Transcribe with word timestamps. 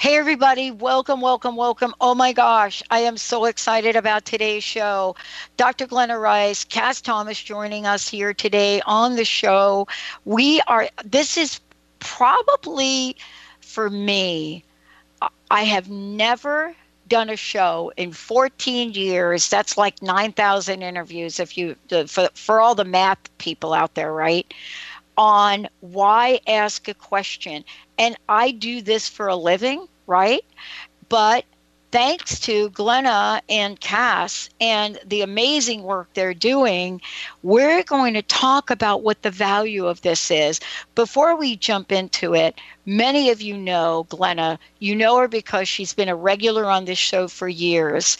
Hey, 0.00 0.16
everybody, 0.16 0.70
welcome, 0.70 1.20
welcome, 1.20 1.56
welcome. 1.56 1.92
Oh 2.00 2.14
my 2.14 2.32
gosh, 2.32 2.84
I 2.88 3.00
am 3.00 3.16
so 3.16 3.46
excited 3.46 3.96
about 3.96 4.24
today's 4.24 4.62
show. 4.62 5.16
Dr. 5.56 5.88
Glenna 5.88 6.20
Rice, 6.20 6.62
Kass 6.62 7.00
Thomas 7.00 7.42
joining 7.42 7.84
us 7.84 8.08
here 8.08 8.32
today 8.32 8.80
on 8.86 9.16
the 9.16 9.24
show. 9.24 9.88
We 10.24 10.60
are, 10.68 10.88
this 11.04 11.36
is 11.36 11.58
probably 11.98 13.16
for 13.60 13.90
me, 13.90 14.62
I 15.50 15.64
have 15.64 15.90
never 15.90 16.76
done 17.08 17.28
a 17.28 17.36
show 17.36 17.92
in 17.96 18.12
14 18.12 18.92
years. 18.92 19.48
That's 19.48 19.76
like 19.76 20.00
9,000 20.00 20.80
interviews 20.80 21.40
if 21.40 21.58
you, 21.58 21.74
for, 22.06 22.28
for 22.34 22.60
all 22.60 22.76
the 22.76 22.84
math 22.84 23.36
people 23.38 23.72
out 23.72 23.94
there, 23.94 24.12
right? 24.12 24.46
On 25.18 25.68
why 25.80 26.40
ask 26.46 26.88
a 26.88 26.94
question. 26.94 27.64
And 27.98 28.16
I 28.28 28.52
do 28.52 28.80
this 28.80 29.08
for 29.08 29.26
a 29.26 29.36
living, 29.36 29.88
right? 30.06 30.44
But 31.08 31.44
thanks 31.90 32.38
to 32.40 32.68
Glenna 32.70 33.42
and 33.48 33.80
Kass 33.80 34.50
and 34.60 34.98
the 35.06 35.22
amazing 35.22 35.82
work 35.82 36.08
they're 36.14 36.34
doing, 36.34 37.00
we're 37.42 37.82
going 37.82 38.14
to 38.14 38.22
talk 38.22 38.70
about 38.70 39.02
what 39.02 39.22
the 39.22 39.30
value 39.30 39.86
of 39.86 40.02
this 40.02 40.30
is. 40.30 40.60
Before 40.94 41.34
we 41.34 41.56
jump 41.56 41.90
into 41.90 42.34
it, 42.34 42.60
many 42.84 43.30
of 43.30 43.40
you 43.40 43.56
know 43.56 44.06
Glenna. 44.10 44.58
You 44.78 44.94
know 44.94 45.16
her 45.18 45.28
because 45.28 45.68
she's 45.68 45.94
been 45.94 46.08
a 46.08 46.16
regular 46.16 46.66
on 46.66 46.84
this 46.84 46.98
show 46.98 47.26
for 47.26 47.48
years. 47.48 48.18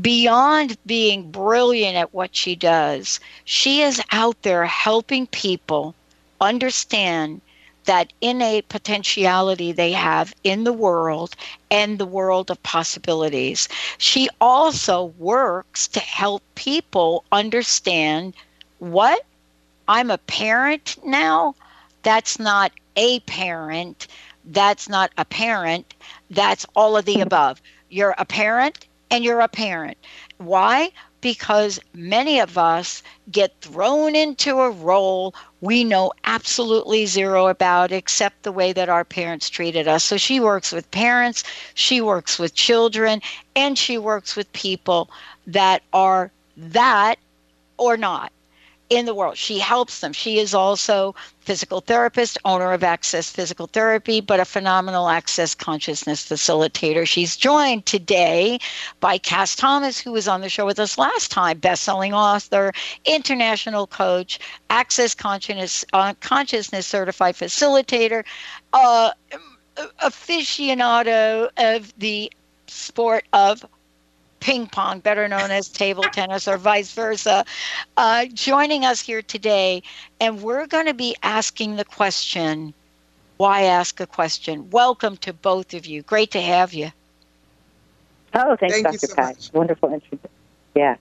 Beyond 0.00 0.76
being 0.84 1.30
brilliant 1.30 1.96
at 1.96 2.12
what 2.12 2.34
she 2.34 2.56
does, 2.56 3.20
she 3.44 3.82
is 3.82 4.02
out 4.10 4.42
there 4.42 4.66
helping 4.66 5.26
people 5.28 5.94
understand 6.44 7.40
that 7.84 8.12
innate 8.20 8.68
potentiality 8.68 9.72
they 9.72 9.92
have 9.92 10.34
in 10.42 10.64
the 10.64 10.72
world 10.72 11.36
and 11.70 11.98
the 11.98 12.06
world 12.06 12.50
of 12.50 12.62
possibilities. 12.62 13.68
She 13.98 14.28
also 14.40 15.06
works 15.18 15.88
to 15.88 16.00
help 16.00 16.42
people 16.54 17.24
understand 17.32 18.34
what 18.78 19.24
I'm 19.88 20.10
a 20.10 20.18
parent 20.18 20.96
now. 21.04 21.54
That's 22.02 22.38
not 22.38 22.72
a 22.96 23.20
parent. 23.20 24.06
That's 24.44 24.88
not 24.88 25.10
a 25.18 25.24
parent. 25.24 25.94
That's 26.30 26.66
all 26.74 26.96
of 26.96 27.04
the 27.04 27.20
above. 27.20 27.60
You're 27.90 28.14
a 28.18 28.24
parent 28.24 28.86
and 29.10 29.24
you're 29.24 29.40
a 29.40 29.48
parent. 29.48 29.98
Why? 30.38 30.90
Because 31.20 31.80
many 31.94 32.40
of 32.40 32.58
us 32.58 33.02
get 33.30 33.60
thrown 33.60 34.14
into 34.14 34.60
a 34.60 34.70
role 34.70 35.34
we 35.64 35.82
know 35.82 36.12
absolutely 36.24 37.06
zero 37.06 37.48
about 37.48 37.90
except 37.90 38.42
the 38.42 38.52
way 38.52 38.74
that 38.74 38.90
our 38.90 39.04
parents 39.04 39.48
treated 39.48 39.88
us. 39.88 40.04
So 40.04 40.18
she 40.18 40.38
works 40.38 40.72
with 40.72 40.90
parents, 40.90 41.42
she 41.72 42.02
works 42.02 42.38
with 42.38 42.54
children, 42.54 43.22
and 43.56 43.78
she 43.78 43.96
works 43.96 44.36
with 44.36 44.52
people 44.52 45.08
that 45.46 45.82
are 45.94 46.30
that 46.56 47.18
or 47.78 47.96
not 47.96 48.30
in 48.96 49.06
the 49.06 49.14
world. 49.14 49.36
She 49.36 49.58
helps 49.58 50.00
them. 50.00 50.12
She 50.12 50.38
is 50.38 50.54
also 50.54 51.14
physical 51.40 51.80
therapist, 51.80 52.38
owner 52.44 52.72
of 52.72 52.82
Access 52.82 53.30
Physical 53.30 53.66
Therapy, 53.66 54.20
but 54.20 54.40
a 54.40 54.44
phenomenal 54.44 55.08
access 55.08 55.54
consciousness 55.54 56.26
facilitator. 56.26 57.06
She's 57.06 57.36
joined 57.36 57.86
today 57.86 58.58
by 59.00 59.18
Kass 59.18 59.54
Thomas, 59.54 59.98
who 59.98 60.12
was 60.12 60.26
on 60.26 60.40
the 60.40 60.48
show 60.48 60.64
with 60.64 60.78
us 60.78 60.96
last 60.96 61.30
time, 61.30 61.58
best-selling 61.58 62.14
author, 62.14 62.72
international 63.04 63.86
coach, 63.86 64.38
access 64.70 65.14
consciousness 65.14 65.84
uh, 65.92 66.14
consciousness 66.20 66.86
certified 66.86 67.34
facilitator, 67.34 68.24
uh, 68.72 69.10
aficionado 70.02 71.48
of 71.56 71.92
the 71.98 72.32
sport 72.66 73.24
of 73.32 73.64
ping 74.44 74.66
pong, 74.66 75.00
better 75.00 75.26
known 75.26 75.50
as 75.50 75.68
table 75.68 76.02
tennis 76.02 76.46
or 76.46 76.58
vice 76.58 76.92
versa, 76.92 77.46
uh, 77.96 78.26
joining 78.26 78.84
us 78.84 79.00
here 79.00 79.22
today. 79.22 79.82
And 80.20 80.42
we're 80.42 80.66
going 80.66 80.84
to 80.84 80.94
be 80.94 81.16
asking 81.22 81.76
the 81.76 81.84
question 81.84 82.74
why 83.38 83.62
ask 83.62 83.98
a 84.00 84.06
question? 84.06 84.70
Welcome 84.70 85.16
to 85.18 85.32
both 85.32 85.74
of 85.74 85.86
you. 85.86 86.02
Great 86.02 86.30
to 86.32 86.40
have 86.40 86.72
you. 86.72 86.90
Oh, 88.34 88.54
thanks, 88.60 88.74
Thank 88.74 88.86
Dr. 88.86 89.06
so 89.06 89.14
Pat. 89.14 89.36
much. 89.36 89.52
Wonderful 89.52 89.92
introduction. 89.92 90.30
Yeah. 90.76 90.96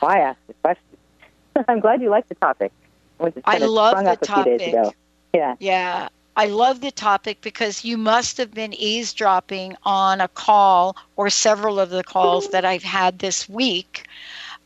Why 0.00 0.20
ask 0.20 0.38
the 0.48 0.54
question? 0.54 0.96
I'm 1.68 1.80
glad 1.80 2.00
you 2.00 2.08
like 2.08 2.26
the 2.28 2.34
topic. 2.36 2.72
It 3.20 3.34
just 3.34 3.46
I 3.46 3.52
kinda 3.52 3.68
love 3.68 4.02
the 4.02 4.10
up 4.10 4.22
a 4.22 4.26
few 4.26 4.44
days 4.44 4.60
topic. 4.74 4.94
Yeah. 5.34 5.54
Yeah, 5.60 6.08
I 6.38 6.46
love 6.46 6.82
the 6.82 6.90
topic 6.90 7.40
because 7.40 7.82
you 7.82 7.96
must 7.96 8.36
have 8.36 8.52
been 8.52 8.74
eavesdropping 8.74 9.74
on 9.84 10.20
a 10.20 10.28
call 10.28 10.94
or 11.16 11.30
several 11.30 11.80
of 11.80 11.88
the 11.88 12.04
calls 12.04 12.50
that 12.50 12.62
I've 12.62 12.82
had 12.82 13.18
this 13.18 13.48
week 13.48 14.06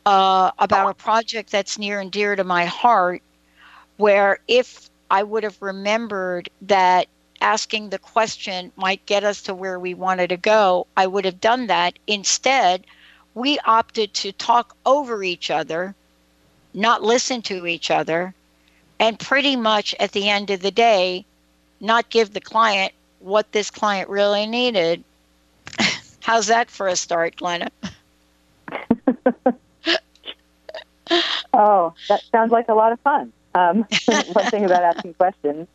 uh, 0.05 0.51
about 0.59 0.89
a 0.89 0.93
project 0.93 1.49
that's 1.49 1.77
near 1.77 2.01
and 2.01 2.11
dear 2.11 2.35
to 2.35 2.43
my 2.43 2.65
heart. 2.65 3.21
Where 3.95 4.39
if 4.49 4.89
I 5.09 5.23
would 5.23 5.43
have 5.43 5.61
remembered 5.61 6.49
that 6.63 7.07
asking 7.39 7.89
the 7.89 7.99
question 7.99 8.73
might 8.75 9.05
get 9.05 9.23
us 9.23 9.41
to 9.43 9.53
where 9.53 9.79
we 9.79 9.93
wanted 9.93 10.27
to 10.29 10.37
go, 10.37 10.87
I 10.97 11.07
would 11.07 11.23
have 11.23 11.39
done 11.39 11.67
that. 11.67 11.97
Instead, 12.05 12.83
we 13.33 13.57
opted 13.59 14.13
to 14.15 14.33
talk 14.33 14.75
over 14.85 15.23
each 15.23 15.49
other, 15.49 15.95
not 16.73 17.01
listen 17.01 17.41
to 17.43 17.65
each 17.65 17.89
other, 17.89 18.33
and 18.99 19.17
pretty 19.17 19.55
much 19.55 19.95
at 20.01 20.11
the 20.11 20.27
end 20.27 20.49
of 20.49 20.61
the 20.61 20.71
day, 20.71 21.25
not 21.81 22.09
give 22.09 22.33
the 22.33 22.41
client 22.41 22.93
what 23.19 23.51
this 23.51 23.69
client 23.69 24.09
really 24.09 24.45
needed. 24.45 25.03
How's 26.21 26.47
that 26.47 26.69
for 26.69 26.87
a 26.87 26.95
start, 26.95 27.35
Glenna? 27.35 27.69
Oh, 31.53 31.93
that 32.07 32.23
sounds 32.31 32.51
like 32.51 32.69
a 32.69 32.73
lot 32.73 32.91
of 32.91 32.99
fun. 33.01 33.33
Um, 33.53 33.85
one 34.31 34.45
thing 34.45 34.65
about 34.65 34.83
asking 34.83 35.15
questions 35.15 35.67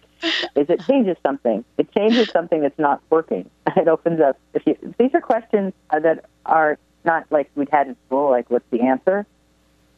is 0.54 0.70
it 0.70 0.80
changes 0.86 1.16
something. 1.22 1.64
It 1.76 1.92
changes 1.92 2.30
something 2.30 2.62
that's 2.62 2.78
not 2.78 3.02
working. 3.10 3.50
It 3.76 3.86
opens 3.88 4.20
up. 4.20 4.38
If, 4.54 4.66
you, 4.66 4.76
these 4.98 5.10
are 5.14 5.20
questions 5.20 5.74
that 5.90 6.24
are 6.46 6.78
not 7.04 7.26
like 7.30 7.50
we'd 7.54 7.68
had 7.68 7.88
in 7.88 7.96
school, 8.06 8.30
like 8.30 8.50
what's 8.50 8.68
the 8.70 8.80
answer? 8.80 9.26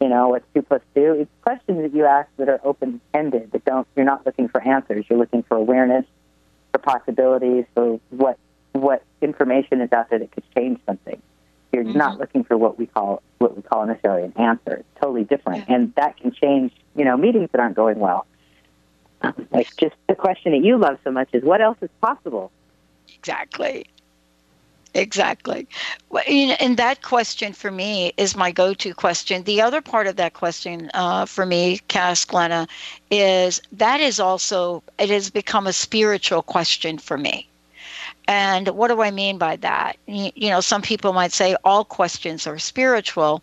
You 0.01 0.09
know, 0.09 0.29
what's 0.29 0.45
two 0.55 0.63
plus 0.63 0.83
two? 0.95 1.17
It's 1.21 1.31
questions 1.43 1.83
that 1.83 1.97
you 1.97 2.05
ask 2.05 2.29
that 2.37 2.49
are 2.49 2.61
open 2.63 3.01
ended. 3.13 3.51
That 3.53 3.65
don't. 3.65 3.87
You're 3.97 4.07
not 4.07 4.25
looking 4.25 4.49
for 4.49 4.61
answers. 4.61 5.05
You're 5.09 5.19
looking 5.19 5.43
for 5.43 5.57
awareness, 5.57 6.05
for 6.73 6.79
possibilities, 6.79 7.65
for 7.75 8.01
what 8.11 8.39
what 8.73 9.03
information 9.21 9.81
is 9.81 9.93
out 9.93 10.11
there 10.11 10.21
that 10.21 10.31
could 10.31 10.45
change 10.55 10.79
something. 10.87 11.21
You're 11.73 11.85
mm-hmm. 11.85 11.99
not 11.99 12.19
looking 12.19 12.45
for 12.45 12.57
what 12.57 12.79
we 12.79 12.87
call 12.87 13.23
what 13.39 13.57
we 13.57 13.63
call 13.63 13.87
necessarily 13.87 14.25
an 14.25 14.33
answer. 14.37 14.77
It's 14.77 15.01
totally 15.01 15.25
different, 15.25 15.65
and 15.69 15.93
that 15.97 16.17
can 16.17 16.33
change. 16.33 16.73
You 16.95 17.05
know, 17.05 17.17
meetings 17.17 17.51
that 17.53 17.61
aren't 17.61 17.77
going 17.77 17.99
well. 17.99 18.27
Like 19.51 19.75
just 19.77 19.97
the 20.09 20.15
question 20.15 20.53
that 20.53 20.65
you 20.65 20.79
love 20.79 20.99
so 21.03 21.11
much 21.11 21.31
is 21.33 21.43
what 21.43 21.61
else 21.61 21.79
is 21.83 21.91
possible. 22.01 22.53
Exactly. 23.17 23.87
Exactly. 24.95 25.69
And 26.27 26.77
that 26.77 27.03
question 27.03 27.53
for 27.53 27.71
me 27.71 28.13
is 28.17 28.37
my 28.37 28.51
go 28.51 28.75
to 28.75 28.95
question. 28.95 29.45
The 29.45 29.61
other 29.61 29.81
part 29.81 30.07
of 30.07 30.17
that 30.17 30.35
question 30.35 30.91
uh, 30.95 31.27
for 31.27 31.47
me, 31.47 31.81
Kass 31.89 32.25
Glenna, 32.25 32.67
is 33.11 33.61
that 33.73 34.01
is 34.01 34.19
also, 34.19 34.83
it 34.99 35.11
has 35.11 35.31
become 35.31 35.67
a 35.67 35.73
spiritual 35.73 36.43
question 36.43 36.99
for 36.99 37.17
me. 37.19 37.49
And 38.27 38.69
what 38.71 38.89
do 38.89 39.01
I 39.03 39.11
mean 39.11 39.39
by 39.39 39.57
that? 39.57 39.97
You 40.07 40.51
know, 40.51 40.61
some 40.61 40.83
people 40.83 41.13
might 41.13 41.33
say 41.33 41.57
all 41.65 41.85
questions 41.85 42.47
are 42.47 42.59
spiritual 42.59 43.43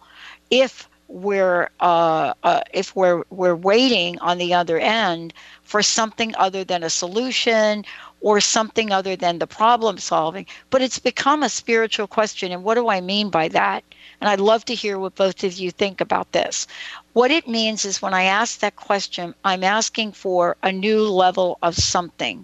if 0.52 0.88
we're 1.08 1.70
uh, 1.80 2.34
uh, 2.44 2.62
if 2.74 2.96
we're 2.96 3.24
we're 3.30 3.56
waiting 3.56 4.18
on 4.20 4.38
the 4.38 4.54
other 4.54 4.80
end 4.80 5.34
for 5.62 5.82
something 5.84 6.34
other 6.38 6.64
than 6.64 6.84
a 6.84 6.90
solution 6.90 7.86
or 8.26 8.42
something 8.42 8.92
other 8.92 9.16
than 9.16 9.38
the 9.38 9.46
problem 9.46 10.00
solving, 10.00 10.48
but 10.72 10.82
it's 10.82 10.98
become 10.98 11.44
a 11.44 11.48
spiritual 11.48 12.08
question. 12.08 12.52
And 12.52 12.64
what 12.64 12.74
do 12.74 12.90
I 12.90 13.00
mean 13.00 13.30
by 13.30 13.50
that? 13.50 13.84
And 14.20 14.28
I'd 14.28 14.40
love 14.40 14.66
to 14.66 14.74
hear 14.74 14.98
what 14.98 15.14
both 15.14 15.44
of 15.44 15.54
you 15.54 15.70
think 15.70 16.02
about 16.02 16.32
this. 16.32 16.66
What 17.14 17.30
it 17.30 17.48
means 17.48 17.86
is 17.86 18.02
when 18.02 18.16
I 18.16 18.24
ask 18.24 18.62
that 18.62 18.78
question, 18.78 19.36
I'm 19.46 19.64
asking 19.64 20.14
for 20.14 20.58
a 20.64 20.72
new 20.72 21.08
level 21.08 21.60
of 21.62 21.76
something, 21.76 22.44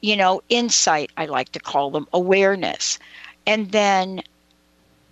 you 0.00 0.14
know, 0.14 0.42
insight, 0.48 1.10
I 1.16 1.26
like 1.26 1.50
to 1.52 1.58
call 1.58 1.90
them, 1.90 2.06
awareness. 2.12 3.00
And 3.48 3.72
then 3.72 4.22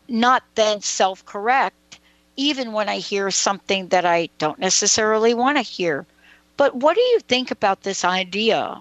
not 0.07 0.45
then 0.55 0.81
self 0.81 1.27
correct, 1.27 1.99
even 2.37 2.71
when 2.71 2.89
I 2.89 2.99
hear 2.99 3.33
something 3.33 3.89
that 3.89 4.07
I 4.07 4.29
don't 4.39 4.61
necessarily 4.61 5.35
want 5.35 5.57
to 5.59 5.63
hear. 5.63 6.07
But 6.57 6.77
what 6.77 6.95
do 6.95 7.01
you 7.01 7.19
think 7.19 7.51
about 7.51 7.83
this 7.83 8.05
idea 8.05 8.81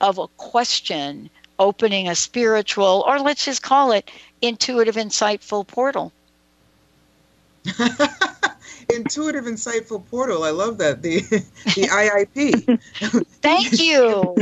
of 0.00 0.18
a 0.18 0.28
question 0.28 1.30
opening 1.58 2.08
a 2.08 2.14
spiritual, 2.14 3.04
or 3.06 3.18
let's 3.18 3.44
just 3.44 3.62
call 3.62 3.92
it 3.92 4.10
intuitive, 4.40 4.96
insightful 4.96 5.66
portal. 5.66 6.12
intuitive, 8.94 9.44
insightful 9.44 10.04
portal. 10.08 10.44
I 10.44 10.50
love 10.50 10.78
that. 10.78 11.02
The 11.02 11.20
the 11.20 11.88
IIP. 11.88 12.80
Thank 13.42 13.80
you. 13.80 14.36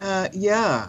uh, 0.00 0.28
yeah. 0.32 0.88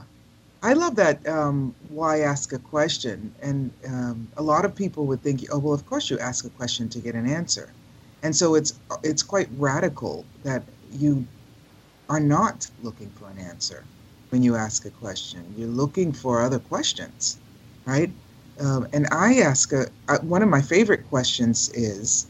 I 0.61 0.73
love 0.73 0.95
that. 0.95 1.27
Um, 1.27 1.75
why 1.89 2.21
ask 2.21 2.53
a 2.53 2.59
question? 2.59 3.35
And 3.41 3.69
um, 3.85 4.29
a 4.37 4.41
lot 4.41 4.63
of 4.63 4.73
people 4.73 5.05
would 5.07 5.21
think, 5.21 5.45
oh, 5.51 5.59
well, 5.59 5.73
of 5.73 5.85
course 5.85 6.09
you 6.09 6.17
ask 6.19 6.45
a 6.45 6.49
question 6.51 6.87
to 6.89 6.99
get 6.99 7.15
an 7.15 7.29
answer. 7.29 7.69
And 8.23 8.33
so 8.33 8.55
it's 8.55 8.73
it's 9.03 9.21
quite 9.21 9.49
radical 9.57 10.23
that 10.43 10.63
you 10.93 11.27
are 12.13 12.19
not 12.19 12.69
looking 12.83 13.09
for 13.17 13.27
an 13.27 13.39
answer 13.39 13.83
when 14.29 14.43
you 14.43 14.55
ask 14.55 14.85
a 14.85 14.91
question. 14.91 15.43
You're 15.57 15.67
looking 15.67 16.11
for 16.13 16.41
other 16.41 16.59
questions, 16.59 17.39
right? 17.85 18.11
Um, 18.59 18.87
and 18.93 19.07
I 19.11 19.39
ask 19.39 19.73
a, 19.73 19.87
uh, 20.09 20.19
one 20.19 20.43
of 20.43 20.49
my 20.49 20.61
favorite 20.61 21.09
questions 21.09 21.71
is, 21.73 22.27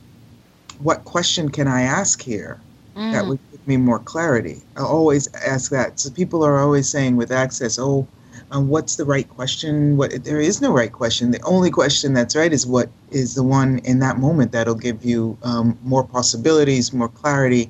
what 0.80 1.04
question 1.04 1.50
can 1.50 1.68
I 1.68 1.82
ask 1.82 2.22
here 2.22 2.62
mm. 2.96 3.12
that 3.12 3.28
would 3.28 3.40
give 3.52 3.68
me 3.68 3.76
more 3.76 4.00
clarity? 4.00 4.62
I 4.78 4.84
always 4.84 5.28
ask 5.34 5.70
that. 5.72 6.00
So 6.00 6.10
people 6.10 6.46
are 6.46 6.60
always 6.60 6.88
saying 6.88 7.18
with 7.18 7.32
access, 7.32 7.78
oh, 7.78 8.08
um, 8.52 8.70
what's 8.70 8.96
the 8.96 9.06
right 9.06 9.30
question? 9.30 9.98
What 9.98 10.24
there 10.24 10.40
is 10.40 10.62
no 10.62 10.72
right 10.72 10.94
question. 10.94 11.32
The 11.32 11.42
only 11.42 11.72
question 11.72 12.14
that's 12.14 12.38
right 12.38 12.54
is 12.54 12.66
what 12.66 12.90
is 13.12 13.36
the 13.36 13.44
one 13.44 13.80
in 13.80 14.00
that 14.00 14.18
moment 14.18 14.54
that'll 14.54 14.76
give 14.76 15.04
you 15.04 15.38
um, 15.44 15.78
more 15.84 16.06
possibilities, 16.08 16.94
more 16.94 17.10
clarity, 17.10 17.70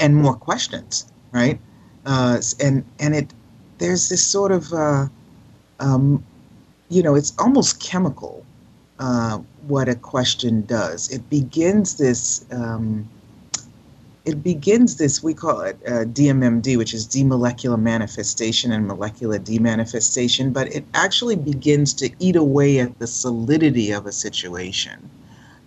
and 0.00 0.16
more 0.16 0.34
questions, 0.34 1.06
right? 1.32 1.60
Uh, 2.06 2.40
and 2.58 2.84
and 2.98 3.14
it 3.14 3.32
there's 3.78 4.08
this 4.08 4.24
sort 4.24 4.50
of 4.50 4.72
uh, 4.72 5.06
um, 5.78 6.24
you 6.88 7.02
know 7.02 7.14
it's 7.14 7.32
almost 7.38 7.80
chemical 7.80 8.44
uh, 8.98 9.38
what 9.66 9.88
a 9.88 9.94
question 9.94 10.62
does. 10.62 11.10
It 11.10 11.28
begins 11.30 11.96
this. 11.96 12.44
Um, 12.50 13.08
it 14.26 14.42
begins 14.44 14.96
this 14.96 15.22
we 15.22 15.32
call 15.32 15.60
it 15.62 15.78
uh, 15.86 16.04
DMMD, 16.04 16.76
which 16.76 16.92
is 16.92 17.06
demolecular 17.06 17.80
manifestation 17.80 18.70
and 18.70 18.86
molecular 18.86 19.38
demanifestation, 19.38 20.52
but 20.52 20.68
it 20.74 20.84
actually 20.92 21.36
begins 21.36 21.94
to 21.94 22.10
eat 22.18 22.36
away 22.36 22.80
at 22.80 22.98
the 22.98 23.06
solidity 23.06 23.90
of 23.92 24.06
a 24.06 24.12
situation 24.12 25.10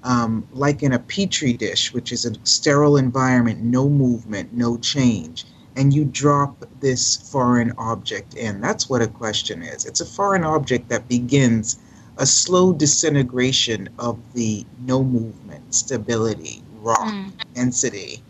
um, 0.04 0.48
like 0.52 0.84
in 0.84 0.94
a 0.94 1.00
petri 1.00 1.54
dish, 1.54 1.94
which 1.94 2.12
is 2.12 2.26
a 2.26 2.34
sterile 2.46 2.98
environment, 2.98 3.62
no 3.62 3.90
movement, 3.90 4.54
no 4.54 4.78
change, 4.78 5.46
and 5.76 5.94
you 5.94 6.06
drop 6.06 6.66
this 6.82 7.18
foreign 7.32 7.72
object 7.78 8.36
in. 8.36 8.62
That's 8.62 8.90
what 8.90 9.02
a 9.02 9.08
question 9.08 9.64
is. 9.64 9.86
It's 9.86 10.02
a 10.02 10.06
foreign 10.06 10.44
object 10.44 10.90
that 10.90 11.08
begins 11.08 11.80
a 12.18 12.26
slow 12.26 12.74
disintegration 12.74 13.90
of 13.98 14.20
the 14.34 14.66
no 14.86 15.04
movement, 15.04 15.74
stability, 15.74 16.62
rock, 16.82 17.00
mm. 17.08 17.32
density. 17.56 18.22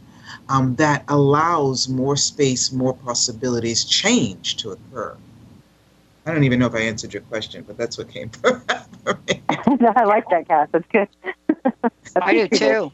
Um, 0.49 0.75
that 0.75 1.03
allows 1.07 1.87
more 1.89 2.15
space, 2.15 2.71
more 2.71 2.93
possibilities, 2.93 3.85
change 3.85 4.57
to 4.57 4.71
occur. 4.71 5.15
I 6.25 6.31
don't 6.31 6.43
even 6.43 6.59
know 6.59 6.67
if 6.67 6.75
I 6.75 6.79
answered 6.79 7.13
your 7.13 7.23
question, 7.23 7.63
but 7.67 7.77
that's 7.77 7.97
what 7.97 8.09
came 8.09 8.29
from 8.29 8.61
me. 9.27 9.41
I 9.49 10.03
like 10.05 10.29
that, 10.29 10.47
Kass. 10.47 10.69
That's 10.71 10.85
good. 10.91 11.07
I 12.21 12.33
do 12.33 12.47
too. 12.47 12.91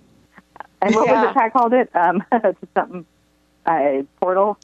And 0.81 0.95
what 0.95 1.07
yeah. 1.07 1.25
was 1.25 1.35
it? 1.35 1.37
I 1.37 1.49
called 1.49 1.73
it 1.73 1.89
um, 1.95 2.23
something 2.73 3.05
uh, 3.65 4.03
portal. 4.19 4.57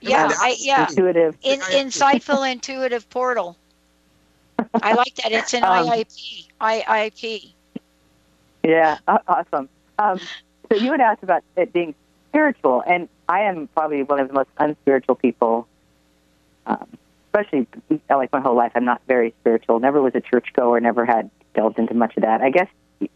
yeah, 0.00 0.32
I, 0.38 0.56
yeah. 0.58 0.88
Intuitive, 0.88 1.36
In, 1.42 1.60
insightful, 1.60 2.50
intuitive 2.50 3.08
portal. 3.10 3.56
I 4.74 4.94
like 4.94 5.14
that. 5.16 5.32
It's 5.32 5.52
an 5.54 5.64
um, 5.64 5.86
IIP. 5.86 6.46
IIP. 6.60 7.52
Yeah, 8.62 8.98
awesome. 9.06 9.68
Um, 9.98 10.18
so 10.70 10.78
you 10.78 10.90
had 10.90 11.00
asked 11.00 11.22
about 11.22 11.44
it 11.56 11.72
being 11.72 11.94
spiritual, 12.30 12.82
and 12.86 13.08
I 13.28 13.42
am 13.42 13.68
probably 13.68 14.02
one 14.02 14.18
of 14.18 14.28
the 14.28 14.34
most 14.34 14.48
unspiritual 14.58 15.16
people. 15.16 15.68
Um, 16.66 16.86
especially 17.28 17.66
like 18.08 18.32
my 18.32 18.40
whole 18.40 18.56
life, 18.56 18.72
I'm 18.74 18.84
not 18.84 19.02
very 19.06 19.34
spiritual. 19.40 19.78
Never 19.78 20.00
was 20.02 20.14
a 20.14 20.20
churchgoer. 20.20 20.80
Never 20.80 21.04
had 21.04 21.30
delved 21.54 21.78
into 21.78 21.94
much 21.94 22.16
of 22.16 22.22
that. 22.22 22.40
I 22.40 22.50
guess 22.50 22.68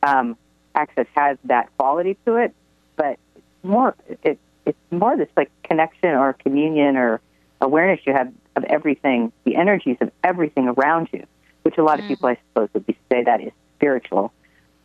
um, 0.02 0.36
access 0.74 1.06
has 1.14 1.38
that 1.44 1.74
quality 1.76 2.16
to 2.26 2.36
it, 2.36 2.54
but 2.96 3.18
it's 3.36 3.44
more 3.62 3.94
it, 4.22 4.38
it's 4.66 4.78
more 4.90 5.16
this 5.16 5.28
like 5.36 5.50
connection 5.62 6.10
or 6.10 6.32
communion 6.34 6.96
or 6.96 7.20
awareness 7.60 8.00
you 8.06 8.12
have 8.12 8.32
of 8.56 8.64
everything, 8.64 9.32
the 9.44 9.56
energies 9.56 9.96
of 10.00 10.10
everything 10.24 10.68
around 10.68 11.08
you, 11.12 11.24
which 11.62 11.78
a 11.78 11.82
lot 11.82 11.98
mm. 11.98 12.02
of 12.02 12.08
people, 12.08 12.28
I 12.28 12.38
suppose, 12.48 12.68
would 12.74 12.86
be, 12.86 12.96
say 13.10 13.24
that 13.24 13.40
is 13.40 13.52
spiritual. 13.76 14.32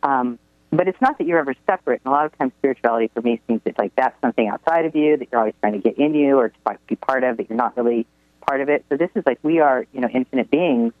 Um, 0.02 0.38
but 0.70 0.88
it's 0.88 1.00
not 1.00 1.18
that 1.18 1.26
you're 1.26 1.38
ever 1.38 1.54
separate. 1.66 2.00
And 2.04 2.12
a 2.12 2.14
lot 2.14 2.26
of 2.26 2.36
times, 2.38 2.52
spirituality 2.58 3.10
for 3.14 3.22
me 3.22 3.40
seems 3.46 3.62
that 3.64 3.78
like 3.78 3.94
that's 3.96 4.20
something 4.20 4.48
outside 4.48 4.84
of 4.84 4.94
you 4.94 5.16
that 5.16 5.28
you're 5.30 5.40
always 5.40 5.54
trying 5.60 5.74
to 5.74 5.78
get 5.78 5.98
in 5.98 6.14
you 6.14 6.38
or 6.38 6.50
to 6.50 6.78
be 6.86 6.96
part 6.96 7.24
of 7.24 7.36
that 7.38 7.48
you're 7.48 7.56
not 7.56 7.76
really 7.76 8.06
part 8.46 8.60
of 8.60 8.68
it. 8.68 8.84
So 8.88 8.96
this 8.96 9.10
is 9.14 9.24
like 9.26 9.38
we 9.42 9.60
are, 9.60 9.86
you 9.92 10.00
know, 10.00 10.08
infinite 10.08 10.50
beings 10.50 10.92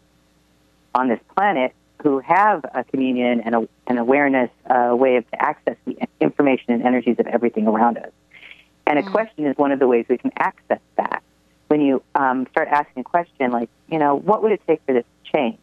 on 0.94 1.08
this 1.08 1.20
planet 1.34 1.74
who 2.06 2.20
have 2.20 2.64
a 2.72 2.84
communion 2.84 3.40
and 3.40 3.52
a, 3.52 3.68
an 3.88 3.98
awareness, 3.98 4.48
a 4.66 4.94
way 4.94 5.16
of 5.16 5.28
to 5.28 5.42
access 5.42 5.74
the 5.86 5.98
information 6.20 6.72
and 6.72 6.84
energies 6.84 7.16
of 7.18 7.26
everything 7.26 7.66
around 7.66 7.98
us. 7.98 8.12
And 8.86 8.96
a 8.96 9.02
mm. 9.02 9.10
question 9.10 9.44
is 9.44 9.58
one 9.58 9.72
of 9.72 9.80
the 9.80 9.88
ways 9.88 10.06
we 10.08 10.16
can 10.16 10.30
access 10.36 10.78
that. 10.94 11.24
When 11.66 11.80
you 11.80 12.04
um, 12.14 12.46
start 12.52 12.68
asking 12.68 13.00
a 13.00 13.02
question 13.02 13.50
like, 13.50 13.68
you 13.88 13.98
know, 13.98 14.14
what 14.14 14.40
would 14.44 14.52
it 14.52 14.62
take 14.68 14.82
for 14.86 14.92
this 14.92 15.02
to 15.02 15.32
change? 15.36 15.58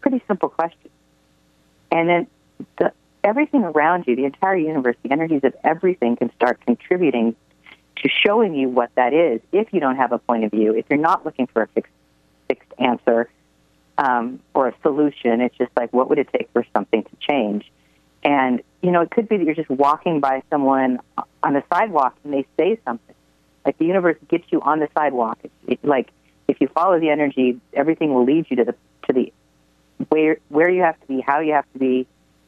Pretty 0.00 0.22
simple 0.28 0.48
question. 0.48 0.90
And 1.90 2.08
then 2.08 2.26
the, 2.78 2.92
everything 3.24 3.64
around 3.64 4.04
you, 4.06 4.14
the 4.14 4.26
entire 4.26 4.54
universe, 4.54 4.94
the 5.02 5.10
energies 5.10 5.42
of 5.42 5.56
everything 5.64 6.14
can 6.14 6.32
start 6.36 6.60
contributing 6.64 7.34
to 7.96 8.08
showing 8.08 8.54
you 8.54 8.68
what 8.68 8.94
that 8.94 9.12
is 9.12 9.40
if 9.50 9.72
you 9.72 9.80
don't 9.80 9.96
have 9.96 10.12
a 10.12 10.18
point 10.18 10.44
of 10.44 10.52
view, 10.52 10.72
if 10.72 10.84
you're 10.88 11.00
not 11.00 11.24
looking 11.24 11.48
for 11.48 11.62
a 11.62 11.66
fixed, 11.66 11.92
fixed 12.46 12.72
answer, 12.78 13.28
um, 13.98 14.40
or 14.54 14.68
a 14.68 14.74
solution. 14.82 15.40
It's 15.40 15.56
just 15.58 15.72
like, 15.76 15.92
what 15.92 16.08
would 16.08 16.18
it 16.18 16.28
take 16.32 16.48
for 16.52 16.64
something 16.72 17.02
to 17.02 17.10
change? 17.20 17.70
And, 18.22 18.62
you 18.80 18.90
know, 18.90 19.02
it 19.02 19.10
could 19.10 19.28
be 19.28 19.36
that 19.36 19.44
you're 19.44 19.54
just 19.54 19.68
walking 19.68 20.20
by 20.20 20.42
someone 20.50 21.00
on 21.42 21.52
the 21.52 21.62
sidewalk 21.72 22.16
and 22.24 22.32
they 22.32 22.46
say 22.56 22.80
something. 22.84 23.14
Like 23.66 23.76
the 23.78 23.84
universe 23.84 24.16
gets 24.28 24.44
you 24.50 24.60
on 24.60 24.78
the 24.78 24.88
sidewalk. 24.96 25.38
It's, 25.66 25.84
like 25.84 26.10
if 26.46 26.60
you 26.60 26.68
follow 26.68 26.98
the 26.98 27.10
energy, 27.10 27.60
everything 27.74 28.14
will 28.14 28.24
lead 28.24 28.46
you 28.48 28.56
to 28.56 28.64
the 28.64 28.74
to 29.06 29.12
the 29.12 29.32
where 30.08 30.38
where 30.48 30.70
you 30.70 30.82
have 30.82 30.98
to 31.00 31.06
be, 31.06 31.20
how 31.20 31.40
you 31.40 31.52
have 31.52 31.70
to 31.72 31.78
be, 31.78 32.06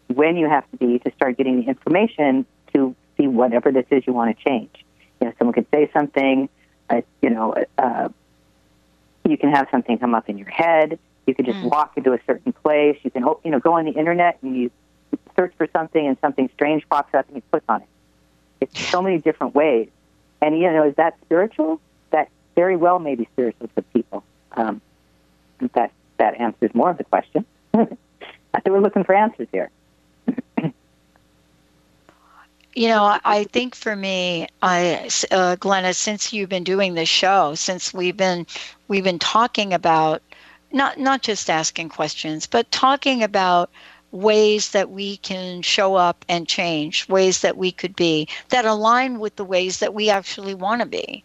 when 0.08 0.36
you 0.36 0.48
have 0.48 0.68
to 0.70 0.76
be 0.76 0.98
to 1.00 1.12
start 1.16 1.36
getting 1.36 1.60
the 1.60 1.68
information 1.68 2.46
to 2.72 2.94
see 3.16 3.26
whatever 3.26 3.70
this 3.70 3.86
is 3.90 4.06
you 4.06 4.12
want 4.12 4.36
to 4.36 4.44
change. 4.44 4.70
You 5.20 5.28
know, 5.28 5.34
someone 5.38 5.52
could 5.52 5.66
say 5.72 5.90
something. 5.92 6.48
Uh, 6.88 7.02
you 7.20 7.30
know, 7.30 7.54
uh, 7.76 8.08
you 9.28 9.36
can 9.36 9.50
have 9.50 9.68
something 9.70 9.98
come 9.98 10.14
up 10.14 10.28
in 10.28 10.38
your 10.38 10.48
head. 10.48 10.98
You 11.30 11.34
can 11.36 11.44
just 11.44 11.58
mm. 11.58 11.70
walk 11.70 11.92
into 11.96 12.12
a 12.12 12.18
certain 12.26 12.52
place. 12.52 12.98
You 13.04 13.10
can, 13.12 13.22
you 13.44 13.52
know, 13.52 13.60
go 13.60 13.74
on 13.74 13.84
the 13.84 13.92
internet 13.92 14.38
and 14.42 14.56
you 14.56 14.72
search 15.36 15.54
for 15.56 15.68
something 15.72 16.04
and 16.04 16.18
something 16.20 16.50
strange 16.54 16.88
pops 16.88 17.14
up 17.14 17.28
and 17.28 17.36
you 17.36 17.42
click 17.52 17.62
on 17.68 17.82
it. 17.82 17.88
It's 18.60 18.80
so 18.90 19.00
many 19.00 19.18
different 19.18 19.54
ways. 19.54 19.88
And, 20.42 20.58
you 20.58 20.72
know, 20.72 20.88
is 20.88 20.96
that 20.96 21.16
spiritual? 21.22 21.80
That 22.10 22.28
very 22.56 22.76
well 22.76 22.98
may 22.98 23.14
be 23.14 23.28
spiritual 23.32 23.68
to 23.76 23.82
people. 23.82 24.24
um, 24.56 24.80
that 25.74 25.92
that 26.16 26.40
answers 26.40 26.74
more 26.74 26.90
of 26.90 26.98
the 26.98 27.04
question. 27.04 27.44
I 27.74 27.84
think 27.84 28.66
we're 28.66 28.80
looking 28.80 29.04
for 29.04 29.14
answers 29.14 29.46
here. 29.52 29.70
You 32.74 32.86
know, 32.88 33.18
I 33.24 33.44
think 33.44 33.74
for 33.74 33.96
me, 33.96 34.46
I, 34.62 35.10
uh, 35.32 35.56
Glenna, 35.56 35.92
since 35.92 36.32
you've 36.32 36.48
been 36.48 36.62
doing 36.62 36.94
this 36.94 37.08
show, 37.08 37.56
since 37.56 37.92
we've 37.92 38.16
been 38.16 38.46
we've 38.86 39.02
been 39.02 39.18
talking 39.18 39.74
about 39.74 40.22
not 40.72 40.98
not 40.98 41.22
just 41.22 41.50
asking 41.50 41.88
questions, 41.88 42.46
but 42.46 42.70
talking 42.70 43.22
about 43.22 43.70
ways 44.12 44.70
that 44.70 44.90
we 44.90 45.16
can 45.18 45.62
show 45.62 45.94
up 45.94 46.24
and 46.28 46.48
change, 46.48 47.08
ways 47.08 47.40
that 47.42 47.56
we 47.56 47.70
could 47.70 47.94
be 47.94 48.26
that 48.48 48.64
align 48.64 49.20
with 49.20 49.36
the 49.36 49.44
ways 49.44 49.78
that 49.78 49.94
we 49.94 50.10
actually 50.10 50.54
want 50.54 50.80
to 50.80 50.86
be, 50.86 51.22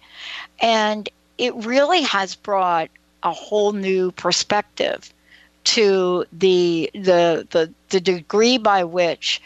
and 0.59 1.09
it 1.37 1.53
really 1.55 2.01
has 2.01 2.35
brought 2.35 2.89
a 3.23 3.31
whole 3.31 3.71
new 3.73 4.11
perspective 4.11 5.11
to 5.63 6.25
the 6.31 6.89
the 6.93 7.47
the, 7.49 7.71
the 7.89 7.99
degree 7.99 8.57
by 8.57 8.83
which, 8.83 9.41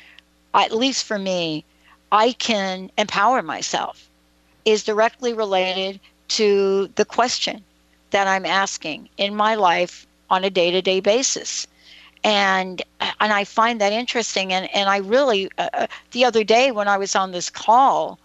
at 0.54 0.76
least 0.76 1.06
for 1.06 1.18
me 1.18 1.64
I 2.12 2.34
can 2.34 2.92
empower 2.98 3.42
myself 3.42 4.10
is 4.66 4.84
directly 4.84 5.34
related 5.34 6.00
to 6.30 6.88
the 6.96 7.06
question 7.06 7.64
that 8.12 8.28
I'm 8.28 8.46
asking 8.46 9.10
in 9.18 9.36
my 9.36 9.56
life 9.56 10.06
on 10.30 10.44
a 10.44 10.50
day-to-day 10.50 11.00
basis. 11.00 11.68
And 12.24 12.82
and 13.00 13.32
I 13.32 13.46
find 13.46 13.80
that 13.80 13.94
interesting 13.94 14.52
and 14.52 14.70
and 14.76 14.90
I 14.90 14.98
really 14.98 15.50
uh, 15.58 15.70
uh, 15.74 15.88
the 16.12 16.26
other 16.26 16.44
day 16.44 16.72
when 16.72 16.88
I 16.88 16.98
was 16.98 17.16
on 17.16 17.32
this 17.32 17.50
call 17.50 18.20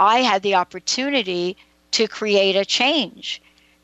I 0.00 0.18
had 0.20 0.42
the 0.42 0.54
opportunity 0.54 1.56
to 1.90 2.08
create 2.08 2.56
a 2.56 2.64
change 2.64 3.42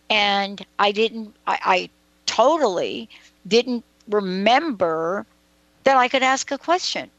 and 0.09 0.65
I 0.79 0.93
didn't 0.93 1.35
I, 1.47 1.59
I 1.65 1.91
totally 2.25 3.09
didn't 3.47 3.85
remember 4.09 5.27
that 5.85 5.97
I 5.97 6.09
could 6.09 6.23
ask 6.23 6.51
a 6.51 6.59
question. 6.59 7.11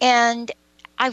And 0.00 0.50
I 0.98 1.12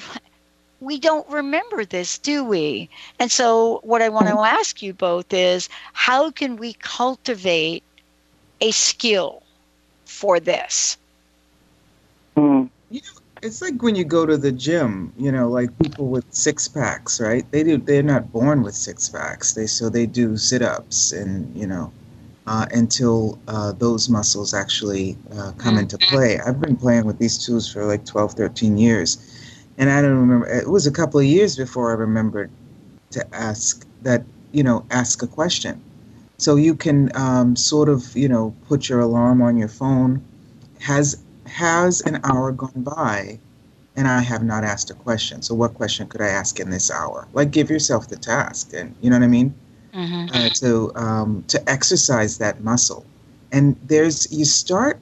we 0.85 0.99
don't 0.99 1.27
remember 1.29 1.83
this, 1.83 2.19
do 2.19 2.43
we? 2.43 2.87
And 3.19 3.31
so, 3.31 3.79
what 3.83 4.03
I 4.03 4.09
want 4.09 4.27
to 4.27 4.33
mm-hmm. 4.33 4.59
ask 4.59 4.83
you 4.83 4.93
both 4.93 5.33
is 5.33 5.67
how 5.93 6.29
can 6.29 6.57
we 6.57 6.73
cultivate 6.73 7.83
a 8.61 8.69
skill 8.69 9.41
for 10.05 10.39
this? 10.39 10.97
Mm. 12.37 12.69
You 12.91 13.01
know, 13.01 13.21
it's 13.41 13.63
like 13.63 13.81
when 13.81 13.95
you 13.95 14.03
go 14.03 14.27
to 14.27 14.37
the 14.37 14.51
gym, 14.51 15.11
you 15.17 15.31
know, 15.31 15.49
like 15.49 15.77
people 15.79 16.07
with 16.07 16.25
six 16.29 16.67
packs, 16.67 17.19
right? 17.19 17.49
They 17.51 17.63
do 17.63 17.77
they're 17.77 18.03
not 18.03 18.31
born 18.31 18.61
with 18.61 18.75
six 18.75 19.09
packs. 19.09 19.53
They 19.53 19.65
so 19.65 19.89
they 19.89 20.05
do 20.05 20.37
sit-ups 20.37 21.13
and, 21.13 21.55
you 21.57 21.65
know, 21.65 21.91
uh, 22.45 22.67
until 22.71 23.39
uh, 23.47 23.71
those 23.71 24.07
muscles 24.07 24.53
actually 24.53 25.17
uh, 25.31 25.51
come 25.57 25.77
mm. 25.77 25.81
into 25.81 25.97
play. 25.97 26.39
I've 26.39 26.61
been 26.61 26.75
playing 26.77 27.05
with 27.05 27.17
these 27.17 27.43
tools 27.43 27.71
for 27.71 27.85
like 27.85 28.05
12, 28.05 28.33
13 28.33 28.77
years 28.77 29.34
and 29.77 29.89
I 29.89 30.01
don't 30.01 30.17
remember. 30.17 30.47
It 30.47 30.69
was 30.69 30.87
a 30.87 30.91
couple 30.91 31.19
of 31.19 31.25
years 31.25 31.55
before 31.55 31.91
I 31.91 31.95
remembered 31.95 32.49
to 33.11 33.35
ask 33.35 33.85
that, 34.03 34.23
you 34.51 34.63
know, 34.63 34.85
ask 34.91 35.21
a 35.21 35.27
question. 35.27 35.81
So 36.37 36.55
you 36.55 36.75
can 36.75 37.11
um, 37.15 37.55
sort 37.55 37.89
of, 37.89 38.15
you 38.15 38.27
know, 38.27 38.53
put 38.67 38.89
your 38.89 38.99
alarm 38.99 39.41
on 39.41 39.57
your 39.57 39.67
phone. 39.67 40.23
Has 40.79 41.21
has 41.45 42.01
an 42.01 42.19
hour 42.23 42.51
gone 42.51 42.83
by, 42.83 43.39
and 43.95 44.07
I 44.07 44.19
have 44.21 44.43
not 44.43 44.63
asked 44.63 44.89
a 44.89 44.93
question. 44.93 45.41
So 45.41 45.55
what 45.55 45.73
question 45.73 46.07
could 46.07 46.21
I 46.21 46.27
ask 46.27 46.59
in 46.59 46.69
this 46.69 46.91
hour? 46.91 47.27
Like 47.33 47.51
give 47.51 47.69
yourself 47.69 48.09
the 48.09 48.17
task, 48.17 48.73
and 48.73 48.95
you 49.01 49.09
know 49.09 49.17
what 49.17 49.23
I 49.23 49.27
mean. 49.27 49.53
Mm-hmm. 49.93 50.35
Uh, 50.35 50.49
to 50.49 50.91
um, 50.95 51.43
to 51.47 51.69
exercise 51.69 52.37
that 52.39 52.61
muscle, 52.61 53.05
and 53.53 53.77
there's 53.87 54.29
you 54.31 54.43
start 54.43 54.99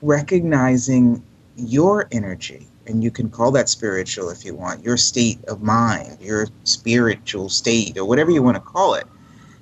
recognizing 0.00 1.22
your 1.56 2.06
energy 2.12 2.68
and 2.86 3.02
you 3.02 3.10
can 3.10 3.30
call 3.30 3.50
that 3.52 3.68
spiritual 3.68 4.30
if 4.30 4.44
you 4.44 4.54
want, 4.54 4.84
your 4.84 4.96
state 4.96 5.42
of 5.46 5.62
mind, 5.62 6.18
your 6.20 6.48
spiritual 6.64 7.48
state, 7.48 7.96
or 7.96 8.04
whatever 8.04 8.30
you 8.30 8.42
want 8.42 8.56
to 8.56 8.60
call 8.60 8.94
it, 8.94 9.06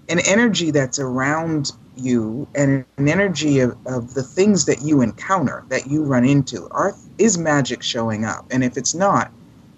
an 0.09 0.21
energy 0.27 0.71
that's 0.71 0.99
around 0.99 1.73
you 1.97 2.49
and 2.55 2.85
an 2.97 3.09
energy 3.09 3.61
of, 3.61 3.77
of 3.87 4.15
the 4.15 4.23
things 4.23 4.65
that 4.65 4.83
you 4.83 5.03
encounter, 5.03 5.65
that 5.69 5.87
you 5.87 6.03
run 6.03 6.25
into. 6.25 6.69
Are, 6.71 6.95
is 7.19 7.37
magic 7.39 7.83
showing 7.83 8.25
up? 8.25 8.47
And 8.50 8.65
if 8.65 8.77
it's 8.77 8.95
not, 8.95 9.31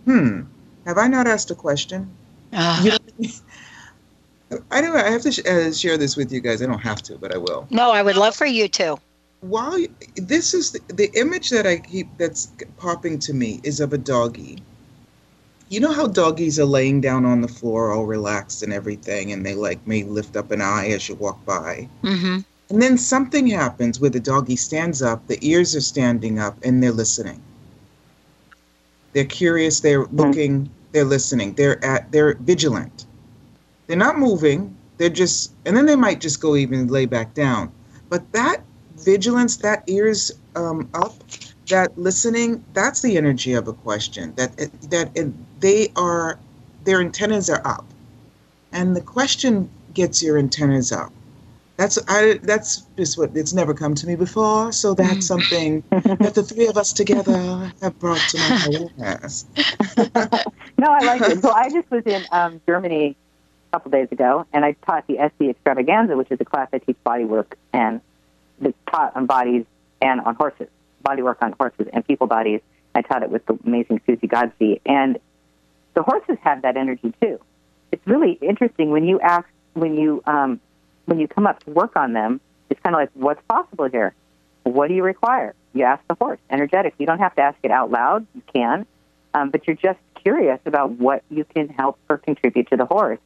hmm, 0.05 0.43
have 0.87 0.99
I 0.99 1.09
not 1.09 1.27
asked 1.27 1.51
a 1.51 1.55
question? 1.55 2.15
Uh. 2.53 2.97
I 4.71 4.83
don't. 4.83 4.95
I 4.95 5.11
have 5.11 5.23
to 5.23 5.33
sh- 5.33 5.47
uh, 5.47 5.73
share 5.73 5.97
this 5.97 6.15
with 6.15 6.31
you 6.31 6.41
guys. 6.41 6.61
I 6.61 6.67
don't 6.67 6.79
have 6.79 7.01
to, 7.05 7.17
but 7.17 7.35
I 7.35 7.39
will. 7.39 7.67
No, 7.71 7.91
I 7.91 8.03
would 8.03 8.17
love 8.17 8.37
for 8.37 8.45
you 8.45 8.69
to 8.69 8.99
while 9.43 9.79
you, 9.79 9.89
this 10.17 10.55
is 10.55 10.71
the, 10.71 10.81
the 10.95 11.11
image 11.19 11.51
that 11.51 11.67
I 11.67 11.79
keep 11.79 12.09
that's 12.17 12.53
popping 12.79 13.19
to 13.21 13.35
me 13.35 13.61
is 13.63 13.81
of 13.81 13.93
a 13.93 13.99
doggy. 13.99 14.63
You 15.69 15.81
know 15.81 15.93
how 15.93 16.07
doggies 16.07 16.59
are 16.59 16.65
laying 16.65 17.01
down 17.01 17.25
on 17.25 17.41
the 17.41 17.49
floor, 17.49 17.93
all 17.93 18.07
relaxed 18.07 18.63
and 18.63 18.73
everything, 18.73 19.33
and 19.33 19.45
they 19.45 19.55
like 19.55 19.85
may 19.87 20.05
lift 20.05 20.37
up 20.37 20.51
an 20.51 20.61
eye 20.61 20.89
as 20.89 21.09
you 21.09 21.17
walk 21.17 21.45
by. 21.45 21.89
Mm-hmm. 22.03 22.39
And 22.71 22.83
then 22.83 22.97
something 22.97 23.47
happens 23.49 24.01
where 24.01 24.11
the 24.11 24.21
doggy 24.21 24.57
stands 24.57 25.03
up, 25.03 25.27
the 25.27 25.39
ears 25.47 25.75
are 25.75 25.81
standing 25.81 26.39
up, 26.39 26.57
and 26.63 26.83
they're 26.83 26.93
listening. 26.93 27.43
They're 29.13 29.25
curious. 29.25 29.81
They're 29.81 30.05
mm-hmm. 30.05 30.17
looking. 30.17 30.71
They're 30.93 31.05
listening. 31.05 31.55
They're 31.55 31.85
at. 31.85 32.13
They're 32.13 32.35
vigilant. 32.35 33.07
They're 33.87 33.97
not 33.97 34.19
moving. 34.19 34.77
They're 34.99 35.09
just, 35.09 35.53
and 35.67 35.77
then 35.77 35.87
they 35.87 35.97
might 35.97 36.21
just 36.21 36.41
go 36.41 36.55
even 36.55 36.87
lay 36.87 37.07
back 37.07 37.35
down. 37.35 37.73
But 38.09 38.31
that 38.33 38.63
vigilance, 39.05 39.57
that 39.59 39.85
ears 39.87 40.33
um, 40.57 40.89
up, 40.95 41.15
that 41.69 41.97
listening, 41.99 42.65
that's 42.75 43.03
the 43.03 43.17
energy 43.17 43.53
of 43.55 43.69
a 43.69 43.73
question. 43.73 44.35
That 44.37 44.57
that 44.91 45.33
they 45.61 45.93
are, 45.97 46.39
their 46.85 47.01
antennas 47.01 47.49
are 47.49 47.67
up, 47.67 47.85
and 48.73 48.97
the 48.97 49.01
question 49.01 49.71
gets 49.95 50.23
your 50.23 50.39
antennas 50.39 50.93
up. 50.93 51.13
That's 51.77 51.99
I. 52.09 52.39
That's 52.43 52.83
just 52.97 53.17
what 53.19 53.31
it's 53.35 53.53
never 53.53 53.75
come 53.75 53.95
to 53.95 54.07
me 54.07 54.15
before. 54.15 54.73
So 54.73 54.95
that's 54.95 55.15
mm. 55.15 55.23
something 55.23 55.83
that 55.91 56.35
the 56.35 56.43
three 56.43 56.67
of 56.67 56.77
us 56.77 56.93
together 56.93 57.73
have 57.81 57.99
brought 57.99 58.21
to 58.31 58.39
my 58.39 58.89
awareness. 58.99 59.47
no, 60.79 60.89
I 60.89 61.01
like 61.05 61.23
it. 61.23 61.43
So 61.43 61.51
I 61.51 61.71
just 61.71 61.91
was 61.91 62.05
in 62.05 62.25
um, 62.31 62.61
Germany 62.67 63.17
a 63.71 63.77
couple 63.77 63.91
days 63.91 64.09
ago, 64.13 64.47
and 64.53 64.65
I 64.65 64.73
taught 64.87 65.07
the 65.07 65.17
SC 65.17 65.49
Extravaganza, 65.49 66.17
which 66.17 66.31
is 66.31 66.41
a 66.41 66.45
class 66.45 66.69
I 66.73 66.79
teach 66.79 66.97
body 67.05 67.25
work 67.25 67.57
and 67.73 68.01
that's 68.62 68.75
taught 68.90 69.14
on 69.16 69.26
bodies 69.26 69.66
and 70.00 70.21
on 70.21 70.35
horses, 70.35 70.69
body 71.02 71.23
work 71.23 71.38
on 71.42 71.52
horses 71.52 71.88
and 71.92 72.07
people 72.07 72.26
bodies. 72.26 72.61
I 72.95 73.02
taught 73.02 73.23
it 73.23 73.31
with 73.31 73.45
the 73.47 73.59
amazing 73.66 74.00
Susie 74.07 74.28
Godsey. 74.28 74.81
And 74.87 75.19
the 75.95 76.02
horses 76.02 76.38
have 76.42 76.62
that 76.62 76.76
energy 76.76 77.12
too. 77.21 77.40
It's 77.90 78.07
really 78.07 78.33
interesting 78.40 78.90
when 78.90 79.04
you 79.04 79.21
ask, 79.21 79.47
when 79.75 79.95
you, 79.95 80.23
um, 80.26 80.61
when 81.07 81.19
you 81.19 81.28
come 81.28 81.47
up 81.47 81.62
to 81.64 81.71
work 81.71 81.97
on 81.97 82.12
them, 82.12 82.40
it's 82.71 82.81
kind 82.81 82.95
of 82.95 83.00
like, 83.00 83.11
what's 83.14 83.42
possible 83.49 83.88
here? 83.88 84.14
What 84.62 84.88
do 84.88 84.95
you 84.95 85.02
require? 85.02 85.54
You 85.75 85.85
ask 85.85 86.02
the 86.09 86.14
horse, 86.14 86.38
energetic. 86.50 86.95
You 86.99 87.07
don't 87.07 87.19
have 87.19 87.35
to 87.37 87.42
ask 87.42 87.59
it 87.62 87.71
out 87.71 87.90
loud. 87.90 88.26
You 88.35 88.42
can, 88.52 88.87
um, 89.35 89.50
but 89.50 89.66
you're 89.66 89.76
just 89.76 89.99
curious 90.14 90.61
about 90.66 90.92
what 90.92 91.23
you 91.31 91.45
can 91.45 91.69
help 91.69 91.99
or 92.09 92.19
contribute 92.19 92.69
to 92.71 92.76
the 92.76 92.87
horse. 92.87 93.19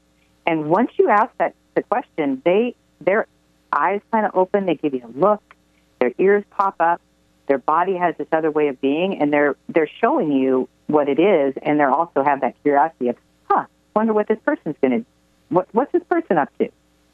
And 0.46 0.70
once 0.70 0.90
you 0.96 1.08
ask 1.08 1.30
that 1.38 1.54
the 1.74 1.82
question, 1.82 2.40
they 2.44 2.74
they're 3.00 3.26
eyes 3.72 4.00
kind 4.12 4.26
of 4.26 4.34
open, 4.34 4.66
they 4.66 4.74
give 4.74 4.94
you 4.94 5.02
a 5.04 5.18
look, 5.18 5.42
their 6.00 6.12
ears 6.18 6.44
pop 6.50 6.76
up, 6.80 7.00
their 7.46 7.58
body 7.58 7.96
has 7.96 8.16
this 8.16 8.28
other 8.32 8.50
way 8.50 8.68
of 8.68 8.80
being, 8.80 9.20
and 9.20 9.32
they're 9.32 9.56
they're 9.68 9.90
showing 10.00 10.32
you 10.32 10.68
what 10.86 11.08
it 11.08 11.18
is, 11.18 11.54
and 11.62 11.78
they 11.78 11.84
also 11.84 12.22
have 12.22 12.40
that 12.40 12.54
curiosity 12.62 13.08
of, 13.08 13.16
huh, 13.48 13.66
wonder 13.94 14.12
what 14.12 14.28
this 14.28 14.38
person's 14.44 14.76
going 14.80 15.00
to, 15.00 15.06
what 15.48 15.68
what's 15.72 15.92
this 15.92 16.02
person 16.08 16.38
up 16.38 16.48
to? 16.58 16.68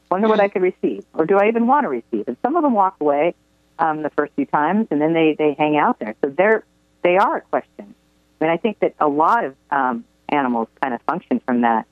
Wonder 0.09 0.27
what 0.27 0.39
I 0.39 0.47
could 0.47 0.61
receive, 0.61 1.05
or 1.13 1.25
do 1.25 1.37
I 1.37 1.47
even 1.47 1.65
want 1.65 1.85
to 1.85 1.89
receive? 1.89 2.27
And 2.27 2.37
some 2.43 2.55
of 2.55 2.63
them 2.63 2.73
walk 2.73 2.97
away 2.99 3.33
um, 3.79 4.03
the 4.03 4.11
first 4.11 4.33
few 4.35 4.45
times, 4.45 4.87
and 4.91 5.01
then 5.01 5.13
they 5.13 5.35
they 5.37 5.55
hang 5.57 5.77
out 5.77 5.99
there. 5.99 6.15
So 6.23 6.29
they're 6.29 6.63
they 7.03 7.17
are 7.17 7.37
a 7.37 7.41
question. 7.41 7.95
I 8.41 8.45
mean, 8.45 8.51
I 8.51 8.57
think 8.57 8.79
that 8.79 8.95
a 8.99 9.07
lot 9.07 9.45
of 9.45 9.55
um, 9.71 10.05
animals 10.29 10.67
kind 10.81 10.93
of 10.93 11.01
function 11.03 11.39
from 11.45 11.61
that, 11.61 11.87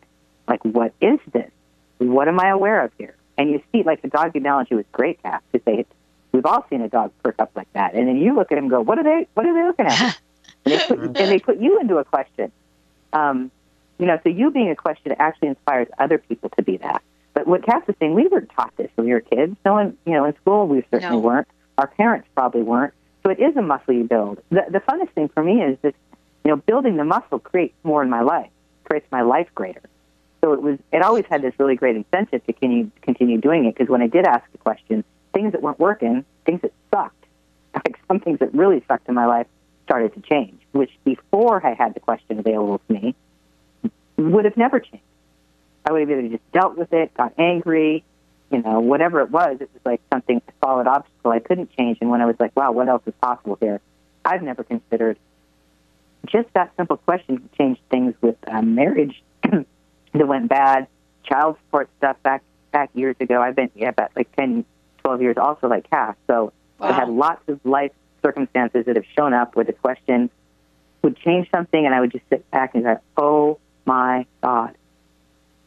like, 0.48 0.64
what 0.66 0.94
is 1.02 1.20
this? 1.32 1.50
What 2.00 2.28
am 2.28 2.40
I 2.40 2.50
aware 2.50 2.84
of 2.84 2.92
here? 2.98 3.16
And 3.42 3.50
you 3.50 3.64
see, 3.72 3.82
like 3.82 4.04
the 4.04 4.08
dog 4.08 4.36
analogy 4.36 4.76
was 4.76 4.86
great, 4.92 5.20
Kass, 5.24 5.42
to 5.52 5.60
say 5.66 5.84
we've 6.32 6.46
all 6.46 6.64
seen 6.70 6.82
a 6.82 6.88
dog 6.88 7.12
perk 7.24 7.38
up 7.40 7.50
like 7.56 7.74
that, 7.74 7.96
and 7.96 8.08
then 8.08 8.18
you 8.18 8.36
look 8.36 8.52
at 8.52 8.58
him 8.60 8.66
and 8.66 8.70
go, 8.70 8.82
"What 8.82 9.00
are 9.00 9.04
they? 9.04 9.28
What 9.34 9.48
are 9.48 9.54
they 9.56 9.64
looking 9.64 9.88
at?" 9.88 10.20
and, 10.66 10.74
they 10.76 10.88
put, 10.88 11.00
and 11.00 11.16
they 11.16 11.40
put 11.40 11.58
you 11.60 11.80
into 11.80 11.98
a 11.98 12.06
question. 12.06 12.52
Um, 13.14 13.50
you 13.98 14.06
know, 14.06 14.20
so 14.22 14.30
you 14.30 14.52
being 14.52 14.70
a 14.70 14.76
question 14.76 15.16
actually 15.18 15.48
inspires 15.48 15.88
other 15.98 16.20
people 16.20 16.52
to 16.56 16.62
be 16.62 16.78
that. 16.78 17.02
But 17.34 17.48
what 17.48 17.66
Kass 17.66 17.82
was 17.88 17.96
saying, 18.00 18.14
we 18.14 18.28
weren't 18.28 18.52
taught 18.52 18.78
this 18.78 18.92
when 18.94 19.08
we 19.08 19.14
were 19.14 19.22
kids. 19.22 19.56
No 19.66 19.74
one, 19.74 19.98
you 20.06 20.14
know, 20.14 20.26
in 20.26 20.36
school 20.36 20.68
we 20.68 20.84
certainly 20.92 21.16
no. 21.16 21.20
weren't. 21.20 21.48
Our 21.80 21.88
parents 21.88 22.28
probably 22.36 22.62
weren't. 22.62 22.94
So 23.24 23.32
it 23.32 23.40
is 23.40 23.58
a 23.58 23.64
muscle 23.64 23.96
you 23.96 24.04
build. 24.04 24.40
The, 24.52 24.66
the 24.70 24.82
funnest 24.82 25.14
thing 25.14 25.30
for 25.30 25.44
me 25.44 25.64
is 25.64 25.80
just, 25.82 25.96
you 26.46 26.52
know, 26.52 26.58
building 26.58 26.98
the 26.98 27.06
muscle 27.06 27.40
creates 27.40 27.74
more 27.84 28.04
in 28.04 28.10
my 28.12 28.22
life, 28.22 28.52
creates 28.84 29.08
my 29.12 29.24
life 29.24 29.48
greater. 29.56 29.82
So 30.42 30.54
it 30.54 30.62
was. 30.62 30.80
It 30.92 31.04
always 31.04 31.26
had 31.30 31.42
this 31.42 31.54
really 31.60 31.76
great 31.76 31.96
incentive 31.96 32.46
to 32.46 32.54
continue 32.54 32.90
continue 33.02 33.40
doing 33.40 33.66
it 33.66 33.76
because 33.76 33.90
when 33.90 34.02
I 34.02 34.08
did 34.08 34.26
ask 34.26 34.44
the 34.52 34.58
question, 34.58 35.04
things 35.34 35.52
that 35.52 35.62
weren't 35.62 35.80
working, 35.80 36.26
things 36.46 36.62
that 36.62 36.74
sucked, 36.94 37.26
like 37.76 38.00
some 38.08 38.20
things 38.20 38.40
that 38.40 38.54
really 38.54 38.84
sucked 38.88 39.08
in 39.08 39.16
my 39.16 39.28
life, 39.28 39.48
started 39.86 40.14
to 40.16 40.22
change. 40.22 40.60
Which 40.72 40.92
before 41.04 41.66
I 41.66 41.74
had 41.74 41.94
the 41.94 42.00
question 42.00 42.40
available 42.40 42.82
to 42.88 42.94
me, 42.94 43.16
would 44.18 44.46
have 44.46 44.58
never 44.58 44.80
changed. 44.80 45.06
I 45.86 45.92
would 45.92 46.02
have 46.02 46.12
either 46.12 46.28
just 46.28 46.52
dealt 46.52 46.78
with 46.78 46.94
it, 46.94 47.14
got 47.14 47.34
angry, 47.38 48.04
you 48.52 48.62
know, 48.62 48.80
whatever 48.80 49.22
it 49.22 49.32
was. 49.32 49.58
It 49.60 49.70
was 49.74 49.82
like 49.86 50.02
something 50.12 50.42
a 50.48 50.52
solid 50.64 50.88
obstacle 50.88 51.32
I 51.32 51.40
couldn't 51.40 51.76
change. 51.76 51.98
And 52.02 52.10
when 52.10 52.22
I 52.22 52.26
was 52.26 52.36
like, 52.40 52.56
wow, 52.56 52.72
what 52.72 52.88
else 52.88 53.02
is 53.06 53.14
possible 53.22 53.58
here? 53.60 53.82
I've 54.24 54.44
never 54.44 54.64
considered 54.64 55.18
just 56.28 56.48
that 56.54 56.72
simple 56.78 56.98
question 56.98 57.50
changed 57.58 57.82
things 57.90 58.14
with 58.22 58.36
um, 58.48 58.76
marriage 58.76 59.24
that 60.14 60.28
went 60.28 60.50
bad, 60.50 60.88
child 61.24 61.58
support 61.66 61.90
stuff 61.98 62.18
back 62.24 62.44
back 62.72 62.90
years 62.94 63.16
ago. 63.20 63.42
I've 63.42 63.56
been 63.56 63.70
yeah, 63.76 63.90
about 63.90 64.12
like 64.16 64.34
10, 64.36 64.66
12 65.00 65.22
years 65.22 65.38
also 65.38 65.68
like 65.68 65.90
Kass. 65.90 66.16
So 66.28 66.54
Wow. 66.82 66.88
I've 66.90 66.96
had 66.96 67.10
lots 67.10 67.48
of 67.48 67.60
life 67.64 67.92
circumstances 68.24 68.86
that 68.88 68.96
have 68.96 69.06
shown 69.16 69.34
up 69.34 69.56
where 69.56 69.66
the 69.66 69.74
question 69.74 70.32
would 71.04 71.16
change 71.18 71.50
something, 71.52 71.86
and 71.86 71.94
I 71.94 72.00
would 72.00 72.12
just 72.12 72.24
sit 72.30 72.50
back 72.50 72.74
and 72.74 72.84
go, 72.84 72.98
"Oh 73.18 73.60
my 73.86 74.26
God, 74.42 74.76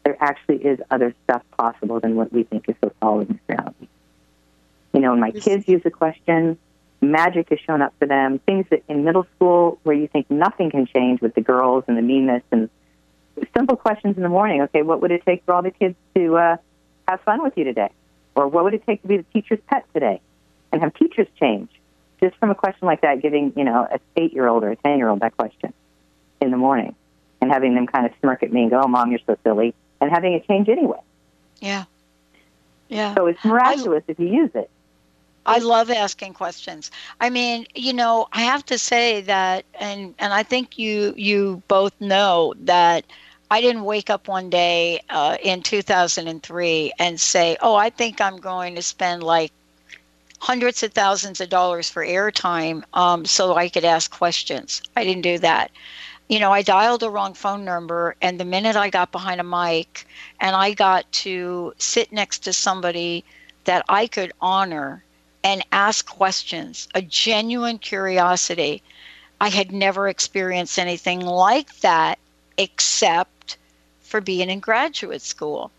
there 0.03 0.17
actually 0.19 0.57
is 0.57 0.79
other 0.91 1.13
stuff 1.23 1.41
possible 1.57 2.01
than 2.01 2.15
what 2.15 2.33
we 2.33 2.43
think 2.43 2.67
is 2.67 2.75
so 2.83 2.91
solid 3.01 3.29
in 3.29 3.39
reality." 3.47 3.87
You 4.93 4.99
know, 4.99 5.11
when 5.11 5.21
my 5.21 5.31
kids 5.31 5.67
use 5.69 5.81
a 5.85 5.89
question, 5.89 6.57
magic 7.01 7.49
has 7.49 7.59
shown 7.61 7.81
up 7.81 7.93
for 7.97 8.07
them. 8.07 8.39
Things 8.39 8.65
that 8.69 8.83
in 8.89 9.05
middle 9.05 9.25
school 9.35 9.79
where 9.83 9.95
you 9.95 10.07
think 10.07 10.29
nothing 10.29 10.69
can 10.69 10.85
change 10.85 11.21
with 11.21 11.33
the 11.33 11.41
girls 11.41 11.85
and 11.87 11.97
the 11.97 12.01
meanness 12.01 12.43
and 12.51 12.69
simple 13.55 13.75
questions 13.75 14.17
in 14.17 14.23
the 14.23 14.29
morning. 14.29 14.61
Okay, 14.63 14.81
what 14.81 15.01
would 15.01 15.11
it 15.11 15.23
take 15.25 15.43
for 15.45 15.53
all 15.53 15.61
the 15.61 15.71
kids 15.71 15.95
to 16.15 16.37
uh, 16.37 16.57
have 17.07 17.21
fun 17.21 17.43
with 17.43 17.57
you 17.57 17.63
today? 17.63 17.89
Or 18.35 18.47
what 18.47 18.63
would 18.65 18.73
it 18.73 18.85
take 18.85 19.01
to 19.01 19.07
be 19.07 19.17
the 19.17 19.25
teacher's 19.33 19.59
pet 19.67 19.85
today? 19.93 20.21
And 20.71 20.81
have 20.81 20.93
teachers 20.95 21.27
change? 21.39 21.69
Just 22.21 22.35
from 22.37 22.49
a 22.49 22.55
question 22.55 22.85
like 22.85 23.01
that, 23.01 23.21
giving, 23.21 23.53
you 23.55 23.63
know, 23.63 23.87
an 23.89 23.99
eight 24.17 24.33
year 24.33 24.47
old 24.47 24.63
or 24.63 24.71
a 24.71 24.75
10 24.75 24.97
year 24.97 25.09
old 25.09 25.21
that 25.21 25.37
question 25.37 25.73
in 26.41 26.51
the 26.51 26.57
morning 26.57 26.95
and 27.41 27.51
having 27.51 27.75
them 27.75 27.87
kind 27.87 28.05
of 28.05 28.11
smirk 28.19 28.43
at 28.43 28.51
me 28.51 28.63
and 28.63 28.71
go, 28.71 28.81
oh, 28.83 28.87
mom, 28.87 29.11
you're 29.11 29.19
so 29.25 29.37
silly, 29.43 29.73
and 30.01 30.09
having 30.11 30.33
it 30.33 30.47
change 30.47 30.67
anyway. 30.67 30.99
Yeah. 31.61 31.85
Yeah. 32.89 33.15
So 33.15 33.27
it's 33.27 33.43
miraculous 33.43 34.03
if 34.07 34.19
you 34.19 34.27
use 34.27 34.51
it. 34.53 34.69
I 35.45 35.59
love 35.59 35.91
asking 35.91 36.33
questions. 36.33 36.89
I 37.21 37.29
mean, 37.29 37.67
you 37.75 37.93
know, 37.93 38.27
I 38.33 38.41
have 38.41 38.65
to 38.65 38.79
say 38.79 39.21
that 39.21 39.63
and 39.79 40.15
and 40.17 40.33
I 40.33 40.41
think 40.41 40.79
you 40.79 41.13
you 41.15 41.61
both 41.67 41.93
know 42.01 42.55
that 42.61 43.05
I 43.49 43.61
didn't 43.61 43.83
wake 43.83 44.09
up 44.09 44.27
one 44.27 44.49
day 44.49 45.01
uh, 45.09 45.37
in 45.41 45.61
2003 45.61 46.93
and 46.97 47.21
say, 47.21 47.57
"Oh, 47.61 47.75
I 47.75 47.89
think 47.89 48.19
I'm 48.19 48.37
going 48.37 48.75
to 48.75 48.81
spend 48.81 49.21
like 49.23 49.51
hundreds 50.39 50.81
of 50.83 50.93
thousands 50.93 51.39
of 51.39 51.49
dollars 51.49 51.89
for 51.89 52.03
airtime 52.05 52.83
um, 52.93 53.25
so 53.25 53.55
I 53.55 53.69
could 53.69 53.85
ask 53.85 54.09
questions." 54.09 54.81
I 54.95 55.03
didn't 55.03 55.21
do 55.21 55.37
that. 55.39 55.71
You 56.27 56.39
know, 56.39 56.51
I 56.51 56.63
dialed 56.63 57.03
a 57.03 57.09
wrong 57.09 57.35
phone 57.35 57.63
number, 57.63 58.15
and 58.19 58.39
the 58.39 58.45
minute 58.45 58.75
I 58.75 58.89
got 58.89 59.11
behind 59.11 59.39
a 59.39 59.43
mic 59.43 60.07
and 60.39 60.55
I 60.55 60.73
got 60.73 61.11
to 61.23 61.73
sit 61.77 62.11
next 62.11 62.39
to 62.39 62.53
somebody 62.53 63.23
that 63.65 63.85
I 63.87 64.07
could 64.07 64.33
honor 64.41 65.03
and 65.43 65.63
ask 65.71 66.07
questions, 66.07 66.87
a 66.95 67.01
genuine 67.03 67.77
curiosity. 67.77 68.81
I 69.39 69.49
had 69.49 69.71
never 69.71 70.09
experienced 70.09 70.79
anything 70.79 71.19
like 71.19 71.81
that 71.81 72.17
except 72.57 73.34
for 74.15 74.21
being 74.21 74.49
in 74.49 74.59
graduate 74.61 75.21
school. 75.21 75.73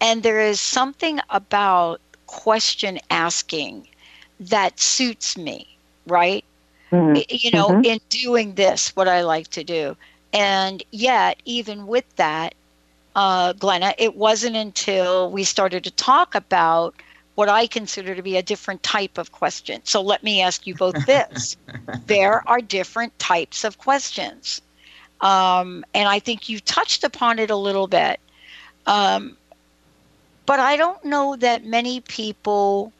And 0.00 0.22
there 0.22 0.40
is 0.40 0.60
something 0.60 1.20
about 1.30 2.00
question 2.26 2.98
asking 3.10 3.88
that 4.40 4.80
suits 4.80 5.36
me, 5.36 5.78
right? 6.06 6.44
Mhm. 6.92 7.24
You 7.28 7.50
know, 7.50 7.74
Mhm. 7.74 7.84
in 7.84 7.98
doing 8.10 8.54
this, 8.54 8.96
what 8.96 9.08
I 9.08 9.22
like 9.22 9.48
to 9.50 9.64
do. 9.64 9.96
And 10.32 10.82
yet, 10.92 11.40
even 11.44 11.86
with 11.86 12.04
that, 12.16 12.54
uh, 13.14 13.52
Glenna, 13.54 13.94
it 13.98 14.14
wasn't 14.16 14.56
until 14.56 15.30
we 15.30 15.44
started 15.44 15.84
to 15.84 15.90
talk 15.90 16.34
about 16.34 16.94
what 17.34 17.48
I 17.48 17.66
consider 17.66 18.14
to 18.14 18.22
be 18.22 18.36
a 18.36 18.42
different 18.42 18.82
type 18.82 19.18
of 19.18 19.32
question. 19.32 19.82
So 19.84 20.02
let 20.02 20.22
me 20.22 20.40
ask 20.42 20.66
you 20.66 20.74
both 20.74 21.04
this. 21.04 21.56
there 22.06 22.42
are 22.48 22.60
different 22.60 23.18
types 23.18 23.64
of 23.64 23.78
questions. 23.78 24.60
Um, 25.20 25.84
and 25.94 26.08
I 26.08 26.18
think 26.18 26.48
you 26.48 26.60
touched 26.60 27.04
upon 27.04 27.38
it 27.38 27.50
a 27.50 27.56
little 27.56 27.86
bit. 27.86 28.20
Um, 28.86 29.36
but 30.46 30.60
I 30.60 30.76
don't 30.76 31.02
know 31.04 31.36
that 31.36 31.64
many 31.64 32.00
people 32.00 32.92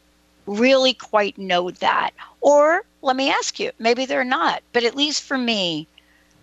really 0.47 0.95
quite 0.95 1.37
know 1.37 1.71
that. 1.71 2.13
Or 2.41 2.85
let 3.03 3.17
me 3.17 3.31
ask 3.31 3.61
you, 3.61 3.71
maybe 3.79 4.07
they're 4.07 4.25
not. 4.25 4.63
But 4.73 4.85
at 4.85 4.95
least 4.95 5.23
for 5.23 5.37
me, 5.37 5.87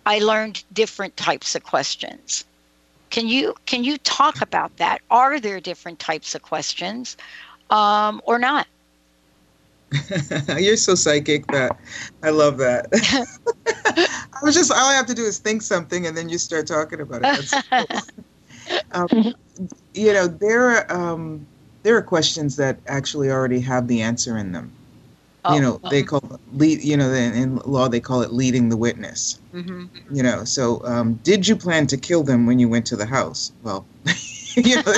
I 0.06 0.18
learned 0.20 0.62
different 0.72 1.16
types 1.16 1.54
of 1.54 1.64
questions. 1.64 2.44
Can 3.10 3.28
you 3.28 3.54
can 3.66 3.84
you 3.84 3.98
talk 3.98 4.40
about 4.40 4.76
that? 4.78 5.02
Are 5.10 5.38
there 5.38 5.60
different 5.60 5.98
types 5.98 6.34
of 6.34 6.42
questions? 6.42 7.16
um, 7.72 8.20
or 8.24 8.38
not. 8.38 8.68
You're 10.56 10.76
so 10.76 10.94
psychic 10.94 11.46
that 11.48 11.76
I 12.22 12.30
love 12.30 12.58
that. 12.58 12.86
I 14.32 14.38
was 14.42 14.54
just 14.54 14.70
all 14.70 14.90
I 14.90 14.94
have 14.94 15.06
to 15.06 15.14
do 15.14 15.24
is 15.24 15.38
think 15.38 15.62
something 15.62 16.06
and 16.06 16.16
then 16.16 16.28
you 16.28 16.38
start 16.38 16.66
talking 16.66 17.00
about 17.00 17.22
it. 17.24 17.52
Um, 18.92 19.08
you 19.94 20.12
know, 20.12 20.26
there 20.26 20.70
are 20.70 20.92
um, 20.92 21.46
there 21.82 21.96
are 21.96 22.02
questions 22.02 22.56
that 22.56 22.78
actually 22.86 23.30
already 23.30 23.60
have 23.60 23.88
the 23.88 24.02
answer 24.02 24.36
in 24.36 24.52
them. 24.52 24.72
Oh, 25.44 25.54
you 25.54 25.60
know, 25.60 25.80
they 25.90 26.00
um, 26.00 26.06
call 26.06 26.40
lead. 26.54 26.82
You 26.82 26.96
know, 26.96 27.10
in, 27.12 27.32
in 27.34 27.56
law 27.58 27.88
they 27.88 28.00
call 28.00 28.22
it 28.22 28.32
leading 28.32 28.68
the 28.68 28.76
witness. 28.76 29.38
mhm. 29.52 29.88
You 30.10 30.22
know, 30.22 30.44
so 30.44 30.84
um, 30.84 31.14
did 31.24 31.48
you 31.48 31.56
plan 31.56 31.86
to 31.88 31.96
kill 31.96 32.22
them 32.22 32.46
when 32.46 32.58
you 32.58 32.68
went 32.68 32.86
to 32.86 32.96
the 32.96 33.06
house? 33.06 33.52
Well, 33.62 33.84
you 34.56 34.76
know, 34.76 34.92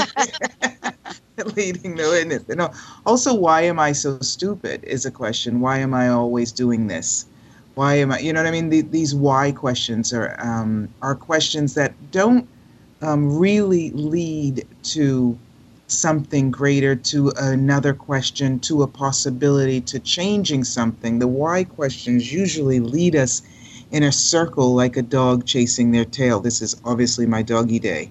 leading 1.57 1.96
the 1.96 2.09
witness. 2.11 2.48
Know, 2.48 2.70
also, 3.07 3.35
why 3.35 3.62
am 3.62 3.78
I 3.78 3.92
so 3.92 4.18
stupid? 4.20 4.85
Is 4.85 5.04
a 5.07 5.11
question. 5.11 5.61
Why 5.61 5.78
am 5.78 5.94
I 5.94 6.09
always 6.09 6.52
doing 6.52 6.87
this? 6.88 7.26
Why 7.74 7.94
am 7.96 8.12
I? 8.12 8.20
You 8.20 8.32
know 8.32 8.40
what 8.40 8.46
I 8.46 8.52
mean? 8.52 8.68
The, 8.68 8.82
these 8.82 9.14
why 9.14 9.52
questions 9.52 10.12
are 10.12 10.37
um, 10.38 10.88
are 11.02 11.14
questions 11.14 11.74
that 11.74 11.92
don't 12.12 12.48
um, 13.02 13.37
really 13.38 13.90
lead 13.90 14.66
to 14.84 15.38
something 15.88 16.50
greater, 16.50 16.96
to 16.96 17.32
another 17.37 17.92
question, 17.92 18.58
to 18.60 18.82
a 18.82 18.87
possibility, 18.87 19.80
to 19.82 19.98
changing 19.98 20.64
something. 20.64 21.18
The 21.18 21.28
why 21.28 21.64
questions 21.64 22.32
usually 22.32 22.80
lead 22.80 23.16
us 23.16 23.42
in 23.90 24.02
a 24.02 24.12
circle 24.12 24.74
like 24.74 24.96
a 24.96 25.02
dog 25.02 25.44
chasing 25.44 25.90
their 25.90 26.04
tail. 26.04 26.40
This 26.40 26.62
is 26.62 26.80
obviously 26.84 27.26
my 27.26 27.42
doggy 27.42 27.78
day. 27.78 28.10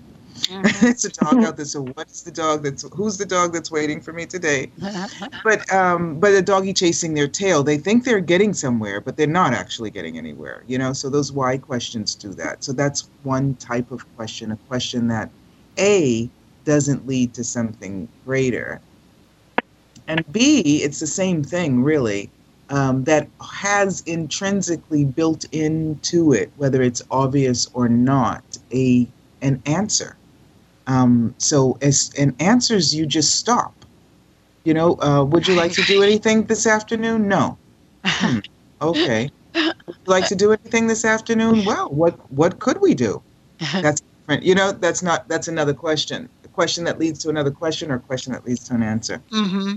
Mhm. 0.50 0.84
it's 0.84 1.06
a 1.06 1.12
dog 1.12 1.44
out 1.44 1.58
there. 1.58 1.66
So 1.66 1.82
what's 1.96 2.24
the 2.24 2.32
dog 2.32 2.64
that's 2.64 2.84
who's 2.94 3.18
the 3.18 3.26
dog 3.26 3.54
that's 3.54 3.72
waiting 3.72 4.02
for 4.02 4.14
me 4.14 4.26
today? 4.26 4.74
But 5.44 5.72
um, 5.74 6.20
but 6.20 6.34
a 6.34 6.42
doggy 6.42 6.74
chasing 6.74 7.14
their 7.16 7.28
tail, 7.28 7.64
they 7.64 7.78
think 7.78 8.06
they're 8.06 8.22
getting 8.22 8.54
somewhere, 8.54 9.02
but 9.02 9.18
they're 9.18 9.28
not 9.28 9.54
actually 9.54 9.92
getting 9.92 10.18
anywhere. 10.18 10.64
You 10.68 10.78
know, 10.78 10.94
so 10.94 11.10
those 11.10 11.32
why 11.34 11.58
questions 11.58 12.16
do 12.16 12.34
that. 12.36 12.64
So 12.64 12.74
that's 12.74 13.10
one 13.24 13.56
type 13.58 13.92
of 13.92 14.06
question, 14.16 14.52
a 14.52 14.58
question 14.68 15.08
that 15.10 15.34
a 15.80 16.32
doesn't 16.66 17.06
lead 17.08 17.34
to 17.36 17.44
something 17.44 18.10
greater, 18.26 18.84
and 20.08 20.24
b 20.32 20.82
it's 20.84 21.00
the 21.00 21.08
same 21.08 21.44
thing 21.44 21.84
really. 21.84 22.32
Um, 22.70 23.04
that 23.04 23.30
has 23.42 24.02
intrinsically 24.08 25.06
built 25.06 25.44
into 25.52 26.32
it, 26.34 26.54
whether 26.56 26.82
it's 26.82 27.02
obvious 27.12 27.68
or 27.74 27.90
not, 27.90 28.58
a 28.74 29.14
an 29.42 29.62
answer. 29.66 30.18
Um, 30.88 31.34
so 31.38 31.78
as 31.82 32.12
in 32.16 32.36
answers, 32.40 32.94
you 32.94 33.06
just 33.06 33.36
stop. 33.36 33.74
You 34.64 34.74
know, 34.74 34.96
uh, 35.02 35.24
would 35.24 35.48
you 35.48 35.56
like 35.56 35.72
to 35.74 35.82
do 35.84 36.04
anything 36.04 36.44
this 36.46 36.66
afternoon? 36.68 37.28
No. 37.28 37.58
Hmm, 38.06 38.40
okay. 38.82 39.30
Would 39.56 39.64
you 39.88 39.94
like 40.08 40.28
to 40.28 40.36
do 40.36 40.52
anything 40.52 40.88
this 40.88 41.06
afternoon? 41.06 41.64
Well, 41.66 41.90
what 41.90 42.16
what 42.32 42.60
could 42.60 42.82
we 42.82 42.94
do? 42.94 43.22
That's 43.74 44.02
different. 44.02 44.44
You 44.44 44.56
know, 44.56 44.72
that's 44.72 45.04
not 45.04 45.28
that's 45.28 45.48
another 45.48 45.74
question. 45.74 46.28
A 46.44 46.48
question 46.50 46.84
that 46.86 46.98
leads 47.00 47.20
to 47.20 47.30
another 47.30 47.52
question, 47.52 47.92
or 47.92 47.96
a 47.96 48.00
question 48.00 48.34
that 48.34 48.46
leads 48.46 48.64
to 48.70 48.74
an 48.76 48.84
answer. 48.84 49.22
Mm-hmm. 49.32 49.76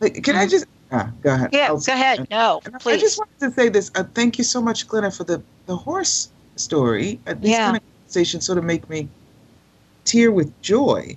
Like, 0.00 0.22
Can 0.24 0.36
I 0.36 0.46
just? 0.46 0.66
Ah, 0.90 1.10
go 1.22 1.34
ahead. 1.34 1.50
Yeah, 1.52 1.66
I'll- 1.68 1.78
go 1.80 1.92
ahead. 1.92 2.26
No, 2.30 2.60
I 2.66 2.78
please. 2.78 3.00
just 3.00 3.18
wanted 3.18 3.38
to 3.40 3.50
say 3.52 3.68
this. 3.68 3.90
Uh, 3.94 4.04
thank 4.14 4.38
you 4.38 4.44
so 4.44 4.60
much, 4.60 4.86
Glenna, 4.88 5.10
for 5.10 5.24
the, 5.24 5.42
the 5.66 5.76
horse 5.76 6.30
story. 6.56 7.18
Uh, 7.26 7.34
these 7.34 7.50
Yeah. 7.52 7.64
kind 7.66 7.76
of 7.78 7.82
conversations 8.04 8.44
sort 8.46 8.58
of 8.58 8.64
make 8.64 8.88
me 8.90 9.08
tear 10.04 10.30
with 10.30 10.50
joy 10.62 11.16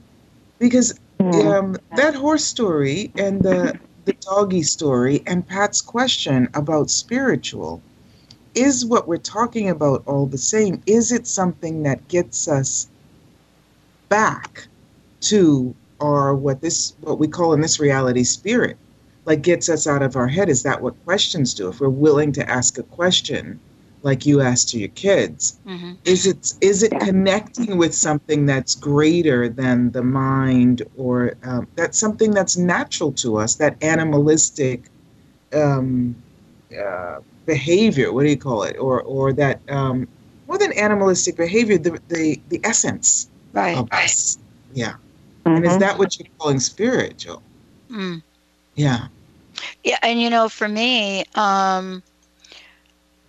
because 0.59 0.93
Mhm. 1.19 1.45
um, 1.45 1.77
that 1.95 2.13
horse 2.13 2.43
story 2.43 3.11
and 3.17 3.41
the, 3.41 3.77
the 4.05 4.13
doggy 4.21 4.63
story 4.63 5.23
and 5.25 5.47
Pat's 5.47 5.81
question 5.81 6.49
about 6.53 6.89
spiritual 6.89 7.81
is 8.53 8.85
what 8.85 9.07
we're 9.07 9.17
talking 9.17 9.69
about 9.69 10.03
all 10.05 10.25
the 10.25 10.37
same. 10.37 10.81
Is 10.85 11.11
it 11.11 11.25
something 11.27 11.83
that 11.83 12.07
gets 12.07 12.47
us 12.47 12.87
back 14.09 14.67
to 15.21 15.73
our 16.01 16.35
what 16.35 16.61
this 16.61 16.93
what 17.01 17.19
we 17.19 17.27
call 17.27 17.53
in 17.53 17.61
this 17.61 17.79
reality 17.79 18.23
spirit 18.23 18.77
like 19.25 19.41
gets 19.41 19.69
us 19.69 19.87
out 19.87 20.03
of 20.03 20.15
our 20.15 20.27
head 20.27 20.49
is 20.49 20.61
that 20.63 20.81
what 20.81 20.93
questions 21.05 21.53
do 21.53 21.69
if 21.69 21.79
we're 21.79 21.89
willing 21.89 22.31
to 22.33 22.47
ask 22.49 22.77
a 22.77 22.83
question 22.83 23.59
like 24.05 24.23
you 24.23 24.39
asked 24.39 24.69
to 24.69 24.77
your 24.77 24.89
kids 24.89 25.59
mm-hmm. 25.65 25.93
is 26.05 26.27
it 26.27 26.53
is 26.61 26.83
it 26.83 26.91
connecting 26.99 27.75
with 27.75 27.93
something 27.93 28.45
that's 28.45 28.75
greater 28.75 29.49
than 29.49 29.91
the 29.91 30.03
mind 30.03 30.83
or 30.95 31.33
um, 31.43 31.67
that's 31.75 31.97
something 31.97 32.29
that's 32.29 32.55
natural 32.55 33.11
to 33.11 33.37
us 33.37 33.55
that 33.55 33.75
animalistic 33.83 34.89
um, 35.53 36.15
uh, 36.79 37.17
behavior 37.47 38.13
what 38.13 38.21
do 38.23 38.29
you 38.29 38.37
call 38.37 38.61
it 38.61 38.77
or 38.77 39.01
or 39.01 39.33
that 39.33 39.59
um, 39.69 40.07
more 40.47 40.59
than 40.59 40.71
animalistic 40.73 41.35
behavior 41.35 41.77
the 41.77 41.99
the, 42.07 42.39
the 42.49 42.61
essence 42.63 43.27
right, 43.53 43.75
of 43.75 43.91
us 43.91 44.37
yeah 44.73 44.91
mm-hmm. 44.93 45.49
and 45.49 45.65
is 45.65 45.71
mm-hmm. 45.71 45.79
that 45.79 45.97
what 45.97 46.19
you're 46.19 46.29
calling 46.37 46.59
spiritual 46.59 47.41
mm. 47.89 48.21
yeah 48.75 49.07
yeah 49.83 49.97
and 50.03 50.21
you 50.21 50.29
know 50.29 50.47
for 50.47 50.67
me 50.67 51.25
um 51.33 52.03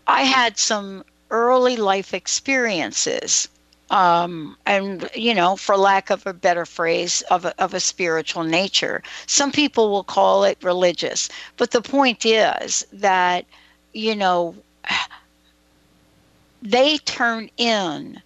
I 0.06 0.22
had 0.22 0.58
some 0.58 1.04
early 1.30 1.76
life 1.76 2.14
experiences 2.14 3.48
um, 3.90 4.56
and 4.66 5.08
you 5.14 5.34
know 5.34 5.56
for 5.56 5.76
lack 5.76 6.10
of 6.10 6.26
a 6.26 6.32
better 6.32 6.66
phrase 6.66 7.22
of 7.30 7.44
a, 7.44 7.62
of 7.62 7.74
a 7.74 7.80
spiritual 7.80 8.42
nature. 8.44 9.02
Some 9.26 9.52
people 9.52 9.90
will 9.90 10.04
call 10.04 10.44
it 10.44 10.58
religious 10.62 11.28
but 11.56 11.70
the 11.70 11.82
point 11.82 12.24
is 12.24 12.86
that 12.92 13.44
you 13.92 14.14
know 14.14 14.54
they 16.62 16.98
turn 16.98 17.50
in 17.56 18.20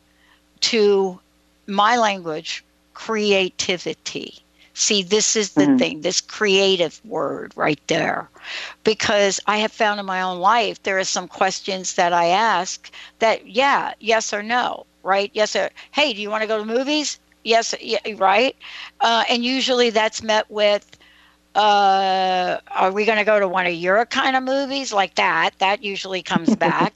to 0.61 1.21
my 1.67 1.97
language 1.97 2.65
creativity 2.95 4.43
See, 4.81 5.03
this 5.03 5.37
is 5.37 5.53
the 5.53 5.65
mm-hmm. 5.65 5.77
thing, 5.77 6.01
this 6.01 6.23
creative 6.23 7.05
word 7.05 7.53
right 7.55 7.79
there. 7.89 8.31
Because 8.83 9.39
I 9.47 9.59
have 9.59 9.73
found 9.73 10.01
in 10.01 10.07
my 10.07 10.23
own 10.23 10.39
life, 10.39 10.83
there 10.83 10.99
are 10.99 11.05
some 11.05 11.29
questions 11.29 11.97
that 11.97 12.15
I 12.15 12.29
ask 12.29 12.91
that, 13.19 13.47
yeah, 13.47 13.93
yes 14.01 14.33
or 14.33 14.43
no, 14.43 14.87
right? 15.03 15.31
Yes 15.35 15.55
or, 15.55 15.69
hey, 15.91 16.15
do 16.15 16.23
you 16.23 16.31
want 16.31 16.41
to 16.45 16.49
go 16.49 16.57
to 16.57 16.65
movies? 16.65 17.19
Yes, 17.45 17.75
yeah, 17.79 17.99
right? 18.17 18.57
Uh, 19.01 19.25
and 19.29 19.45
usually 19.45 19.91
that's 19.91 20.23
met 20.23 20.51
with, 20.51 20.97
uh, 21.55 22.57
are 22.71 22.91
we 22.91 23.05
going 23.05 23.19
to 23.19 23.25
go 23.25 23.39
to 23.39 23.47
one 23.47 23.67
of 23.67 23.75
your 23.75 24.07
kind 24.07 24.35
of 24.35 24.43
movies 24.43 24.95
like 24.95 25.17
that? 25.17 25.51
That 25.59 25.85
usually 25.85 26.23
comes 26.23 26.57
back. 26.69 26.95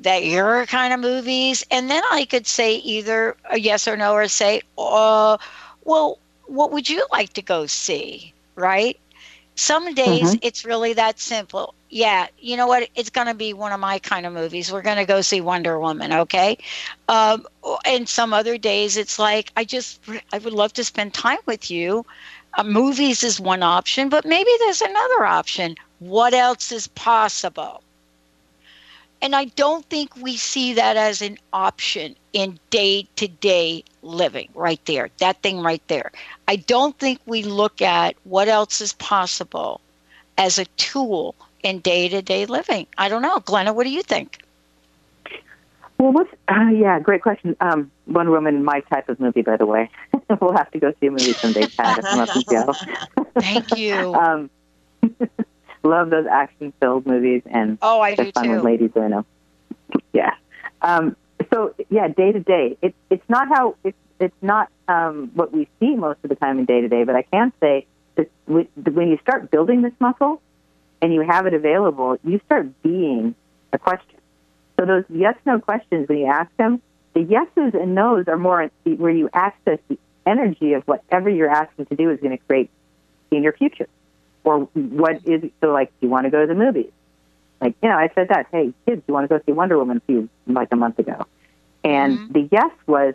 that 0.00 0.24
your 0.24 0.64
kind 0.64 0.94
of 0.94 1.00
movies. 1.00 1.66
And 1.70 1.90
then 1.90 2.02
I 2.10 2.24
could 2.24 2.46
say 2.46 2.76
either 2.76 3.36
a 3.50 3.60
yes 3.60 3.86
or 3.86 3.94
no 3.98 4.14
or 4.14 4.26
say, 4.26 4.62
uh, 4.78 5.36
well, 5.84 6.18
what 6.46 6.72
would 6.72 6.88
you 6.88 7.06
like 7.12 7.32
to 7.34 7.42
go 7.42 7.66
see? 7.66 8.32
Right? 8.54 8.98
Some 9.56 9.94
days 9.94 10.22
mm-hmm. 10.22 10.38
it's 10.42 10.66
really 10.66 10.92
that 10.92 11.18
simple. 11.18 11.74
Yeah, 11.88 12.26
you 12.38 12.58
know 12.58 12.66
what? 12.66 12.90
It's 12.94 13.08
going 13.08 13.26
to 13.26 13.34
be 13.34 13.54
one 13.54 13.72
of 13.72 13.80
my 13.80 13.98
kind 13.98 14.26
of 14.26 14.34
movies. 14.34 14.70
We're 14.70 14.82
going 14.82 14.98
to 14.98 15.06
go 15.06 15.22
see 15.22 15.40
Wonder 15.40 15.78
Woman, 15.80 16.12
okay? 16.12 16.58
Um, 17.08 17.46
and 17.86 18.06
some 18.06 18.34
other 18.34 18.58
days 18.58 18.98
it's 18.98 19.18
like, 19.18 19.52
I 19.56 19.64
just, 19.64 20.02
I 20.32 20.38
would 20.38 20.52
love 20.52 20.74
to 20.74 20.84
spend 20.84 21.14
time 21.14 21.38
with 21.46 21.70
you. 21.70 22.04
Uh, 22.54 22.64
movies 22.64 23.24
is 23.24 23.40
one 23.40 23.62
option, 23.62 24.10
but 24.10 24.26
maybe 24.26 24.50
there's 24.58 24.82
another 24.82 25.24
option. 25.24 25.74
What 26.00 26.34
else 26.34 26.70
is 26.70 26.88
possible? 26.88 27.82
And 29.22 29.34
I 29.34 29.46
don't 29.46 29.84
think 29.86 30.14
we 30.16 30.36
see 30.36 30.74
that 30.74 30.96
as 30.96 31.22
an 31.22 31.38
option 31.52 32.16
in 32.32 32.58
day 32.70 33.08
to 33.16 33.28
day 33.28 33.82
living, 34.02 34.48
right 34.54 34.80
there, 34.84 35.10
that 35.18 35.42
thing 35.42 35.62
right 35.62 35.82
there. 35.88 36.12
I 36.48 36.56
don't 36.56 36.96
think 36.98 37.20
we 37.26 37.42
look 37.42 37.80
at 37.80 38.14
what 38.24 38.48
else 38.48 38.80
is 38.80 38.92
possible 38.92 39.80
as 40.38 40.58
a 40.58 40.66
tool 40.76 41.34
in 41.62 41.80
day 41.80 42.08
to 42.08 42.22
day 42.22 42.46
living. 42.46 42.86
I 42.98 43.08
don't 43.08 43.22
know. 43.22 43.40
Glenna, 43.40 43.72
what 43.72 43.84
do 43.84 43.90
you 43.90 44.02
think? 44.02 44.42
Well, 45.98 46.12
what's, 46.12 46.30
uh, 46.48 46.68
yeah, 46.74 47.00
great 47.00 47.22
question. 47.22 47.56
Um, 47.60 47.90
Wonder 48.06 48.32
Woman, 48.32 48.64
my 48.64 48.80
type 48.80 49.08
of 49.08 49.18
movie, 49.18 49.40
by 49.42 49.56
the 49.56 49.64
way. 49.64 49.90
we'll 50.40 50.52
have 50.52 50.70
to 50.72 50.78
go 50.78 50.92
see 51.00 51.06
a 51.06 51.10
movie 51.10 51.32
someday, 51.32 51.66
Pat, 51.68 51.98
if 51.98 52.04
I'm 52.04 52.20
up 52.20 52.36
in 52.36 52.42
Seattle. 52.42 52.76
Thank 53.40 53.78
you. 53.78 54.14
um, 54.14 54.50
love 55.86 56.10
those 56.10 56.26
action 56.26 56.72
filled 56.80 57.06
movies 57.06 57.42
and 57.46 57.78
oh, 57.82 58.00
I 58.00 58.14
do 58.14 58.30
fun 58.32 58.44
too. 58.44 58.50
with 58.52 58.64
ladies 58.64 58.90
in 58.94 59.10
them. 59.10 59.24
Yeah. 60.12 60.34
Um, 60.82 61.16
so 61.52 61.74
yeah, 61.90 62.08
day 62.08 62.32
to 62.32 62.40
day, 62.40 62.76
it's 62.82 62.96
it's 63.10 63.28
not 63.28 63.48
how 63.48 63.76
it's 63.84 63.96
it's 64.18 64.36
not 64.42 64.70
um, 64.88 65.30
what 65.34 65.52
we 65.52 65.68
see 65.80 65.94
most 65.94 66.18
of 66.22 66.30
the 66.30 66.36
time 66.36 66.58
in 66.58 66.64
day 66.64 66.80
to 66.80 66.88
day. 66.88 67.04
But 67.04 67.16
I 67.16 67.22
can 67.22 67.52
say 67.60 67.86
that 68.16 68.30
when 68.46 68.68
you 69.08 69.18
start 69.22 69.50
building 69.50 69.82
this 69.82 69.92
muscle 70.00 70.40
and 71.02 71.12
you 71.12 71.20
have 71.20 71.46
it 71.46 71.54
available, 71.54 72.18
you 72.24 72.40
start 72.46 72.82
being 72.82 73.34
a 73.72 73.78
question. 73.78 74.18
So 74.78 74.86
those 74.86 75.04
yes 75.08 75.36
no 75.44 75.58
questions 75.60 76.08
when 76.08 76.18
you 76.18 76.26
ask 76.26 76.54
them, 76.56 76.82
the 77.14 77.22
yeses 77.22 77.74
and 77.74 77.94
nos 77.94 78.28
are 78.28 78.38
more 78.38 78.70
where 78.84 79.10
you 79.10 79.28
access 79.32 79.78
the 79.88 79.98
energy 80.26 80.72
of 80.72 80.82
whatever 80.84 81.30
you're 81.30 81.50
asking 81.50 81.86
to 81.86 81.96
do 81.96 82.10
is 82.10 82.20
going 82.20 82.36
to 82.36 82.44
create 82.44 82.70
in 83.30 83.42
your 83.42 83.52
future 83.52 83.88
or 84.46 84.60
what 84.60 85.20
is 85.26 85.50
so 85.60 85.72
like 85.72 85.88
do 86.00 86.06
you 86.06 86.08
want 86.08 86.24
to 86.24 86.30
go 86.30 86.40
to 86.40 86.46
the 86.46 86.54
movies? 86.54 86.90
Like 87.60 87.74
you 87.82 87.88
know 87.88 87.96
i 87.96 88.08
said 88.14 88.28
that 88.28 88.46
hey 88.52 88.72
kids 88.86 89.02
you 89.06 89.12
want 89.12 89.28
to 89.28 89.28
go 89.28 89.42
see 89.44 89.52
wonder 89.52 89.76
woman 89.76 89.98
a 89.98 90.00
few 90.00 90.28
like 90.46 90.68
a 90.72 90.76
month 90.76 90.98
ago. 90.98 91.26
And 91.84 92.18
mm-hmm. 92.18 92.32
the 92.32 92.48
yes 92.50 92.70
was 92.86 93.14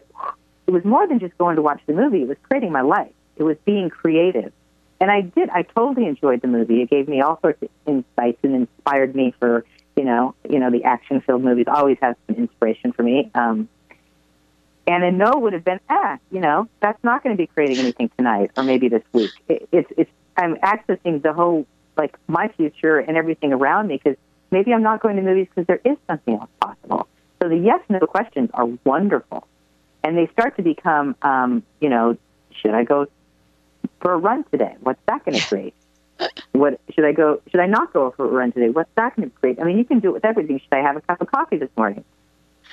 it 0.67 0.72
was 0.72 0.86
more 0.86 1.08
than 1.08 1.20
just 1.20 1.38
going 1.38 1.56
to 1.56 1.62
watch 1.62 1.82
the 1.88 1.94
movie 1.94 2.22
it 2.22 2.28
was 2.28 2.38
creating 2.44 2.72
my 2.72 2.82
life. 2.82 3.13
It 3.38 3.44
was 3.44 3.58
being 3.65 3.89
creative. 3.89 4.52
And 5.00 5.10
i 5.10 5.22
did 5.22 5.50
i 5.50 5.63
totally 5.63 6.06
enjoyed 6.06 6.41
the 6.41 6.48
movie. 6.48 6.82
It 6.82 6.89
gave 6.89 7.08
me 7.08 7.22
all 7.22 7.39
sorts 7.39 7.62
of 7.63 7.70
insights 7.88 8.39
and 8.44 8.56
inspired 8.56 9.15
me 9.15 9.34
for 9.39 9.65
you 9.96 10.04
know 10.04 10.36
you 10.50 10.60
know 10.60 10.70
the 10.70 10.84
action 10.84 11.22
filled 11.22 11.44
movies 11.44 11.65
always 11.67 11.98
have 12.02 12.15
some 12.28 12.36
inspiration 12.36 12.91
for 12.94 13.04
me 13.04 13.30
um 13.36 13.67
and 14.88 15.04
a 15.04 15.12
no 15.12 15.32
would 15.38 15.54
have 15.54 15.63
been, 15.63 15.80
ah, 15.89 16.17
you 16.32 16.39
know, 16.39 16.67
that's 16.82 17.02
not 17.04 17.24
going 17.24 17.36
to 17.36 17.38
be 17.38 17.48
creating 17.48 17.78
anything 17.78 18.10
tonight 18.17 18.52
or 18.58 18.63
maybe 18.63 18.89
this 18.89 19.04
week. 19.13 19.32
It, 19.48 19.70
it's 19.72 19.91
it's 19.96 20.12
I'm 20.38 20.56
accessing 20.58 21.22
the 21.22 21.34
whole 21.34 21.65
like 21.98 22.17
my 22.28 22.48
future 22.58 23.00
and 23.00 23.17
everything 23.17 23.54
around 23.54 23.88
me 23.88 24.00
because 24.02 24.17
maybe 24.50 24.74
I'm 24.74 24.84
not 24.84 25.02
going 25.02 25.17
to 25.17 25.22
movies 25.22 25.48
because 25.54 25.67
there 25.67 25.82
is 25.84 25.98
something 26.08 26.36
else 26.36 26.50
possible. 26.62 27.08
So 27.41 27.50
the 27.50 27.58
yes 27.58 27.82
no 27.89 28.00
questions 28.00 28.50
are 28.54 28.67
wonderful, 28.84 29.48
and 30.04 30.17
they 30.17 30.28
start 30.28 30.58
to 30.58 30.63
become, 30.63 31.15
um, 31.22 31.63
you 31.80 31.89
know, 31.89 32.17
should 32.52 32.72
I 32.72 32.84
go 32.84 33.08
for 34.00 34.13
a 34.13 34.17
run 34.17 34.44
today? 34.52 34.76
What's 34.82 35.02
that 35.08 35.26
going 35.26 35.38
to 35.38 35.48
create? 35.48 35.74
what 36.52 36.80
should 36.94 37.06
I 37.06 37.12
go? 37.12 37.41
Should 37.50 37.60
I 37.60 37.65
not 37.65 37.94
go 37.94 38.12
for 38.12 38.26
a 38.26 38.30
run 38.30 38.52
today? 38.52 38.70
What's 38.70 38.91
that 38.96 39.15
going 39.15 39.30
to 39.30 39.36
create? 39.38 39.60
I 39.60 39.63
mean, 39.63 39.78
you 39.78 39.86
can 39.86 40.00
do 40.00 40.10
it 40.10 40.13
with 40.13 40.26
everything. 40.26 40.60
Should 40.60 40.74
I 40.74 40.82
have 40.82 40.96
a 40.96 41.02
cup 41.02 41.22
of 41.22 41.32
coffee 41.32 41.58
this 41.58 41.70
morning? 41.76 42.04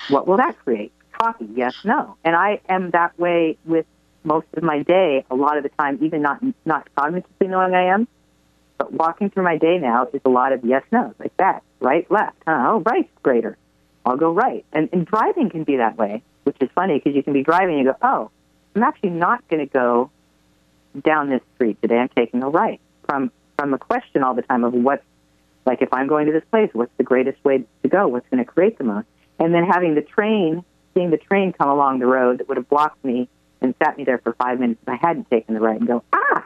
What 0.08 0.26
will 0.26 0.36
that 0.36 0.58
create? 0.58 0.92
Coffee? 1.12 1.48
Yes, 1.54 1.74
no. 1.84 2.16
And 2.24 2.36
I 2.36 2.60
am 2.68 2.90
that 2.90 3.18
way 3.18 3.56
with 3.64 3.86
most 4.28 4.46
of 4.54 4.62
my 4.62 4.82
day, 4.82 5.24
a 5.30 5.34
lot 5.34 5.56
of 5.56 5.62
the 5.62 5.70
time, 5.70 5.98
even 6.02 6.22
not 6.22 6.38
not 6.64 6.86
cognitively 6.96 7.48
knowing 7.48 7.74
I 7.74 7.94
am, 7.94 8.06
but 8.76 8.92
walking 8.92 9.30
through 9.30 9.44
my 9.44 9.56
day 9.56 9.78
now 9.78 10.06
is 10.12 10.20
a 10.24 10.28
lot 10.28 10.52
of 10.52 10.64
yes, 10.64 10.84
no, 10.92 11.14
like 11.18 11.36
that, 11.38 11.62
right, 11.80 12.08
left. 12.10 12.36
Huh? 12.46 12.66
Oh, 12.68 12.80
right, 12.80 13.10
greater. 13.22 13.56
I'll 14.04 14.18
go 14.18 14.30
right. 14.32 14.64
And, 14.72 14.88
and 14.92 15.06
driving 15.06 15.50
can 15.50 15.64
be 15.64 15.78
that 15.78 15.96
way, 15.96 16.22
which 16.44 16.56
is 16.60 16.68
funny 16.74 16.98
because 16.98 17.16
you 17.16 17.22
can 17.22 17.32
be 17.32 17.42
driving 17.42 17.76
and 17.76 17.86
you 17.86 17.92
go, 17.92 17.98
oh, 18.02 18.30
I'm 18.76 18.82
actually 18.82 19.10
not 19.10 19.46
going 19.48 19.66
to 19.66 19.72
go 19.72 20.10
down 21.02 21.30
this 21.30 21.42
street 21.54 21.80
today. 21.82 21.96
I'm 21.96 22.10
taking 22.10 22.42
a 22.42 22.48
right. 22.48 22.80
From 23.06 23.32
from 23.58 23.70
the 23.72 23.78
question 23.78 24.22
all 24.22 24.34
the 24.34 24.42
time 24.42 24.62
of 24.62 24.72
what, 24.72 25.02
like 25.66 25.82
if 25.82 25.92
I'm 25.92 26.06
going 26.06 26.26
to 26.26 26.32
this 26.32 26.44
place, 26.50 26.70
what's 26.74 26.92
the 26.96 27.02
greatest 27.02 27.42
way 27.44 27.64
to 27.82 27.88
go? 27.88 28.06
What's 28.06 28.28
going 28.30 28.44
to 28.44 28.50
create 28.50 28.78
the 28.78 28.84
most? 28.84 29.08
And 29.40 29.52
then 29.52 29.64
having 29.64 29.94
the 29.94 30.02
train, 30.02 30.64
seeing 30.94 31.10
the 31.10 31.16
train 31.16 31.52
come 31.52 31.68
along 31.68 31.98
the 31.98 32.06
road 32.06 32.38
that 32.38 32.48
would 32.48 32.56
have 32.56 32.68
blocked 32.68 33.04
me 33.04 33.28
and 33.60 33.74
sat 33.82 33.96
me 33.96 34.04
there 34.04 34.18
for 34.18 34.32
five 34.34 34.60
minutes 34.60 34.80
if 34.82 34.88
I 34.88 34.96
hadn't 34.96 35.30
taken 35.30 35.54
the 35.54 35.60
right 35.60 35.78
and 35.78 35.86
go, 35.86 36.02
ah, 36.12 36.44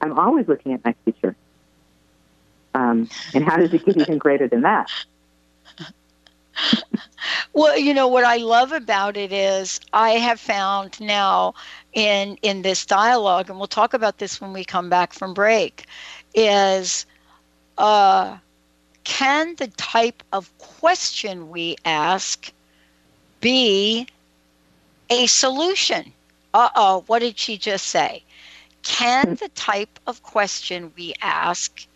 I'm 0.00 0.18
always 0.18 0.48
looking 0.48 0.72
at 0.72 0.84
my 0.84 0.94
future. 1.04 1.36
Um, 2.74 3.08
and 3.34 3.44
how 3.44 3.56
does 3.56 3.72
it 3.72 3.84
get 3.84 3.96
even 3.96 4.18
greater 4.18 4.48
than 4.48 4.62
that? 4.62 4.90
well, 7.52 7.78
you 7.78 7.94
know 7.94 8.08
what 8.08 8.24
I 8.24 8.36
love 8.36 8.72
about 8.72 9.16
it 9.16 9.32
is 9.32 9.80
I 9.92 10.12
have 10.12 10.40
found 10.40 11.00
now 11.00 11.54
in 11.92 12.36
in 12.42 12.62
this 12.62 12.86
dialogue, 12.86 13.50
and 13.50 13.58
we'll 13.58 13.68
talk 13.68 13.94
about 13.94 14.18
this 14.18 14.40
when 14.40 14.52
we 14.52 14.64
come 14.64 14.88
back 14.88 15.12
from 15.12 15.34
break, 15.34 15.86
is 16.34 17.06
uh, 17.78 18.36
can 19.04 19.54
the 19.56 19.68
type 19.68 20.22
of 20.32 20.56
question 20.58 21.50
we 21.50 21.76
ask 21.84 22.52
be 23.40 24.06
a 25.10 25.26
solution? 25.26 26.12
Uh 26.54 26.68
oh, 26.74 27.04
what 27.06 27.20
did 27.20 27.38
she 27.38 27.56
just 27.58 27.86
say? 27.86 28.22
Can 28.82 29.28
hmm. 29.28 29.34
the 29.34 29.48
type 29.50 29.98
of 30.06 30.22
question 30.22 30.92
we 30.96 31.14
ask 31.22 31.86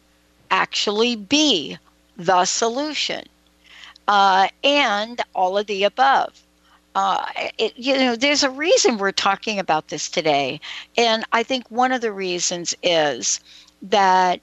actually 0.50 1.16
be 1.16 1.78
the 2.16 2.44
solution? 2.44 3.24
Uh, 4.08 4.48
and 4.62 5.20
all 5.34 5.58
of 5.58 5.66
the 5.66 5.82
above. 5.82 6.40
uh, 6.96 7.26
it, 7.58 7.74
you 7.76 7.94
know, 7.94 8.16
there's 8.16 8.42
a 8.42 8.50
reason 8.50 8.96
we're 8.96 9.12
talking 9.12 9.58
about 9.58 9.88
this 9.88 10.08
today. 10.08 10.58
And 10.96 11.26
I 11.32 11.42
think 11.42 11.70
one 11.70 11.92
of 11.92 12.00
the 12.00 12.10
reasons 12.10 12.74
is 12.82 13.38
that 13.82 14.40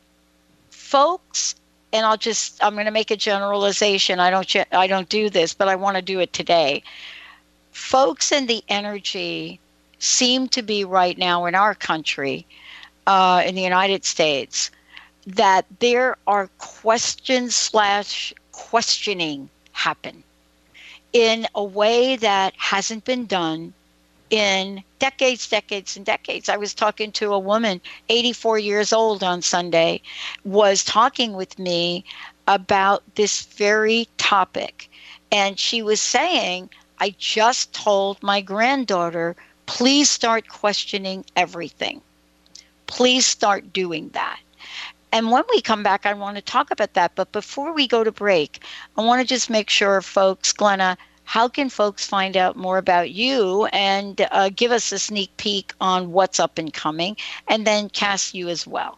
folks, 0.70 1.56
and 1.92 2.06
I'll 2.06 2.18
just, 2.18 2.64
I'm 2.64 2.74
going 2.76 2.86
to 2.86 2.92
make 2.92 3.10
a 3.10 3.16
generalization. 3.18 4.20
I 4.20 4.30
don't, 4.30 4.56
I 4.72 4.86
don't 4.86 5.10
do 5.10 5.32
this, 5.32 5.56
but 5.56 5.68
I 5.68 5.76
want 5.76 5.96
to 5.98 6.04
do 6.04 6.20
it 6.20 6.32
today. 6.32 6.84
Folks 7.72 8.32
in 8.32 8.46
the 8.46 8.64
energy 8.70 9.60
seem 10.04 10.48
to 10.50 10.62
be 10.62 10.84
right 10.84 11.18
now 11.18 11.46
in 11.46 11.56
our 11.56 11.76
country, 11.76 12.46
uh, 13.08 13.42
in 13.46 13.56
the 13.56 13.62
United 13.62 14.06
States, 14.06 14.70
that 15.26 15.66
there 15.80 16.18
are 16.28 16.48
questions 16.58 17.56
slash 17.56 18.34
questioning 18.52 19.50
happen 19.72 20.24
in 21.14 21.48
a 21.56 21.64
way 21.64 22.16
that 22.16 22.54
hasn't 22.58 23.06
been 23.06 23.26
done 23.26 23.74
in 24.30 24.84
decades, 24.98 25.48
decades, 25.48 25.96
and 25.96 26.06
decades. 26.06 26.50
I 26.50 26.58
was 26.58 26.74
talking 26.74 27.12
to 27.14 27.34
a 27.34 27.40
woman, 27.40 27.80
84 28.10 28.58
years 28.60 28.92
old 28.92 29.24
on 29.24 29.42
Sunday, 29.42 30.02
was 30.44 30.84
talking 30.84 31.34
with 31.34 31.60
me 31.60 32.04
about 32.48 33.04
this 33.16 33.44
very 33.44 34.08
topic. 34.18 34.90
And 35.32 35.60
she 35.60 35.82
was 35.82 36.02
saying, 36.02 36.70
I 37.00 37.16
just 37.20 37.74
told 37.74 38.24
my 38.24 38.42
granddaughter, 38.42 39.36
please 39.66 40.10
start 40.10 40.48
questioning 40.48 41.26
everything. 41.36 42.02
Please 42.88 43.26
start 43.26 43.74
doing 43.74 44.10
that. 44.10 44.40
And 45.12 45.30
when 45.30 45.44
we 45.52 45.62
come 45.62 45.84
back, 45.84 46.06
I 46.06 46.14
want 46.14 46.38
to 46.38 46.42
talk 46.42 46.72
about 46.72 46.94
that. 46.94 47.14
But 47.16 47.32
before 47.32 47.74
we 47.74 47.88
go 47.88 48.04
to 48.04 48.12
break, 48.12 48.64
I 48.98 49.04
want 49.04 49.22
to 49.22 49.28
just 49.28 49.50
make 49.50 49.70
sure, 49.70 50.02
folks, 50.02 50.52
Glenna, 50.52 50.98
how 51.26 51.48
can 51.48 51.70
folks 51.70 52.08
find 52.08 52.36
out 52.36 52.56
more 52.56 52.78
about 52.78 53.12
you 53.12 53.66
and 53.68 54.28
uh, 54.32 54.50
give 54.50 54.72
us 54.72 54.92
a 54.92 55.00
sneak 55.00 55.36
peek 55.38 55.74
on 55.80 56.12
what's 56.12 56.40
up 56.40 56.58
and 56.58 56.74
coming, 56.74 57.16
and 57.48 57.66
then 57.66 57.90
Kass 57.90 58.34
you 58.34 58.50
as 58.50 58.68
well? 58.68 58.98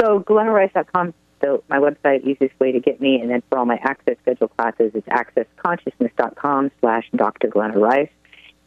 So, 0.00 0.20
glennarice.com 0.20 1.14
so 1.40 1.62
my 1.68 1.78
website, 1.78 2.24
easiest 2.24 2.58
way 2.58 2.72
to 2.72 2.80
get 2.80 3.00
me, 3.00 3.20
and 3.20 3.30
then 3.30 3.42
for 3.48 3.58
all 3.58 3.64
my 3.64 3.78
access 3.82 4.16
schedule 4.22 4.48
classes, 4.48 4.92
it's 4.94 5.06
accessconsciousness.com 5.08 6.70
slash 6.80 7.08
Dr. 7.14 7.48
Glenna 7.48 7.78
Rice. 7.78 8.10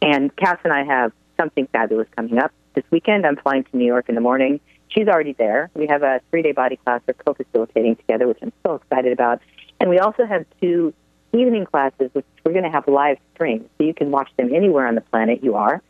And 0.02 0.34
Kass 0.36 0.58
and 0.64 0.72
I 0.72 0.84
have 0.84 1.12
something 1.40 1.66
fabulous 1.68 2.08
coming 2.14 2.38
up. 2.38 2.52
This 2.74 2.84
weekend, 2.90 3.24
I'm 3.24 3.36
flying 3.36 3.64
to 3.64 3.76
New 3.76 3.86
York 3.86 4.08
in 4.08 4.14
the 4.14 4.20
morning 4.20 4.60
she's 4.92 5.08
already 5.08 5.32
there. 5.32 5.70
We 5.74 5.86
have 5.88 6.02
a 6.02 6.20
three 6.30 6.42
day 6.42 6.52
body 6.52 6.76
class 6.76 7.00
we're 7.06 7.14
co 7.14 7.34
facilitating 7.34 7.96
together, 7.96 8.26
which 8.28 8.38
I'm 8.42 8.52
so 8.64 8.74
excited 8.74 9.12
about. 9.12 9.40
And 9.80 9.90
we 9.90 9.98
also 9.98 10.24
have 10.24 10.44
two 10.60 10.94
evening 11.32 11.64
classes, 11.64 12.10
which 12.12 12.26
we're 12.44 12.52
going 12.52 12.64
to 12.64 12.70
have 12.70 12.86
live 12.86 13.18
streams. 13.34 13.66
So 13.78 13.84
you 13.84 13.94
can 13.94 14.10
watch 14.10 14.30
them 14.36 14.54
anywhere 14.54 14.86
on 14.86 14.94
the 14.94 15.00
planet 15.00 15.42
you 15.42 15.54
are. 15.54 15.82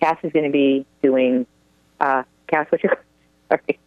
Kass 0.00 0.18
is 0.22 0.32
going 0.32 0.44
to 0.44 0.50
be 0.50 0.86
doing, 1.02 1.46
uh, 2.00 2.22
Kass, 2.48 2.66
what's 2.70 2.82
your, 2.82 2.98
sorry. 3.48 3.78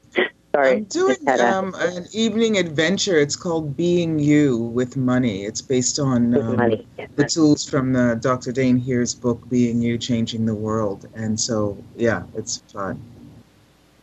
Sorry. 0.52 0.78
I'm 0.78 0.84
doing 0.86 1.18
um, 1.42 1.76
an 1.78 2.08
evening 2.12 2.58
adventure. 2.58 3.18
It's 3.18 3.36
called 3.36 3.78
Being 3.78 4.18
You 4.18 4.58
with 4.58 4.98
Money. 4.98 5.46
It's 5.46 5.62
based 5.62 6.00
on 6.00 6.36
um, 6.36 6.56
money. 6.56 6.88
the 7.16 7.26
tools 7.26 7.70
from 7.70 7.94
the 7.94 8.18
Dr. 8.20 8.52
Dain 8.52 8.78
Heer's 8.78 9.14
book, 9.14 9.48
Being 9.50 9.80
You, 9.82 9.98
Changing 9.98 10.46
the 10.46 10.56
World. 10.56 11.08
And 11.14 11.40
so, 11.40 11.78
yeah, 11.96 12.24
it's 12.36 12.58
fun. 12.74 13.00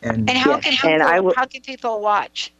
And, 0.03 0.29
and 0.29 0.37
how 0.37 0.51
yes, 0.51 0.63
can 0.63 0.73
how, 0.73 0.89
and 0.89 1.03
people, 1.03 1.33
how 1.35 1.45
can 1.45 1.61
people 1.61 1.99
watch? 1.99 2.53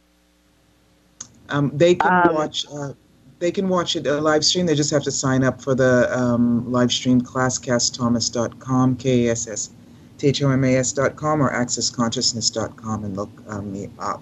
Um, 1.48 1.70
they 1.72 1.94
can 1.94 2.28
um, 2.28 2.34
watch. 2.34 2.66
Uh, 2.70 2.92
they 3.38 3.52
can 3.52 3.68
watch 3.68 3.94
it 3.96 4.06
a 4.06 4.18
uh, 4.18 4.20
live 4.20 4.44
stream. 4.44 4.66
They 4.66 4.74
just 4.74 4.90
have 4.90 5.04
to 5.04 5.12
sign 5.12 5.44
up 5.44 5.62
for 5.62 5.74
the 5.74 6.14
um, 6.14 6.70
live 6.70 6.92
stream 6.92 7.20
classcastthomas.com, 7.20 8.96
K 8.96 9.28
A 9.28 9.30
S 9.30 9.46
S 9.46 9.70
T 10.18 10.28
H 10.28 10.42
O 10.42 10.50
M 10.50 10.64
A 10.64 10.76
S.com, 10.76 11.42
or 11.42 11.50
accessconsciousness.com 11.50 13.04
and 13.04 13.16
look 13.16 13.30
um, 13.48 13.72
me 13.72 13.88
up. 13.98 14.20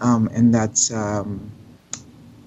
Um, 0.00 0.28
and 0.32 0.54
that's 0.54 0.92
um, 0.92 1.50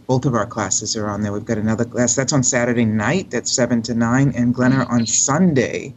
both 0.08 0.26
of 0.26 0.36
our 0.36 0.46
classes 0.46 0.96
are 0.96 1.08
on 1.10 1.22
there. 1.22 1.32
We've 1.32 1.46
got 1.46 1.58
another 1.58 1.86
class 1.86 2.16
that's 2.16 2.34
on 2.34 2.44
Saturday 2.44 2.86
night 2.86 3.34
at 3.34 3.48
7 3.48 3.82
to 3.84 3.94
9, 3.94 4.34
and 4.36 4.54
Glenna 4.54 4.86
on 4.90 5.06
Sunday 5.06 5.94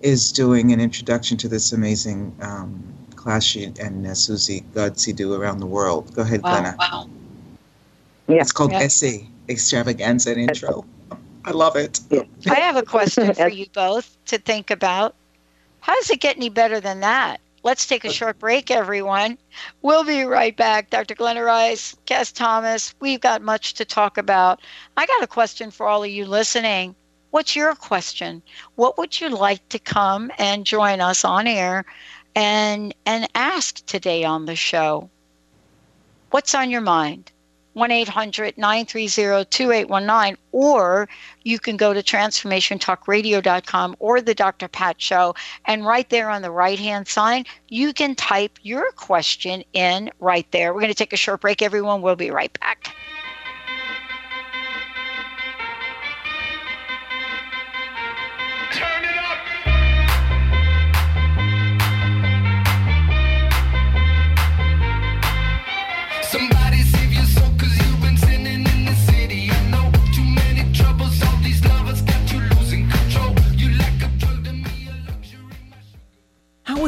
is 0.00 0.32
doing 0.32 0.72
an 0.72 0.80
introduction 0.80 1.36
to 1.38 1.48
this 1.48 1.72
amazing 1.72 2.34
um, 2.40 2.82
class 3.16 3.44
she 3.44 3.72
and 3.80 4.06
uh, 4.06 4.14
Susie 4.14 4.64
Godsey 4.74 5.14
do 5.14 5.32
around 5.32 5.60
the 5.60 5.66
world. 5.66 6.14
Go 6.14 6.22
ahead, 6.22 6.42
wow, 6.42 6.50
Glenna. 6.50 6.76
Wow. 6.78 7.08
Yeah. 8.26 8.40
It's 8.40 8.52
called 8.52 8.72
yeah. 8.72 8.80
Essay 8.82 9.28
Extravaganza 9.48 10.32
and 10.32 10.40
Intro. 10.40 10.84
I 11.44 11.50
love 11.50 11.76
it. 11.76 12.00
Yeah. 12.10 12.22
I 12.50 12.56
have 12.56 12.76
a 12.76 12.82
question 12.82 13.32
for 13.34 13.48
you 13.48 13.66
both 13.72 14.16
to 14.26 14.38
think 14.38 14.70
about. 14.70 15.14
How 15.84 15.94
does 15.96 16.08
it 16.08 16.20
get 16.20 16.36
any 16.36 16.48
better 16.48 16.80
than 16.80 17.00
that? 17.00 17.42
Let's 17.62 17.84
take 17.84 18.06
a 18.06 18.10
short 18.10 18.38
break, 18.38 18.70
everyone. 18.70 19.36
We'll 19.82 20.02
be 20.02 20.22
right 20.22 20.56
back. 20.56 20.88
Dr. 20.88 21.14
Glenna 21.14 21.44
Rice, 21.44 21.94
Kass 22.06 22.32
Thomas, 22.32 22.94
we've 23.00 23.20
got 23.20 23.42
much 23.42 23.74
to 23.74 23.84
talk 23.84 24.16
about. 24.16 24.62
I 24.96 25.04
got 25.04 25.22
a 25.22 25.26
question 25.26 25.70
for 25.70 25.86
all 25.86 26.02
of 26.02 26.08
you 26.08 26.24
listening. 26.24 26.94
What's 27.32 27.54
your 27.54 27.74
question? 27.74 28.40
What 28.76 28.96
would 28.96 29.20
you 29.20 29.28
like 29.28 29.68
to 29.68 29.78
come 29.78 30.32
and 30.38 30.64
join 30.64 31.02
us 31.02 31.22
on 31.22 31.46
air 31.46 31.84
and 32.34 32.94
and 33.04 33.28
ask 33.34 33.84
today 33.84 34.24
on 34.24 34.46
the 34.46 34.56
show 34.56 35.10
what's 36.30 36.54
on 36.54 36.70
your 36.70 36.80
mind 36.80 37.30
1-800-930-2819 37.76 40.36
or 40.52 41.08
you 41.42 41.58
can 41.58 41.76
go 41.76 41.92
to 41.92 42.02
transformationtalkradio.com 42.02 43.96
or 43.98 44.20
the 44.20 44.34
Dr. 44.34 44.68
Pat 44.68 45.00
show 45.00 45.34
and 45.64 45.84
right 45.84 46.08
there 46.10 46.30
on 46.30 46.42
the 46.42 46.50
right 46.50 46.78
hand 46.78 47.08
side 47.08 47.46
you 47.68 47.92
can 47.92 48.14
type 48.14 48.58
your 48.62 48.92
question 48.92 49.64
in 49.72 50.10
right 50.20 50.46
there. 50.52 50.72
We're 50.72 50.80
going 50.80 50.92
to 50.92 50.96
take 50.96 51.12
a 51.12 51.16
short 51.16 51.40
break 51.40 51.62
everyone. 51.62 52.02
We'll 52.02 52.16
be 52.16 52.30
right 52.30 52.56
back. 52.60 52.94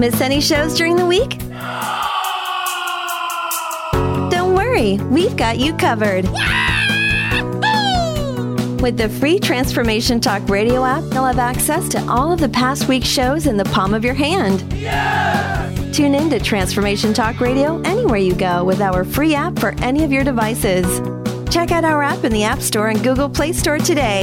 Miss 0.00 0.22
any 0.22 0.40
shows 0.40 0.78
during 0.78 0.96
the 0.96 1.04
week? 1.04 1.38
Don't 4.30 4.54
worry, 4.54 4.96
we've 5.10 5.36
got 5.36 5.58
you 5.58 5.74
covered. 5.74 6.24
With 8.80 8.96
the 8.96 9.10
free 9.20 9.38
Transformation 9.38 10.18
Talk 10.18 10.48
radio 10.48 10.86
app, 10.86 11.02
you'll 11.12 11.26
have 11.26 11.38
access 11.38 11.86
to 11.90 12.02
all 12.08 12.32
of 12.32 12.40
the 12.40 12.48
past 12.48 12.88
week's 12.88 13.08
shows 13.08 13.46
in 13.46 13.58
the 13.58 13.66
palm 13.66 13.92
of 13.92 14.02
your 14.02 14.14
hand. 14.14 14.60
Tune 15.94 16.14
in 16.14 16.30
to 16.30 16.40
Transformation 16.40 17.12
Talk 17.12 17.38
Radio 17.38 17.78
anywhere 17.82 18.16
you 18.16 18.34
go 18.34 18.64
with 18.64 18.80
our 18.80 19.04
free 19.04 19.34
app 19.34 19.58
for 19.58 19.74
any 19.82 20.02
of 20.02 20.10
your 20.10 20.24
devices. 20.24 21.02
Check 21.52 21.72
out 21.72 21.84
our 21.84 22.02
app 22.02 22.24
in 22.24 22.32
the 22.32 22.44
App 22.44 22.62
Store 22.62 22.88
and 22.88 23.04
Google 23.04 23.28
Play 23.28 23.52
Store 23.52 23.76
today. 23.76 24.22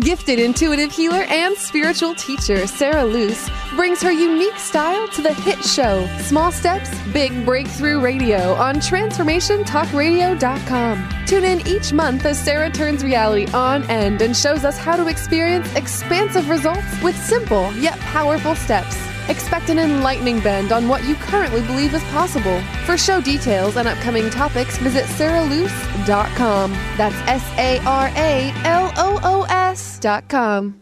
Gifted 0.00 0.38
intuitive 0.38 0.90
healer 0.90 1.26
and 1.28 1.54
spiritual 1.54 2.14
teacher 2.14 2.66
Sarah 2.66 3.04
Luce 3.04 3.50
brings 3.76 4.00
her 4.00 4.10
unique 4.10 4.56
style 4.56 5.06
to 5.08 5.20
the 5.20 5.34
hit 5.34 5.62
show 5.62 6.08
Small 6.22 6.50
Steps, 6.50 6.88
Big 7.12 7.44
Breakthrough 7.44 8.00
Radio 8.00 8.54
on 8.54 8.76
TransformationTalkRadio.com. 8.76 11.08
Tune 11.26 11.44
in 11.44 11.68
each 11.68 11.92
month 11.92 12.24
as 12.24 12.42
Sarah 12.42 12.70
turns 12.70 13.04
reality 13.04 13.46
on 13.52 13.82
end 13.90 14.22
and 14.22 14.34
shows 14.34 14.64
us 14.64 14.78
how 14.78 14.96
to 14.96 15.08
experience 15.08 15.70
expansive 15.74 16.48
results 16.48 17.02
with 17.02 17.14
simple 17.14 17.70
yet 17.74 18.00
powerful 18.00 18.54
steps. 18.54 19.11
Expect 19.28 19.70
an 19.70 19.78
enlightening 19.78 20.40
bend 20.40 20.72
on 20.72 20.88
what 20.88 21.04
you 21.04 21.14
currently 21.14 21.62
believe 21.62 21.94
is 21.94 22.04
possible. 22.04 22.60
For 22.84 22.96
show 22.96 23.20
details 23.20 23.76
and 23.76 23.88
upcoming 23.88 24.30
topics, 24.30 24.78
visit 24.78 25.04
sarahluce.com. 25.04 26.72
That's 26.96 27.16
S 27.28 27.44
A 27.58 27.78
R 27.86 28.08
A 28.16 28.52
L 28.64 28.92
O 28.96 29.20
O 29.22 29.42
S.com. 29.48 30.81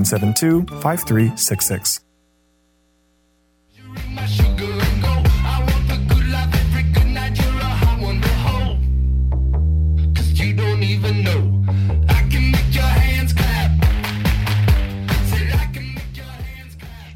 972 0.00 0.80
5366. 0.80 2.00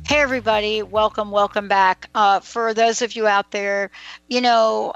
Hey, 0.06 0.20
everybody. 0.20 0.82
Welcome, 0.82 1.30
welcome 1.30 1.68
back. 1.68 2.10
Uh, 2.14 2.40
for 2.40 2.74
those 2.74 3.00
of 3.00 3.16
you 3.16 3.26
out 3.26 3.50
there, 3.50 3.90
you 4.28 4.42
know, 4.42 4.92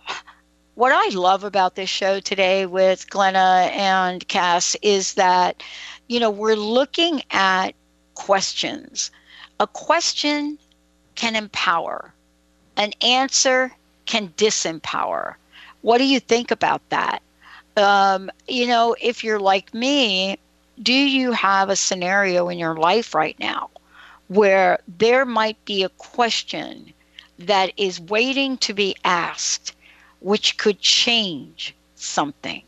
what 0.79 0.93
I 0.93 1.09
love 1.13 1.43
about 1.43 1.75
this 1.75 1.91
show 1.91 2.21
today 2.21 2.65
with 2.65 3.11
Glenna 3.11 3.69
and 3.73 4.27
Kass 4.29 4.77
is 4.81 5.15
that, 5.15 5.65
you 6.09 6.19
know, 6.19 6.31
we're 6.31 6.57
looking 6.57 7.23
at 7.31 7.75
questions. 8.15 9.11
A 9.61 9.67
question 9.67 10.59
can 11.15 11.37
empower, 11.37 12.13
an 12.77 12.93
answer 13.03 13.73
can 14.07 14.29
disempower. 14.31 15.35
What 15.83 15.99
do 15.99 16.05
you 16.05 16.19
think 16.19 16.51
about 16.51 16.83
that? 16.89 17.23
Um, 17.77 18.31
you 18.49 18.67
know, 18.67 18.97
if 19.01 19.23
you're 19.23 19.39
like 19.39 19.73
me, 19.73 20.39
do 20.83 20.93
you 20.93 21.33
have 21.33 21.71
a 21.71 21.77
scenario 21.77 22.49
in 22.49 22.59
your 22.59 22.77
life 22.77 23.15
right 23.15 23.39
now 23.39 23.71
where 24.29 24.79
there 24.99 25.25
might 25.25 25.63
be 25.65 25.83
a 25.83 25.89
question 25.91 26.93
that 27.39 27.73
is 27.77 28.01
waiting 28.01 28.57
to 28.59 28.75
be 28.75 28.97
asked, 29.05 29.75
which 30.21 30.57
could 30.57 30.81
change 30.81 31.75
something? 31.95 32.63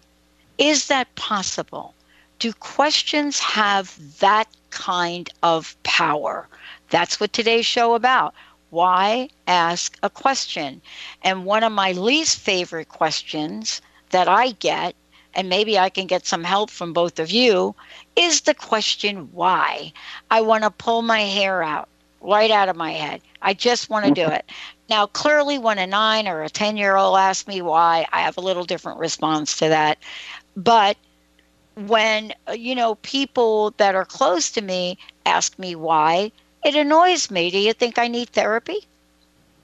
Is 0.58 0.88
that 0.88 1.12
possible? 1.14 1.94
Do 2.40 2.54
questions 2.54 3.38
have 3.38 3.96
that 4.18 4.48
kind 4.70 5.28
of 5.42 5.76
power? 5.82 6.48
That's 6.88 7.20
what 7.20 7.34
today's 7.34 7.66
show 7.66 7.94
about. 7.94 8.34
Why 8.70 9.28
ask 9.46 9.98
a 10.02 10.08
question? 10.08 10.80
And 11.22 11.44
one 11.44 11.62
of 11.62 11.70
my 11.70 11.92
least 11.92 12.38
favorite 12.38 12.88
questions 12.88 13.82
that 14.08 14.26
I 14.26 14.52
get, 14.52 14.94
and 15.34 15.50
maybe 15.50 15.78
I 15.78 15.90
can 15.90 16.06
get 16.06 16.26
some 16.26 16.42
help 16.42 16.70
from 16.70 16.94
both 16.94 17.18
of 17.18 17.30
you, 17.30 17.74
is 18.16 18.40
the 18.40 18.54
question 18.54 19.28
why. 19.32 19.92
I 20.30 20.40
want 20.40 20.64
to 20.64 20.70
pull 20.70 21.02
my 21.02 21.20
hair 21.20 21.62
out 21.62 21.88
right 22.22 22.50
out 22.50 22.70
of 22.70 22.76
my 22.76 22.92
head. 22.92 23.20
I 23.42 23.52
just 23.52 23.90
want 23.90 24.06
to 24.06 24.12
do 24.12 24.26
it. 24.26 24.50
Now, 24.88 25.06
clearly, 25.06 25.58
when 25.58 25.78
a 25.78 25.86
nine 25.86 26.26
or 26.26 26.42
a 26.42 26.48
10 26.48 26.78
year 26.78 26.96
old 26.96 27.18
asks 27.18 27.46
me 27.46 27.60
why, 27.60 28.06
I 28.12 28.22
have 28.22 28.38
a 28.38 28.42
little 28.42 28.64
different 28.64 28.98
response 28.98 29.58
to 29.58 29.68
that. 29.68 29.98
But 30.56 30.96
when, 31.74 32.32
uh, 32.48 32.52
you 32.52 32.74
know, 32.74 32.96
people 32.96 33.72
that 33.78 33.94
are 33.94 34.04
close 34.04 34.50
to 34.52 34.62
me 34.62 34.98
ask 35.26 35.58
me 35.58 35.74
why, 35.74 36.32
it 36.64 36.74
annoys 36.74 37.30
me. 37.30 37.50
Do 37.50 37.58
you 37.58 37.72
think 37.72 37.98
I 37.98 38.08
need 38.08 38.30
therapy? 38.30 38.86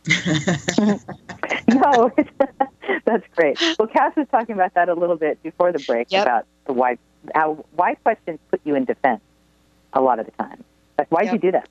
no, 1.68 2.10
that's 3.04 3.26
great. 3.34 3.58
Well, 3.78 3.88
Kass 3.88 4.14
was 4.16 4.26
talking 4.30 4.54
about 4.54 4.74
that 4.74 4.88
a 4.88 4.94
little 4.94 5.16
bit 5.16 5.42
before 5.42 5.72
the 5.72 5.78
break 5.80 6.08
Yep. 6.10 6.22
about 6.22 6.46
the 6.66 6.72
why, 6.72 6.98
how 7.34 7.64
why 7.72 7.94
questions 7.96 8.38
put 8.50 8.60
you 8.64 8.74
in 8.74 8.84
defense 8.84 9.20
a 9.92 10.00
lot 10.00 10.18
of 10.18 10.26
the 10.26 10.32
time. 10.32 10.64
Like, 10.98 11.08
why'd 11.10 11.32
you 11.32 11.38
do 11.38 11.52
that? 11.52 11.68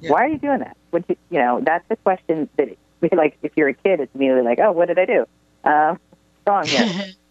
Yeah. 0.00 0.12
Why 0.12 0.24
are 0.24 0.28
you 0.28 0.38
doing 0.38 0.60
that? 0.60 0.76
Would 0.92 1.04
you, 1.08 1.16
you 1.30 1.38
know, 1.38 1.60
that's 1.62 1.84
a 1.90 1.96
question 1.96 2.48
that, 2.56 2.68
like, 3.12 3.38
if 3.42 3.52
you're 3.56 3.68
a 3.68 3.74
kid, 3.74 4.00
it's 4.00 4.14
immediately 4.14 4.42
like, 4.42 4.58
oh, 4.60 4.72
what 4.72 4.88
did 4.88 4.98
I 4.98 5.06
do? 5.06 5.26
Um, 5.64 5.98
wrong 6.46 6.68
here. 6.68 6.90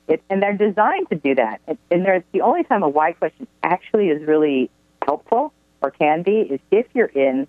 It, 0.10 0.24
and 0.30 0.42
they're 0.42 0.58
designed 0.58 1.10
to 1.10 1.16
do 1.16 1.36
that. 1.36 1.62
And, 1.68 1.78
and 1.92 2.06
there's 2.06 2.24
the 2.32 2.42
only 2.42 2.64
time 2.64 2.84
a 2.84 2.90
why 2.90 3.14
question 3.14 3.48
actually 3.64 4.10
is 4.10 4.28
really 4.28 4.70
helpful 5.04 5.54
or 5.82 5.92
can 5.92 6.24
be 6.24 6.40
is 6.42 6.60
if 6.72 6.88
you're 6.94 7.06
in 7.06 7.48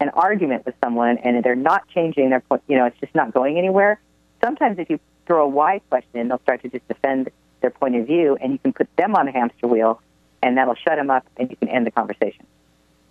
an 0.00 0.10
argument 0.10 0.64
with 0.64 0.74
someone 0.82 1.18
and 1.18 1.44
they're 1.44 1.54
not 1.54 1.88
changing 1.88 2.30
their 2.30 2.40
point, 2.40 2.62
you 2.68 2.76
know, 2.76 2.86
it's 2.86 2.98
just 3.00 3.14
not 3.14 3.32
going 3.32 3.58
anywhere. 3.58 4.00
Sometimes 4.42 4.78
if 4.78 4.88
you 4.90 4.98
throw 5.26 5.44
a 5.44 5.48
why 5.48 5.80
question, 5.90 6.20
in, 6.20 6.28
they'll 6.28 6.40
start 6.40 6.62
to 6.62 6.68
just 6.68 6.86
defend 6.88 7.30
their 7.60 7.70
point 7.70 7.96
of 7.96 8.06
view, 8.06 8.38
and 8.40 8.52
you 8.52 8.58
can 8.58 8.72
put 8.72 8.88
them 8.96 9.16
on 9.16 9.26
a 9.26 9.32
hamster 9.32 9.66
wheel, 9.66 10.00
and 10.42 10.56
that'll 10.56 10.76
shut 10.76 10.96
them 10.96 11.10
up, 11.10 11.26
and 11.36 11.50
you 11.50 11.56
can 11.56 11.68
end 11.68 11.86
the 11.86 11.90
conversation. 11.90 12.46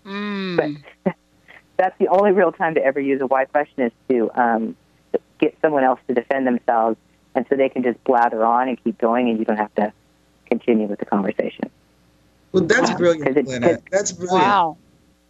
Mm. 0.06 0.82
But 1.04 1.14
that's 1.78 1.98
the 2.00 2.08
only 2.08 2.32
real 2.32 2.52
time 2.52 2.76
to 2.76 2.84
ever 2.84 3.00
use 3.00 3.22
a 3.22 3.28
why 3.28 3.46
question 3.46 3.84
is 3.84 3.92
to 4.10 4.32
um, 4.40 4.76
get 5.40 5.58
someone 5.62 5.84
else 5.84 6.00
to 6.08 6.14
defend 6.14 6.48
themselves, 6.48 6.98
and 7.38 7.46
so 7.50 7.56
they 7.56 7.70
can 7.70 7.84
just 7.84 8.04
blather 8.04 8.44
on 8.44 8.68
and 8.68 8.84
keep 8.84 8.98
going, 8.98 9.30
and 9.30 9.40
you 9.40 9.46
don't 9.46 9.58
have 9.58 9.74
to 9.76 9.94
continue 10.48 10.88
with 10.88 11.00
the 11.00 11.06
conversation. 11.06 11.70
Well, 12.52 12.64
that's 12.64 12.90
Wow. 12.92 12.98
brilliant, 12.98 13.28
'Cause 13.28 13.38
it- 13.38 13.46
Glenna. 13.46 13.68
'cause- 13.76 13.84
That's 13.92 14.12
brilliant. 14.12 14.42
Wow. 14.42 14.78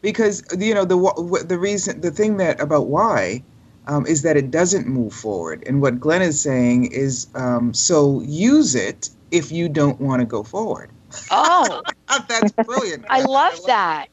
because 0.02 0.44
you 0.58 0.74
know 0.76 0.86
the 0.86 0.98
wh- 0.98 1.18
wh- 1.32 1.46
the 1.48 1.58
reason 1.58 2.00
the 2.02 2.12
thing 2.12 2.38
that 2.38 2.60
about 2.62 2.88
why 2.88 3.44
um, 3.88 4.06
is 4.06 4.22
that 4.22 4.38
it 4.38 4.52
doesn't 4.52 4.86
move 4.88 5.12
forward 5.12 5.64
and 5.66 5.82
what 5.82 6.00
glenn 6.00 6.22
is 6.22 6.40
saying 6.40 6.86
is 6.92 7.26
um, 7.34 7.74
so 7.74 8.22
use 8.22 8.76
it 8.76 9.10
if 9.32 9.52
you 9.52 9.68
don't 9.68 10.00
want 10.00 10.20
to 10.20 10.26
go 10.26 10.44
forward 10.44 10.90
Oh, 11.32 11.82
that's 12.30 12.52
brilliant 12.64 13.06
I 13.10 13.22
love 13.24 13.54
that. 13.66 14.06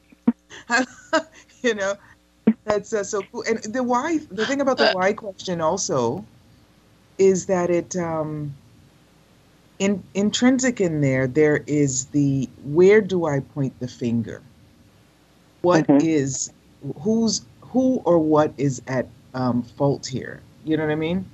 you 1.61 1.75
know 1.75 1.93
that's 2.63 2.91
uh, 2.91 3.03
so 3.03 3.21
cool 3.31 3.43
and 3.47 3.59
the 3.59 3.83
why 3.83 4.17
the 4.31 4.45
thing 4.47 4.61
about 4.61 4.77
the 4.79 4.87
why 4.87 5.13
question 5.13 5.61
also 5.61 6.25
is 7.17 7.45
that 7.47 7.69
it 7.69 7.95
um 7.95 8.53
in 9.79 10.03
intrinsic 10.13 10.79
in 10.81 11.01
there 11.01 11.27
there 11.27 11.63
is 11.67 12.05
the 12.07 12.49
where 12.63 13.01
do 13.01 13.25
i 13.25 13.39
point 13.39 13.77
the 13.79 13.87
finger 13.87 14.41
What 15.61 15.87
is 15.99 16.51
Mhm. 16.85 17.01
who's 17.01 17.41
who 17.61 18.01
or 18.05 18.19
what 18.19 18.53
is 18.57 18.81
at 18.87 19.07
um, 19.33 19.63
fault 19.63 20.05
here 20.05 20.41
you 20.63 20.77
know 20.77 20.83
what 20.85 20.91
i 20.91 20.95
mean 20.95 21.25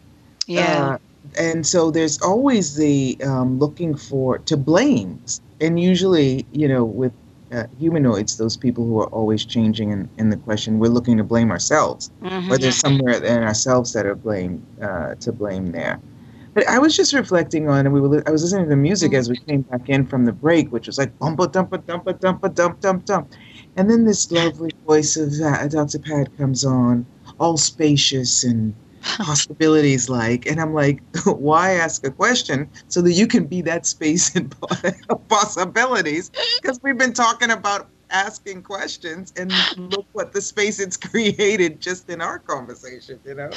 Yeah. 0.47 0.91
uh, 0.93 0.97
and 1.38 1.65
so 1.65 1.91
there's 1.91 2.21
always 2.21 2.75
the 2.75 3.17
um, 3.23 3.59
looking 3.59 3.95
for 3.95 4.39
to 4.39 4.57
blame 4.57 5.21
and 5.61 5.79
usually 5.79 6.45
you 6.51 6.67
know 6.67 6.84
with 6.86 7.13
uh, 7.51 7.63
humanoids, 7.77 8.37
those 8.37 8.55
people 8.57 8.85
who 8.85 8.99
are 8.99 9.07
always 9.07 9.43
changing 9.45 9.91
in, 9.91 10.09
in 10.17 10.29
the 10.29 10.37
question, 10.37 10.79
we're 10.79 10.89
looking 10.89 11.17
to 11.17 11.23
blame 11.23 11.51
ourselves, 11.51 12.11
Mhm. 12.23 12.51
or 12.51 12.57
there's 12.57 12.75
somewhere 12.77 13.23
in 13.23 13.43
ourselves 13.43 13.93
that 13.93 14.05
are 14.05 14.15
blame 14.15 14.61
uh, 14.81 15.15
to 15.15 15.31
blame 15.31 15.71
there. 15.71 15.99
But 16.53 16.67
I 16.67 16.79
was 16.79 16.95
just 16.95 17.13
reflecting 17.13 17.69
on, 17.69 17.85
and 17.85 17.93
we 17.93 18.01
were. 18.01 18.23
I 18.27 18.31
was 18.31 18.43
listening 18.43 18.65
to 18.65 18.69
the 18.69 18.75
music 18.75 19.13
as 19.13 19.29
we 19.29 19.37
came 19.37 19.61
back 19.61 19.87
in 19.87 20.05
from 20.05 20.25
the 20.25 20.33
break, 20.33 20.69
which 20.71 20.87
was 20.87 20.97
like 20.97 21.17
bumpa 21.19 21.47
dumpa 21.51 21.77
dumpa 21.83 22.13
dumpa 22.19 22.53
dump 22.53 22.81
dump 22.81 23.05
dump, 23.05 23.31
and 23.77 23.89
then 23.89 24.03
this 24.03 24.29
lovely 24.31 24.71
voice 24.85 25.15
of 25.15 25.31
uh, 25.41 25.67
Dr. 25.67 25.99
Pat 25.99 26.35
comes 26.37 26.65
on, 26.65 27.05
all 27.39 27.55
spacious 27.55 28.43
and 28.43 28.73
possibilities 29.01 30.09
like, 30.09 30.45
and 30.45 30.59
I'm 30.59 30.73
like, 30.73 31.01
why 31.25 31.71
ask 31.71 32.05
a 32.05 32.11
question 32.11 32.69
so 32.87 33.01
that 33.01 33.13
you 33.13 33.27
can 33.27 33.45
be 33.45 33.61
that 33.61 33.85
space 33.85 34.35
and 34.35 34.53
possibilities? 35.27 36.31
Because 36.61 36.79
we've 36.83 36.97
been 36.97 37.13
talking 37.13 37.51
about 37.51 37.87
asking 38.09 38.61
questions, 38.63 39.33
and 39.37 39.53
look 39.77 40.05
what 40.13 40.33
the 40.33 40.41
space 40.41 40.79
it's 40.79 40.97
created 41.09 41.79
just 41.79 42.09
in 42.09 42.21
our 42.21 42.39
conversation. 42.39 43.19
You 43.25 43.35
know. 43.35 43.51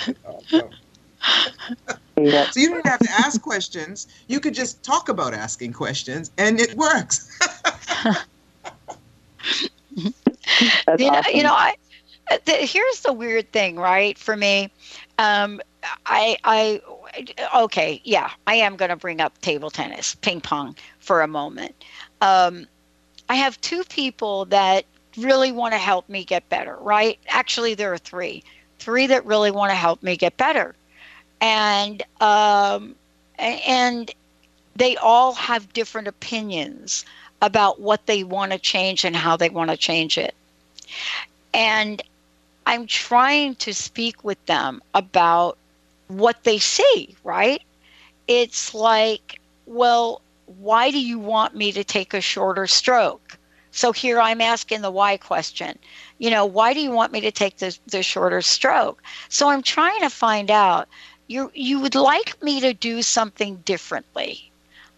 So 2.17 2.61
you 2.61 2.71
don't 2.71 2.87
have 2.87 3.01
to 3.01 3.11
ask 3.11 3.41
questions. 3.41 4.07
You 4.29 4.41
could 4.41 4.55
just 4.55 4.83
talk 4.83 5.09
about 5.09 5.35
asking 5.35 5.73
questions, 5.73 6.31
and 6.39 6.61
it 6.61 6.75
works. 6.75 7.37
you, 9.97 11.11
know, 11.11 11.23
you 11.33 11.43
know, 11.43 11.55
I, 11.55 11.75
the, 12.45 12.53
here's 12.53 13.01
the 13.01 13.13
weird 13.13 13.53
thing, 13.53 13.77
right? 13.77 14.19
For 14.19 14.37
me, 14.37 14.71
um, 15.19 15.61
I, 16.07 16.37
I, 16.45 16.81
okay, 17.55 18.01
yeah, 18.05 18.31
I 18.47 18.57
am 18.57 18.77
going 18.77 18.89
to 18.89 18.97
bring 18.97 19.21
up 19.21 19.39
table 19.41 19.71
tennis, 19.71 20.15
ping 20.17 20.41
pong, 20.41 20.77
for 20.99 21.23
a 21.23 21.29
moment. 21.29 21.75
Um, 22.21 22.67
I 23.29 23.37
have 23.37 23.61
two 23.61 23.85
people 23.85 24.47
that 24.47 24.85
really 25.17 25.53
want 25.53 25.73
to 25.73 25.79
help 25.79 26.09
me 26.09 26.25
get 26.25 26.49
better, 26.49 26.77
right? 26.81 27.19
Actually, 27.29 27.75
there 27.75 27.93
are 27.93 27.99
three, 27.99 28.43
three 28.79 29.07
that 29.07 29.25
really 29.25 29.51
want 29.51 29.71
to 29.71 29.77
help 29.77 30.03
me 30.03 30.17
get 30.17 30.37
better, 30.37 30.75
and 31.41 32.03
um, 32.21 32.95
and 33.39 34.13
they 34.77 34.97
all 34.97 35.33
have 35.35 35.73
different 35.73 36.09
opinions 36.09 37.05
about 37.43 37.81
what 37.81 38.07
they 38.07 38.25
want 38.25 38.53
to 38.53 38.59
change 38.59 39.05
and 39.05 39.15
how 39.15 39.37
they 39.37 39.51
want 39.51 39.71
to 39.71 39.77
change 39.77 40.19
it. 40.19 40.35
And 41.53 42.03
I'm 42.67 42.87
trying 42.87 43.57
to 43.57 43.75
speak 43.75 44.25
with 44.25 44.45
them 44.47 44.83
about 44.95 45.59
what 46.09 46.45
they 46.45 46.59
see, 46.59 47.15
right? 47.25 47.63
It's 48.27 48.75
like, 48.75 49.41
well, 49.67 50.23
why 50.47 50.91
do 50.91 51.01
you 51.01 51.19
want 51.19 51.55
me 51.55 51.73
to 51.73 51.85
take 51.85 52.15
a 52.15 52.21
shorter 52.21 52.67
stroke? 52.67 53.39
So 53.71 53.93
here 53.93 54.21
I'm 54.21 54.41
asking 54.41 54.83
the 54.83 54.91
why 54.91 55.17
question. 55.17 55.79
You 56.19 56.31
know, 56.31 56.47
why 56.47 56.75
do 56.75 56.81
you 56.81 56.91
want 56.91 57.13
me 57.13 57.21
to 57.23 57.33
take 57.33 57.57
the, 57.59 57.77
the 57.87 58.03
shorter 58.03 58.41
stroke? 58.41 59.03
So 59.29 59.49
I'm 59.49 59.63
trying 59.63 60.01
to 60.01 60.11
find 60.11 60.51
out 60.51 60.89
you 61.27 61.51
you 61.55 61.81
would 61.81 61.95
like 61.95 62.41
me 62.43 62.61
to 62.61 62.73
do 62.73 63.03
something 63.03 63.57
differently. 63.65 64.51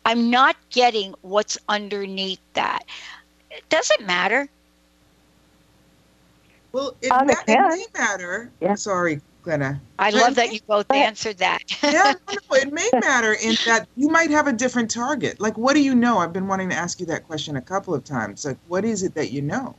I'm 0.04 0.30
not 0.30 0.56
getting 0.70 1.14
what's 1.22 1.56
underneath 1.68 2.40
that. 2.54 2.84
It 3.50 3.68
doesn't 3.68 4.06
matter. 4.06 4.48
Well, 6.76 6.94
it, 7.00 7.10
Um, 7.10 7.26
ma- 7.26 7.32
it 7.32 7.38
it 7.48 7.58
may 7.58 7.84
matter. 7.98 8.52
Sorry, 8.74 9.22
Glenna. 9.42 9.80
I 9.98 10.10
love 10.10 10.32
it 10.32 10.34
that 10.34 10.48
may- 10.48 10.54
you 10.54 10.60
both 10.68 10.84
answered 10.92 11.38
that. 11.38 11.62
yeah, 11.82 12.12
no, 12.28 12.34
no, 12.50 12.56
it 12.58 12.70
may 12.70 12.90
matter 13.00 13.32
in 13.32 13.56
that 13.66 13.88
you 13.96 14.08
might 14.10 14.30
have 14.30 14.46
a 14.46 14.52
different 14.52 14.90
target. 14.90 15.40
Like, 15.40 15.56
what 15.56 15.72
do 15.72 15.80
you 15.82 15.94
know? 15.94 16.18
I've 16.18 16.34
been 16.34 16.48
wanting 16.48 16.68
to 16.68 16.76
ask 16.76 17.00
you 17.00 17.06
that 17.06 17.26
question 17.26 17.56
a 17.56 17.62
couple 17.62 17.94
of 17.94 18.04
times. 18.04 18.44
Like, 18.44 18.58
what 18.68 18.84
is 18.84 19.02
it 19.02 19.14
that 19.14 19.30
you 19.30 19.40
know? 19.40 19.74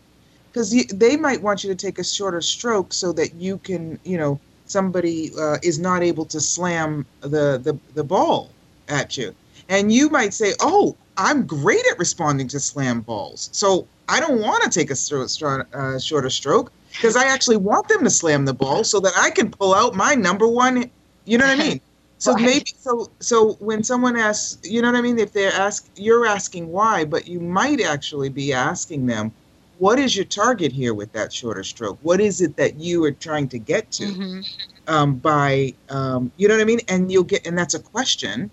Because 0.52 0.72
they 0.72 1.16
might 1.16 1.40
want 1.40 1.64
you 1.64 1.70
to 1.70 1.76
take 1.76 2.00
a 2.00 2.04
shorter 2.04 2.42
stroke 2.42 2.92
so 2.92 3.12
that 3.14 3.36
you 3.36 3.60
can, 3.60 4.00
you 4.04 4.18
know, 4.18 4.40
somebody 4.66 5.32
uh, 5.40 5.58
is 5.62 5.78
not 5.78 6.02
able 6.02 6.26
to 6.26 6.40
slam 6.40 7.06
the, 7.22 7.62
the 7.62 7.78
the 7.94 8.04
ball 8.04 8.50
at 8.88 9.18
you, 9.18 9.36
and 9.70 9.92
you 9.92 10.10
might 10.10 10.34
say, 10.34 10.54
"Oh, 10.62 10.96
I'm 11.16 11.46
great 11.46 11.86
at 11.92 12.00
responding 12.00 12.48
to 12.48 12.60
slam 12.60 13.02
balls, 13.02 13.50
so 13.52 13.86
I 14.10 14.20
don't 14.20 14.42
want 14.42 14.64
to 14.64 14.70
take 14.72 14.90
a 14.90 14.96
stro- 14.96 15.26
stro- 15.26 15.68
uh, 15.76 16.00
shorter 16.00 16.32
stroke." 16.32 16.72
Because 17.00 17.16
I 17.16 17.26
actually 17.26 17.58
want 17.58 17.88
them 17.88 18.04
to 18.04 18.10
slam 18.10 18.46
the 18.46 18.54
ball 18.54 18.84
so 18.84 19.00
that 19.02 19.14
I 19.18 19.30
can 19.32 19.52
pull 19.52 19.74
out 19.74 19.96
my 19.96 20.16
number 20.16 20.48
one. 20.48 20.92
You 21.26 21.38
know 21.38 21.46
what 21.46 21.54
I 21.54 21.58
mean? 21.58 21.82
So 22.20 22.36
Right. 22.36 22.36
maybe 22.36 22.66
so 22.78 23.12
so 23.20 23.54
when 23.60 23.84
someone 23.84 24.16
asks, 24.18 24.58
you 24.64 24.82
know 24.82 24.92
what 24.92 24.98
I 24.98 25.02
mean? 25.02 25.20
If 25.20 25.34
they're 25.34 25.52
ask, 25.54 25.90
you're 25.96 26.26
asking 26.26 26.68
why, 26.70 27.06
but 27.06 27.28
you 27.28 27.40
might 27.40 27.82
actually 27.82 28.30
be 28.30 28.54
asking 28.54 29.06
them, 29.08 29.34
what 29.78 30.00
is 30.00 30.16
your 30.16 30.26
target 30.26 30.72
here 30.72 30.94
with 30.94 31.12
that 31.14 31.34
shorter 31.34 31.64
stroke? 31.64 32.00
What 32.02 32.20
is 32.20 32.42
it 32.42 32.56
that 32.58 32.80
you 32.80 33.04
are 33.06 33.12
trying 33.12 33.50
to 33.50 33.60
get 33.60 33.92
to 33.94 34.16
Mm-hmm. 34.16 34.42
um, 34.88 35.16
by, 35.16 35.76
um, 35.90 36.32
you 36.38 36.48
know 36.48 36.56
what 36.56 36.62
I 36.62 36.66
mean? 36.66 36.80
And 36.88 37.12
you'll 37.12 37.24
get, 37.24 37.46
and 37.46 37.58
that's 37.58 37.76
a 37.76 37.80
question 37.80 38.52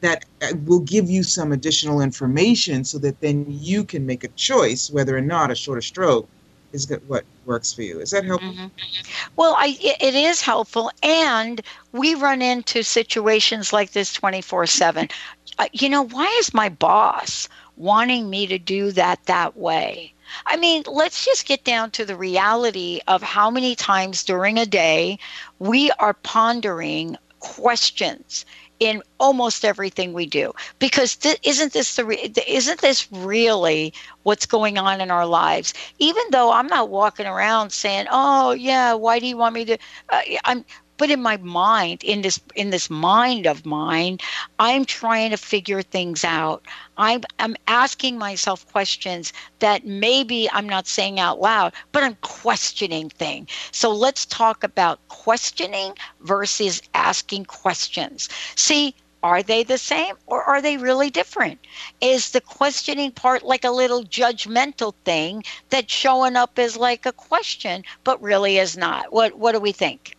that 0.00 0.24
uh, 0.42 0.54
will 0.64 0.80
give 0.80 1.10
you 1.10 1.22
some 1.22 1.52
additional 1.52 2.00
information 2.00 2.84
so 2.84 2.98
that 2.98 3.20
then 3.20 3.46
you 3.48 3.84
can 3.84 4.06
make 4.06 4.24
a 4.24 4.28
choice 4.28 4.90
whether 4.90 5.16
or 5.16 5.20
not 5.22 5.50
a 5.50 5.54
shorter 5.54 5.80
stroke 5.82 6.28
is 6.72 6.90
what 7.06 7.24
works 7.44 7.72
for 7.72 7.82
you. 7.82 8.00
Is 8.00 8.10
that 8.10 8.24
helpful? 8.24 8.70
Well, 9.36 9.54
I, 9.58 9.76
it 9.80 10.14
is 10.14 10.40
helpful, 10.40 10.90
and 11.02 11.60
we 11.92 12.14
run 12.14 12.42
into 12.42 12.82
situations 12.82 13.72
like 13.72 13.92
this 13.92 14.12
24 14.12 14.66
7. 14.66 15.08
Uh, 15.58 15.68
you 15.72 15.88
know, 15.88 16.02
why 16.02 16.26
is 16.40 16.54
my 16.54 16.68
boss 16.68 17.48
wanting 17.76 18.30
me 18.30 18.46
to 18.46 18.58
do 18.58 18.92
that 18.92 19.24
that 19.26 19.56
way? 19.56 20.14
I 20.46 20.56
mean, 20.56 20.82
let's 20.86 21.24
just 21.24 21.46
get 21.46 21.64
down 21.64 21.90
to 21.92 22.04
the 22.04 22.16
reality 22.16 23.00
of 23.06 23.22
how 23.22 23.50
many 23.50 23.74
times 23.74 24.24
during 24.24 24.58
a 24.58 24.66
day 24.66 25.18
we 25.58 25.90
are 25.92 26.14
pondering 26.14 27.18
questions 27.40 28.46
in 28.82 29.02
almost 29.20 29.64
everything 29.64 30.12
we 30.12 30.26
do. 30.26 30.52
Because 30.78 31.16
th- 31.16 31.38
isn't 31.42 31.72
this 31.72 31.96
the 31.96 32.04
re- 32.04 32.32
isn't 32.46 32.80
this 32.80 33.10
really 33.12 33.92
what's 34.24 34.46
going 34.46 34.78
on 34.78 35.00
in 35.00 35.10
our 35.10 35.26
lives? 35.26 35.74
Even 35.98 36.22
though 36.30 36.52
i'm 36.52 36.66
not 36.66 36.90
walking 36.90 37.26
around 37.26 37.70
saying 37.70 38.06
oh 38.10 38.52
yeah 38.52 38.94
why 38.94 39.18
do 39.18 39.26
you 39.26 39.36
want 39.36 39.54
me 39.54 39.64
to 39.64 39.78
uh, 40.10 40.20
i'm 40.44 40.64
but 41.02 41.10
in 41.10 41.20
my 41.20 41.36
mind 41.38 42.04
in 42.04 42.22
this 42.22 42.38
in 42.54 42.70
this 42.70 42.88
mind 42.88 43.44
of 43.44 43.66
mine 43.66 44.16
i'm 44.60 44.84
trying 44.84 45.30
to 45.32 45.36
figure 45.36 45.82
things 45.82 46.22
out 46.22 46.64
i'm 46.96 47.22
i'm 47.40 47.56
asking 47.66 48.16
myself 48.16 48.64
questions 48.70 49.32
that 49.58 49.84
maybe 49.84 50.48
i'm 50.52 50.68
not 50.68 50.86
saying 50.86 51.18
out 51.18 51.40
loud 51.40 51.72
but 51.90 52.04
i'm 52.04 52.16
questioning 52.20 53.08
things 53.08 53.50
so 53.72 53.90
let's 53.92 54.24
talk 54.26 54.62
about 54.62 55.00
questioning 55.08 55.92
versus 56.20 56.80
asking 56.94 57.44
questions 57.46 58.28
see 58.54 58.94
are 59.24 59.42
they 59.42 59.64
the 59.64 59.78
same 59.78 60.14
or 60.26 60.42
are 60.42 60.60
they 60.60 60.76
really 60.76 61.08
different? 61.08 61.64
Is 62.00 62.30
the 62.30 62.40
questioning 62.40 63.12
part 63.12 63.44
like 63.44 63.64
a 63.64 63.70
little 63.70 64.02
judgmental 64.02 64.94
thing 65.04 65.44
that's 65.70 65.92
showing 65.92 66.34
up 66.34 66.58
as 66.58 66.76
like 66.76 67.06
a 67.06 67.12
question, 67.12 67.84
but 68.02 68.20
really 68.20 68.58
is 68.58 68.76
not? 68.76 69.12
What 69.12 69.38
What 69.38 69.52
do 69.52 69.60
we 69.60 69.70
think? 69.70 70.16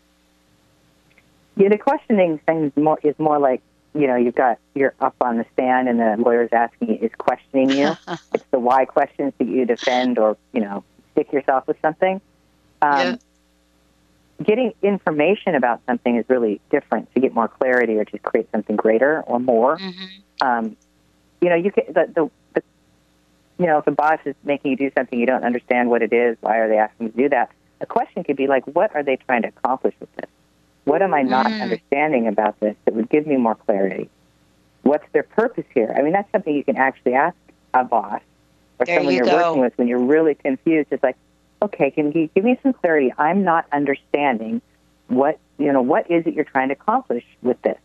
Yeah, 1.56 1.70
the 1.70 1.78
questioning 1.78 2.40
thing 2.40 2.66
is 2.66 2.72
more 2.76 3.00
is 3.04 3.18
more 3.20 3.40
like 3.40 3.62
you 3.94 4.08
know 4.08 4.16
you've 4.16 4.36
got 4.36 4.60
you're 4.74 4.94
up 5.00 5.16
on 5.22 5.38
the 5.38 5.46
stand 5.54 5.88
and 5.88 6.00
the 6.00 6.16
lawyer's 6.18 6.50
asking 6.52 6.90
you 6.90 6.96
is 6.96 7.12
questioning 7.18 7.70
you. 7.70 7.96
it's 8.34 8.46
the 8.52 8.60
why 8.60 8.86
questions 8.86 9.34
that 9.38 9.48
you 9.48 9.66
defend 9.66 10.18
or 10.18 10.38
you 10.52 10.62
know 10.62 10.84
stick 11.12 11.32
yourself 11.32 11.68
with 11.68 11.78
something. 11.82 12.22
Um, 12.82 13.20
Getting 14.44 14.74
information 14.82 15.56
about 15.56 15.82
something 15.86 16.18
is 16.18 16.26
really 16.28 16.60
different 16.70 17.14
to 17.14 17.22
get 17.22 17.34
more 17.34 17.48
clarity 17.48 17.96
or 17.98 18.04
to 18.04 18.18
create 18.18 18.50
something 18.52 18.76
greater 18.76 19.22
or 19.22 19.40
more. 19.40 19.78
Um, 20.42 20.76
you 21.40 21.50
know, 21.50 21.56
you 21.56 21.72
can 21.72 21.86
the, 21.88 22.12
the, 22.14 22.32
the 22.56 22.64
you 23.60 23.68
know 23.68 23.78
if 23.78 23.88
a 23.88 23.92
boss 23.92 24.20
is 24.26 24.36
making 24.44 24.72
you 24.72 24.78
do 24.78 24.92
something 24.98 25.20
you 25.20 25.28
don't 25.28 25.46
understand 25.46 25.90
what 25.90 26.02
it 26.02 26.12
is, 26.12 26.36
why 26.42 26.58
are 26.58 26.68
they 26.68 26.78
asking 26.78 27.08
you 27.08 27.12
to 27.12 27.18
do 27.18 27.30
that? 27.30 27.52
A 27.80 27.86
question 27.86 28.24
could 28.24 28.36
be 28.36 28.48
like, 28.48 28.66
what 28.66 28.96
are 28.96 29.04
they 29.04 29.18
trying 29.18 29.44
to 29.44 29.50
accomplish 29.50 29.94
with 30.00 30.14
this? 30.16 30.30
What 30.86 31.02
am 31.02 31.14
I 31.14 31.22
not 31.22 31.48
Mm. 31.48 31.62
understanding 31.62 32.28
about 32.28 32.60
this 32.60 32.76
that 32.86 32.94
would 32.94 33.10
give 33.10 33.26
me 33.26 33.38
more 33.38 33.56
clarity? 33.56 34.10
What's 34.84 35.06
their 35.14 35.24
purpose 35.24 35.66
here? 35.74 35.94
I 35.96 36.02
mean, 36.02 36.14
that's 36.14 36.32
something 36.32 36.54
you 36.54 36.64
can 36.64 36.78
actually 36.78 37.14
ask 37.14 37.36
a 37.74 37.84
boss 37.84 38.22
or 38.80 38.86
There 38.86 38.98
someone 38.98 39.16
you 39.16 39.24
are 39.24 39.26
working 39.26 39.62
with 39.62 39.78
when 39.78 39.88
you're 39.88 40.00
really 40.00 40.36
confused. 40.36 40.90
It's 40.92 41.04
like, 41.04 41.16
okay, 41.62 41.90
can 41.92 42.12
you 42.12 42.30
give 42.36 42.44
me 42.44 42.60
some 42.62 42.74
clarity? 42.74 43.14
I'm 43.18 43.44
not 43.44 43.66
understanding 43.72 44.62
what 45.08 45.40
you 45.58 45.72
know. 45.72 45.82
What 45.82 46.12
is 46.12 46.26
it 46.28 46.34
you're 46.34 46.44
trying 46.44 46.68
to 46.70 46.74
accomplish 46.74 47.24
with 47.42 47.62
this? 47.62 47.78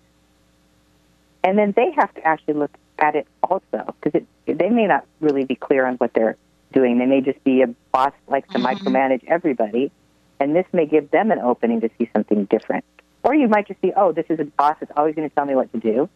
And 1.44 1.56
then 1.56 1.72
they 1.76 1.92
have 1.92 2.12
to 2.14 2.26
actually 2.26 2.54
look 2.54 2.72
at 2.98 3.14
it 3.14 3.26
also 3.42 3.94
because 4.02 4.22
they 4.46 4.68
may 4.70 4.86
not 4.86 5.06
really 5.20 5.44
be 5.44 5.54
clear 5.54 5.86
on 5.86 5.94
what 5.94 6.12
they're 6.14 6.36
doing. 6.72 6.98
They 6.98 7.06
may 7.06 7.20
just 7.20 7.42
be 7.44 7.62
a 7.62 7.68
boss 7.92 8.12
likes 8.26 8.48
to 8.52 8.58
micromanage 8.58 9.22
everybody, 9.26 9.92
and 10.40 10.54
this 10.54 10.66
may 10.72 10.86
give 10.86 11.10
them 11.10 11.30
an 11.30 11.38
opening 11.38 11.80
to 11.80 11.90
see 11.98 12.08
something 12.14 12.44
different. 12.46 12.84
Or 13.22 13.34
you 13.34 13.48
might 13.48 13.66
just 13.66 13.80
see, 13.80 13.92
oh, 13.96 14.12
this 14.12 14.26
is 14.28 14.38
a 14.38 14.44
boss 14.44 14.76
that's 14.80 14.92
always 14.96 15.14
going 15.14 15.28
to 15.28 15.34
tell 15.34 15.44
me 15.44 15.54
what 15.54 15.70
to 15.72 15.78
do. 15.78 16.08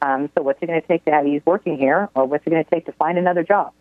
Um, 0.00 0.30
so 0.34 0.42
what's 0.42 0.62
it 0.62 0.66
going 0.66 0.80
to 0.80 0.86
take 0.86 1.04
to 1.04 1.10
have 1.10 1.26
you 1.26 1.42
working 1.44 1.76
here, 1.76 2.08
or 2.14 2.24
what's 2.24 2.46
it 2.46 2.50
going 2.50 2.64
to 2.64 2.70
take 2.70 2.86
to 2.86 2.92
find 2.92 3.18
another 3.18 3.42
job? 3.42 3.72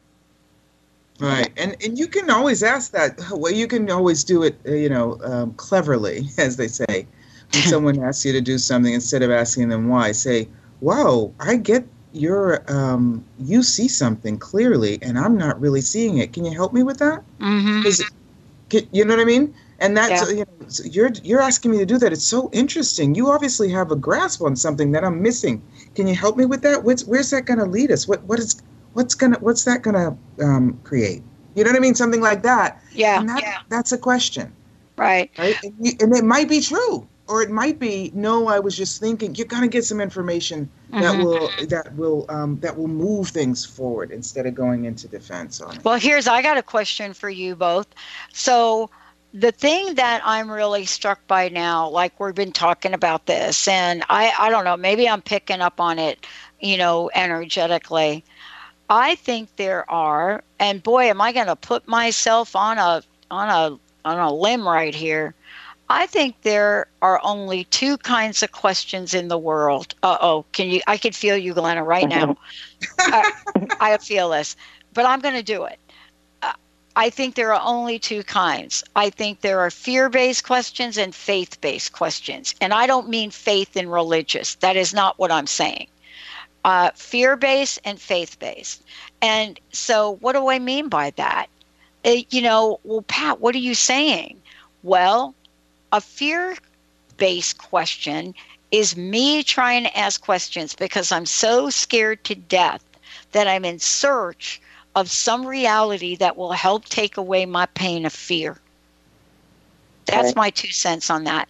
Right, 1.19 1.51
and 1.57 1.75
and 1.83 1.97
you 1.97 2.07
can 2.07 2.29
always 2.29 2.61
ask 2.61 2.91
that. 2.91 3.19
Well, 3.31 3.51
you 3.51 3.67
can 3.67 3.89
always 3.89 4.23
do 4.23 4.43
it, 4.43 4.59
uh, 4.67 4.71
you 4.71 4.89
know, 4.89 5.19
um, 5.23 5.53
cleverly, 5.53 6.27
as 6.37 6.57
they 6.57 6.67
say. 6.67 7.07
When 7.53 7.63
someone 7.73 8.03
asks 8.03 8.25
you 8.25 8.33
to 8.33 8.41
do 8.41 8.57
something, 8.57 8.93
instead 8.93 9.21
of 9.23 9.31
asking 9.31 9.69
them 9.69 9.87
why, 9.87 10.11
say, 10.11 10.47
"Wow, 10.81 11.33
I 11.39 11.55
get 11.55 11.87
your 12.13 12.63
um, 12.71 13.23
you 13.39 13.63
see 13.63 13.87
something 13.87 14.37
clearly, 14.37 14.99
and 15.01 15.17
I'm 15.17 15.37
not 15.37 15.59
really 15.59 15.81
seeing 15.81 16.17
it. 16.17 16.33
Can 16.33 16.45
you 16.45 16.51
help 16.51 16.73
me 16.73 16.83
with 16.83 16.99
that? 16.99 17.23
Mm-hmm. 17.39 18.85
You 18.91 19.05
know 19.05 19.15
what 19.15 19.21
I 19.21 19.25
mean? 19.25 19.53
And 19.79 19.95
that's 19.95 20.29
Yeah. 20.31 20.37
you 20.37 20.45
know, 20.45 20.67
you're 20.85 21.11
you're 21.23 21.41
asking 21.41 21.71
me 21.71 21.77
to 21.77 21.85
do 21.85 21.97
that. 21.99 22.11
It's 22.11 22.23
so 22.25 22.49
interesting. 22.51 23.13
You 23.15 23.29
obviously 23.29 23.69
have 23.69 23.91
a 23.91 23.95
grasp 23.95 24.41
on 24.41 24.55
something 24.55 24.91
that 24.93 25.03
I'm 25.03 25.21
missing. 25.21 25.61
Can 25.95 26.07
you 26.07 26.15
help 26.15 26.35
me 26.37 26.45
with 26.45 26.61
that? 26.63 26.83
What's 26.83 27.05
where's 27.05 27.29
that 27.29 27.45
going 27.45 27.59
to 27.59 27.65
lead 27.65 27.91
us? 27.91 28.07
What 28.07 28.23
what 28.23 28.39
is 28.39 28.61
what's 28.93 29.13
gonna 29.13 29.37
what's 29.39 29.63
that 29.65 29.83
going 29.83 29.95
to 29.95 30.43
um, 30.43 30.79
create? 30.83 31.21
You 31.55 31.63
know 31.63 31.71
what 31.71 31.77
I 31.77 31.79
mean? 31.81 31.95
Something 31.95 32.21
like 32.21 32.41
that. 32.43 32.81
Yeah. 32.91 33.19
And 33.19 33.29
that, 33.29 33.41
yeah. 33.41 33.57
that's 33.69 33.91
a 33.91 33.97
question, 33.97 34.51
Right. 34.95 35.31
right? 35.37 35.57
And, 35.63 35.73
you, 35.79 35.93
and 35.99 36.15
it 36.15 36.23
might 36.23 36.47
be 36.49 36.61
true, 36.61 37.07
or 37.27 37.41
it 37.41 37.49
might 37.49 37.79
be 37.79 38.11
no. 38.13 38.47
I 38.47 38.59
was 38.59 38.75
just 38.77 38.99
thinking. 38.99 39.33
You're 39.35 39.47
going 39.47 39.63
to 39.63 39.67
get 39.67 39.83
some 39.83 39.99
information 40.01 40.69
that 40.91 41.13
Mhm. 41.15 41.23
will 41.23 41.53
that 41.67 41.95
will 41.95 42.25
um, 42.29 42.57
that 42.61 42.77
will 42.77 42.87
move 42.87 43.29
things 43.29 43.65
forward 43.65 44.11
instead 44.11 44.45
of 44.45 44.53
going 44.55 44.85
into 44.85 45.07
defense 45.07 45.61
on 45.61 45.75
it. 45.77 45.83
Well, 45.83 45.99
here's 45.99 46.27
I 46.27 46.41
got 46.41 46.57
a 46.57 46.63
question 46.63 47.13
for 47.13 47.29
you 47.29 47.55
both. 47.55 47.87
So, 48.33 48.89
the 49.33 49.51
thing 49.51 49.95
that 49.95 50.21
I'm 50.25 50.49
really 50.49 50.85
struck 50.85 51.25
by 51.27 51.49
now, 51.49 51.89
like 51.89 52.19
we've 52.19 52.35
been 52.35 52.51
talking 52.51 52.93
about 52.93 53.25
this, 53.25 53.67
and 53.67 54.03
I 54.09 54.33
I 54.39 54.49
don't 54.49 54.65
know, 54.65 54.77
maybe 54.77 55.07
I'm 55.07 55.21
picking 55.21 55.61
up 55.61 55.79
on 55.79 55.99
it, 55.99 56.25
you 56.59 56.77
know, 56.77 57.09
energetically. 57.15 58.23
I 58.89 59.15
think 59.15 59.55
there 59.57 59.89
are, 59.91 60.43
and 60.59 60.81
boy, 60.81 61.09
am 61.09 61.19
I 61.21 61.33
going 61.33 61.47
to 61.47 61.55
put 61.57 61.87
myself 61.87 62.55
on 62.55 62.77
a 62.77 63.03
on 63.29 63.49
a 63.49 63.77
on 64.07 64.19
a 64.19 64.33
limb 64.33 64.67
right 64.67 64.95
here. 64.95 65.35
I 65.89 66.05
think 66.05 66.41
there 66.41 66.87
are 67.01 67.21
only 67.23 67.65
two 67.65 67.97
kinds 67.97 68.43
of 68.43 68.51
questions 68.51 69.13
in 69.13 69.27
the 69.29 69.37
world. 69.37 69.95
Uh 70.03 70.17
oh, 70.19 70.45
can 70.51 70.69
you? 70.69 70.81
I 70.87 70.97
can 70.97 71.13
feel 71.13 71.37
you, 71.37 71.53
Glenna, 71.53 71.83
right 71.83 72.07
now. 72.07 72.37
I, 72.99 73.31
I 73.79 73.97
feel 73.97 74.29
this, 74.29 74.55
but 74.93 75.05
I'm 75.05 75.19
going 75.21 75.35
to 75.35 75.43
do 75.43 75.63
it. 75.65 75.79
I 76.97 77.11
think 77.11 77.35
there 77.35 77.53
are 77.53 77.61
only 77.63 77.99
two 77.99 78.23
kinds. 78.23 78.83
I 78.95 79.11
think 79.11 79.41
there 79.41 79.59
are 79.59 79.69
fear 79.69 80.09
based 80.09 80.43
questions 80.43 80.97
and 80.97 81.13
faith 81.13 81.61
based 81.61 81.93
questions. 81.93 82.55
And 82.59 82.73
I 82.73 82.87
don't 82.87 83.07
mean 83.07 83.29
faith 83.29 83.77
in 83.77 83.87
religious, 83.87 84.55
that 84.55 84.75
is 84.75 84.95
not 84.95 85.19
what 85.19 85.31
I'm 85.31 85.45
saying. 85.45 85.89
Uh, 86.65 86.89
fear 86.95 87.35
based 87.35 87.77
and 87.85 88.01
faith 88.01 88.39
based. 88.39 88.81
And 89.21 89.59
so, 89.71 90.15
what 90.21 90.33
do 90.33 90.49
I 90.49 90.57
mean 90.57 90.89
by 90.89 91.11
that? 91.17 91.49
Uh, 92.03 92.23
you 92.31 92.41
know, 92.41 92.79
well, 92.83 93.03
Pat, 93.03 93.39
what 93.39 93.53
are 93.53 93.59
you 93.59 93.75
saying? 93.75 94.41
Well, 94.81 95.35
a 95.91 96.01
fear 96.01 96.57
based 97.17 97.59
question 97.59 98.33
is 98.71 98.97
me 98.97 99.43
trying 99.43 99.83
to 99.83 99.95
ask 99.95 100.19
questions 100.19 100.73
because 100.73 101.11
I'm 101.11 101.27
so 101.27 101.69
scared 101.69 102.23
to 102.23 102.33
death 102.33 102.83
that 103.33 103.47
I'm 103.47 103.65
in 103.65 103.77
search 103.77 104.59
of 104.97 105.11
some 105.11 105.45
reality 105.45 106.15
that 106.15 106.35
will 106.35 106.53
help 106.53 106.83
take 106.85 107.17
away 107.17 107.45
my 107.45 107.67
pain 107.67 108.03
of 108.03 108.11
fear. 108.11 108.57
That's 110.05 110.35
my 110.35 110.49
two 110.49 110.71
cents 110.71 111.11
on 111.11 111.25
that. 111.25 111.47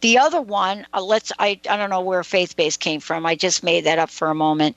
The 0.00 0.18
other 0.18 0.40
one, 0.40 0.84
uh, 0.92 1.02
let's 1.02 1.30
I 1.38 1.60
I 1.70 1.76
don't 1.76 1.90
know 1.90 2.00
where 2.00 2.24
faith 2.24 2.56
based 2.56 2.80
came 2.80 2.98
from. 3.00 3.24
I 3.24 3.36
just 3.36 3.62
made 3.62 3.84
that 3.84 4.00
up 4.00 4.10
for 4.10 4.28
a 4.30 4.34
moment. 4.34 4.76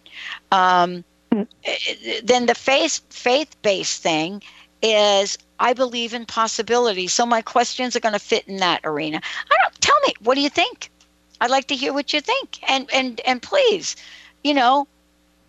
Um, 0.51 1.03
eh, 1.32 2.19
then 2.24 2.45
the 2.45 2.53
faith 2.53 3.01
faith 3.09 3.59
based 3.63 4.03
thing 4.03 4.43
is 4.84 5.38
I 5.59 5.74
believe 5.74 6.13
in 6.13 6.26
possibility. 6.26 7.07
So 7.07 7.26
my 7.26 7.41
questions 7.41 7.95
are 7.95 8.01
going 8.01 8.13
to 8.13 8.19
fit 8.19 8.47
in 8.47 8.57
that 8.57 8.82
arena. 8.84 9.19
I 9.49 9.55
don't 9.63 9.82
tell 9.82 9.99
me 10.05 10.13
what 10.19 10.36
do 10.36 10.41
you 10.41 10.49
think? 10.49 10.91
I'd 11.39 11.49
like 11.49 11.67
to 11.67 11.76
hear 11.76 11.91
what 11.91 12.13
you 12.13 12.22
think. 12.22 12.59
And 12.69 12.88
and 12.93 13.19
and 13.22 13.41
please, 13.41 13.95
you 14.43 14.53
know, 14.53 14.88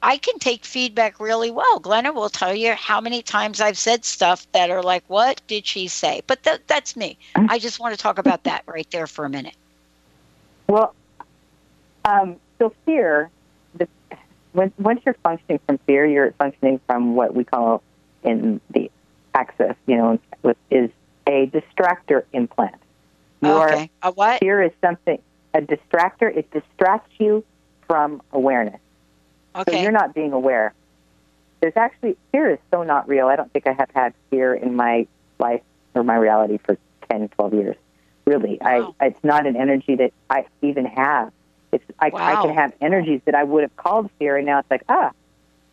I 0.03 0.17
can 0.17 0.39
take 0.39 0.65
feedback 0.65 1.21
really 1.21 1.51
well. 1.51 1.79
Glenna 1.79 2.13
will 2.13 2.29
tell 2.29 2.55
you 2.55 2.73
how 2.73 3.01
many 3.01 3.23
times 3.23 3.61
I've 3.61 3.79
said 3.79 4.05
stuff 4.05 4.47
that 4.53 4.69
are 4.69 4.83
like, 4.83 5.05
"What 5.07 5.41
did 5.47 5.67
she 5.67 5.89
say?" 5.89 6.23
But 6.27 6.43
that 6.43 6.67
that's 6.67 6.97
me. 6.97 7.19
I 7.37 7.59
just 7.59 7.79
want 7.79 7.95
to 7.95 8.01
talk 8.01 8.19
about 8.19 8.43
that 8.45 8.65
right 8.67 8.89
there 8.91 9.07
for 9.07 9.25
a 9.25 9.31
minute. 9.31 9.55
Well, 10.67 10.95
um, 12.05 12.37
so 12.59 12.75
fear, 12.85 13.31
the, 13.75 13.89
when, 14.53 14.73
once 14.79 15.03
you're 15.05 15.17
functioning 15.23 15.61
from 15.67 15.79
fear, 15.79 16.07
you're 16.07 16.33
functioning 16.33 16.81
from 16.87 17.15
what 17.15 17.35
we 17.35 17.45
call 17.45 17.83
in 18.23 18.61
the 18.71 18.91
Access, 19.35 19.77
you 19.87 19.97
know, 19.97 20.19
with, 20.43 20.59
is 20.71 20.91
a 21.27 21.47
distractor 21.47 22.25
implant. 22.35 22.75
Your 23.41 23.73
okay. 23.73 23.91
A 24.03 24.11
what? 24.11 24.41
fear 24.41 24.63
is 24.63 24.73
something, 24.83 25.19
a 25.55 25.63
distractor, 25.63 26.35
it 26.37 26.51
distracts 26.51 27.15
you 27.19 27.43
from 27.87 28.21
awareness. 28.31 28.81
So 29.55 29.73
you're 29.73 29.93
not 29.93 30.15
being 30.15 30.33
aware. 30.33 30.75
There's 31.61 31.77
actually, 31.77 32.17
fear 32.33 32.51
is 32.51 32.59
so 32.71 32.83
not 32.83 33.09
real. 33.09 33.29
I 33.29 33.37
don't 33.37 33.53
think 33.53 33.67
I 33.67 33.73
have 33.73 33.91
had 33.95 34.15
fear 34.31 34.55
in 34.55 34.75
my 34.75 35.07
life 35.39 35.63
or 35.95 36.03
my 36.03 36.17
reality 36.17 36.59
for 36.59 36.77
10, 37.11 37.29
12 37.29 37.55
years. 37.55 37.77
Really. 38.25 38.59
Wow. 38.61 38.95
I, 39.01 39.07
it's 39.07 39.25
not 39.25 39.47
an 39.47 39.57
energy 39.57 39.97
that 39.97 40.13
I 40.31 40.47
even 40.63 40.87
have. 40.87 41.33
It's, 41.73 41.85
I, 41.99 42.11
I 42.15 42.43
can 42.43 42.55
have 42.55 42.73
energies 42.81 43.21
that 43.25 43.35
I 43.35 43.45
would 43.45 43.63
have 43.63 43.75
called 43.77 44.11
fear, 44.19 44.37
and 44.37 44.45
now 44.45 44.59
it's 44.59 44.71
like, 44.71 44.83
ah, 44.89 45.11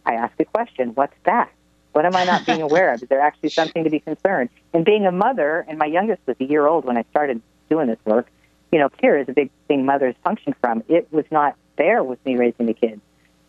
I 0.05 0.13
ask 0.13 0.33
a 0.39 0.45
question. 0.45 0.91
What's 0.95 1.13
that? 1.25 1.51
What 1.91 2.05
am 2.05 2.15
I 2.15 2.23
not 2.23 2.45
being 2.45 2.61
aware 2.69 2.93
of? 2.93 3.03
Is 3.03 3.09
there 3.09 3.19
actually 3.19 3.49
something 3.49 3.83
to 3.83 3.89
be 3.89 3.99
concerned? 3.99 4.49
And 4.73 4.85
being 4.85 5.05
a 5.05 5.11
mother, 5.11 5.65
and 5.67 5.77
my 5.77 5.85
youngest 5.85 6.21
was 6.25 6.37
a 6.39 6.45
year 6.45 6.65
old 6.65 6.85
when 6.85 6.97
I 6.97 7.03
started 7.11 7.41
doing 7.69 7.87
this 7.87 7.99
work, 8.05 8.27
you 8.71 8.79
know, 8.79 8.89
fear 9.01 9.17
is 9.17 9.27
a 9.27 9.33
big 9.33 9.51
thing 9.67 9.85
mothers 9.85 10.15
function 10.23 10.55
from. 10.61 10.83
It 10.87 11.11
was 11.11 11.25
not 11.31 11.55
there 11.77 12.03
with 12.03 12.23
me 12.25 12.37
raising 12.37 12.67
the 12.67 12.73
kids. 12.73 13.01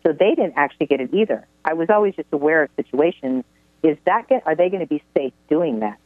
So 0.03 0.13
they 0.13 0.35
didn't 0.35 0.53
actually 0.55 0.87
get 0.87 0.99
it 0.99 1.13
either. 1.13 1.45
I 1.63 1.73
was 1.73 1.89
always 1.89 2.15
just 2.15 2.29
aware 2.31 2.63
of 2.63 2.69
situations. 2.75 3.43
Is 3.83 3.97
that 4.05 4.27
get, 4.27 4.43
are 4.45 4.55
they 4.55 4.69
going 4.69 4.81
to 4.81 4.87
be 4.87 5.03
safe 5.15 5.33
doing 5.49 5.79
that? 5.79 5.97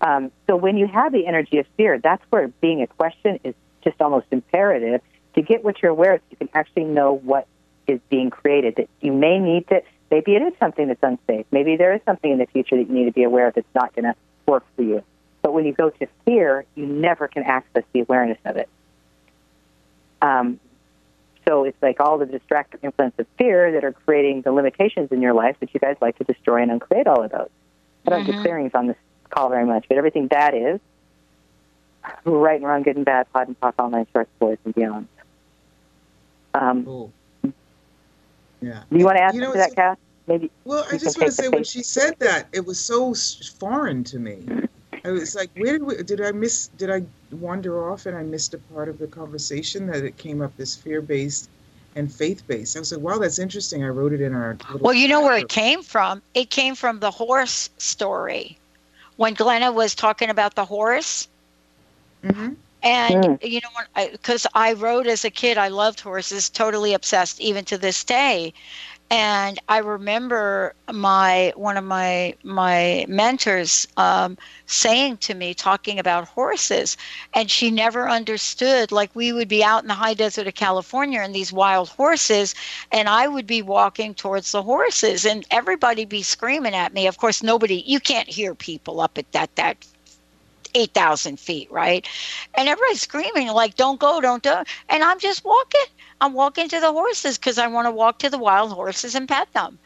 Um, 0.00 0.30
so 0.46 0.56
when 0.56 0.76
you 0.76 0.86
have 0.86 1.12
the 1.12 1.26
energy 1.26 1.58
of 1.58 1.66
fear, 1.76 1.98
that's 1.98 2.22
where 2.30 2.48
being 2.60 2.82
a 2.82 2.86
question 2.86 3.40
is 3.44 3.54
just 3.82 4.00
almost 4.00 4.26
imperative 4.30 5.00
to 5.34 5.42
get 5.42 5.64
what 5.64 5.80
you're 5.80 5.92
aware 5.92 6.14
of. 6.14 6.20
You 6.30 6.36
can 6.36 6.48
actually 6.52 6.84
know 6.84 7.12
what 7.12 7.46
is 7.86 8.00
being 8.10 8.30
created. 8.30 8.76
That 8.76 8.88
you 9.00 9.12
may 9.12 9.38
need 9.38 9.68
to. 9.68 9.82
Maybe 10.10 10.36
it 10.36 10.42
is 10.42 10.52
something 10.60 10.88
that's 10.88 11.02
unsafe. 11.02 11.46
Maybe 11.50 11.76
there 11.76 11.94
is 11.94 12.00
something 12.04 12.30
in 12.30 12.38
the 12.38 12.46
future 12.46 12.76
that 12.76 12.88
you 12.88 12.94
need 12.94 13.06
to 13.06 13.12
be 13.12 13.24
aware 13.24 13.48
of 13.48 13.54
that's 13.54 13.66
not 13.74 13.94
going 13.94 14.04
to 14.04 14.14
work 14.46 14.64
for 14.76 14.82
you. 14.82 15.02
But 15.42 15.52
when 15.52 15.64
you 15.64 15.72
go 15.72 15.90
to 15.90 16.06
fear, 16.24 16.64
you 16.74 16.86
never 16.86 17.28
can 17.28 17.42
access 17.44 17.84
the 17.92 18.00
awareness 18.00 18.38
of 18.44 18.56
it. 18.56 18.68
Um, 20.22 20.60
so 21.48 21.64
it's 21.64 21.80
like 21.82 22.00
all 22.00 22.18
the 22.18 22.26
distractor 22.26 22.78
implants 22.82 23.18
of 23.18 23.26
fear 23.38 23.72
that 23.72 23.84
are 23.84 23.92
creating 23.92 24.42
the 24.42 24.52
limitations 24.52 25.12
in 25.12 25.22
your 25.22 25.32
life 25.34 25.56
that 25.60 25.72
you 25.72 25.80
guys 25.80 25.96
like 26.00 26.16
to 26.18 26.24
destroy 26.24 26.62
and 26.62 26.70
uncreate 26.70 27.06
all 27.06 27.22
of 27.22 27.30
those. 27.30 27.48
I 28.06 28.10
don't 28.10 28.24
do 28.24 28.32
Mhm. 28.32 28.42
clearings 28.42 28.74
on 28.74 28.86
this 28.88 28.96
call 29.30 29.48
very 29.48 29.64
much, 29.64 29.86
but 29.88 29.96
everything 29.98 30.28
that 30.28 30.54
is, 30.54 30.80
right 32.24 32.56
and 32.56 32.64
wrong, 32.64 32.82
good 32.82 32.96
and 32.96 33.04
bad, 33.04 33.26
POD 33.32 33.48
and 33.48 33.60
POC, 33.60 33.74
all 33.78 33.90
nine 33.90 34.06
shorts, 34.12 34.30
boys 34.38 34.58
and 34.64 34.74
beyond. 34.74 35.08
Um, 36.54 36.84
Cool. 36.84 37.12
Yeah. 38.60 38.82
do 38.90 38.98
you 38.98 39.04
want 39.04 39.18
to 39.18 39.22
add 39.22 39.34
You 39.34 39.40
know, 39.40 39.52
to 39.52 39.58
that, 39.58 39.72
it's- 39.72 39.74
Kass? 39.74 39.98
Maybe. 40.28 40.50
Well, 40.64 40.84
I 40.90 40.96
just 40.98 41.18
want 41.20 41.28
to 41.28 41.32
say 41.32 41.48
when 41.48 41.62
she 41.62 41.84
said 41.84 42.16
that, 42.18 42.48
it 42.52 42.66
was 42.66 42.80
so 42.80 43.14
foreign 43.60 44.02
to 44.04 44.18
me. 44.18 44.44
I 45.06 45.12
was 45.12 45.36
like, 45.36 45.50
where 45.56 45.78
did 45.78 45.82
we, 45.84 46.02
did 46.02 46.20
I 46.20 46.32
miss? 46.32 46.66
Did 46.76 46.90
I 46.90 47.02
wander 47.30 47.90
off 47.90 48.06
and 48.06 48.16
I 48.16 48.24
missed 48.24 48.54
a 48.54 48.58
part 48.58 48.88
of 48.88 48.98
the 48.98 49.06
conversation 49.06 49.86
that 49.86 50.02
it 50.02 50.16
came 50.16 50.42
up 50.42 50.52
as 50.58 50.74
fear 50.74 51.00
based 51.00 51.48
and 51.94 52.12
faith 52.12 52.42
based? 52.48 52.76
I 52.76 52.80
was 52.80 52.92
like, 52.92 53.00
wow, 53.00 53.18
that's 53.18 53.38
interesting. 53.38 53.84
I 53.84 53.88
wrote 53.88 54.12
it 54.12 54.20
in 54.20 54.34
our. 54.34 54.58
Well, 54.80 54.94
you 54.94 55.06
know 55.06 55.20
where 55.20 55.36
it 55.36 55.48
came 55.48 55.84
from? 55.84 56.22
It 56.34 56.50
came 56.50 56.74
from 56.74 56.98
the 56.98 57.12
horse 57.12 57.70
story. 57.78 58.58
When 59.16 59.34
Glenna 59.34 59.70
was 59.70 59.94
talking 59.94 60.28
about 60.28 60.56
the 60.56 60.64
horse, 60.64 61.28
hmm 62.22 62.54
and 62.82 63.38
you 63.42 63.60
know, 63.60 64.08
because 64.12 64.46
I, 64.54 64.74
wrote 64.74 65.06
as 65.06 65.24
a 65.24 65.30
kid, 65.30 65.58
I 65.58 65.68
loved 65.68 66.00
horses, 66.00 66.48
totally 66.48 66.94
obsessed, 66.94 67.40
even 67.40 67.64
to 67.66 67.78
this 67.78 68.04
day. 68.04 68.52
And 69.10 69.60
I 69.68 69.78
remember 69.78 70.74
my 70.92 71.52
one 71.56 71.76
of 71.76 71.84
my 71.84 72.34
my 72.42 73.04
mentors 73.08 73.86
um, 73.96 74.36
saying 74.66 75.18
to 75.18 75.34
me, 75.34 75.54
talking 75.54 75.98
about 76.00 76.28
horses, 76.28 76.96
and 77.32 77.50
she 77.50 77.70
never 77.70 78.08
understood. 78.08 78.90
Like 78.90 79.14
we 79.14 79.32
would 79.32 79.48
be 79.48 79.62
out 79.62 79.82
in 79.82 79.88
the 79.88 79.94
high 79.94 80.14
desert 80.14 80.48
of 80.48 80.54
California 80.54 81.20
and 81.20 81.34
these 81.34 81.52
wild 81.52 81.88
horses, 81.90 82.54
and 82.90 83.08
I 83.08 83.28
would 83.28 83.46
be 83.46 83.62
walking 83.62 84.14
towards 84.14 84.50
the 84.52 84.62
horses, 84.62 85.24
and 85.24 85.46
everybody 85.50 86.04
be 86.04 86.22
screaming 86.22 86.74
at 86.74 86.92
me. 86.92 87.06
Of 87.06 87.18
course, 87.18 87.42
nobody 87.42 87.84
you 87.86 88.00
can't 88.00 88.28
hear 88.28 88.54
people 88.54 89.00
up 89.00 89.18
at 89.18 89.30
that 89.32 89.54
that 89.56 89.86
8,000 90.74 91.38
feet, 91.38 91.70
right? 91.70 92.06
And 92.54 92.68
everybody's 92.68 93.02
screaming, 93.02 93.48
like, 93.48 93.76
don't 93.76 94.00
go, 94.00 94.20
don't 94.20 94.42
do. 94.42 94.54
And 94.88 95.04
I'm 95.04 95.18
just 95.18 95.44
walking. 95.44 95.84
I'm 96.20 96.32
walking 96.32 96.68
to 96.68 96.80
the 96.80 96.92
horses 96.92 97.38
because 97.38 97.58
I 97.58 97.66
want 97.66 97.86
to 97.86 97.90
walk 97.90 98.18
to 98.20 98.30
the 98.30 98.38
wild 98.38 98.72
horses 98.72 99.14
and 99.14 99.28
pet 99.28 99.52
them. 99.52 99.78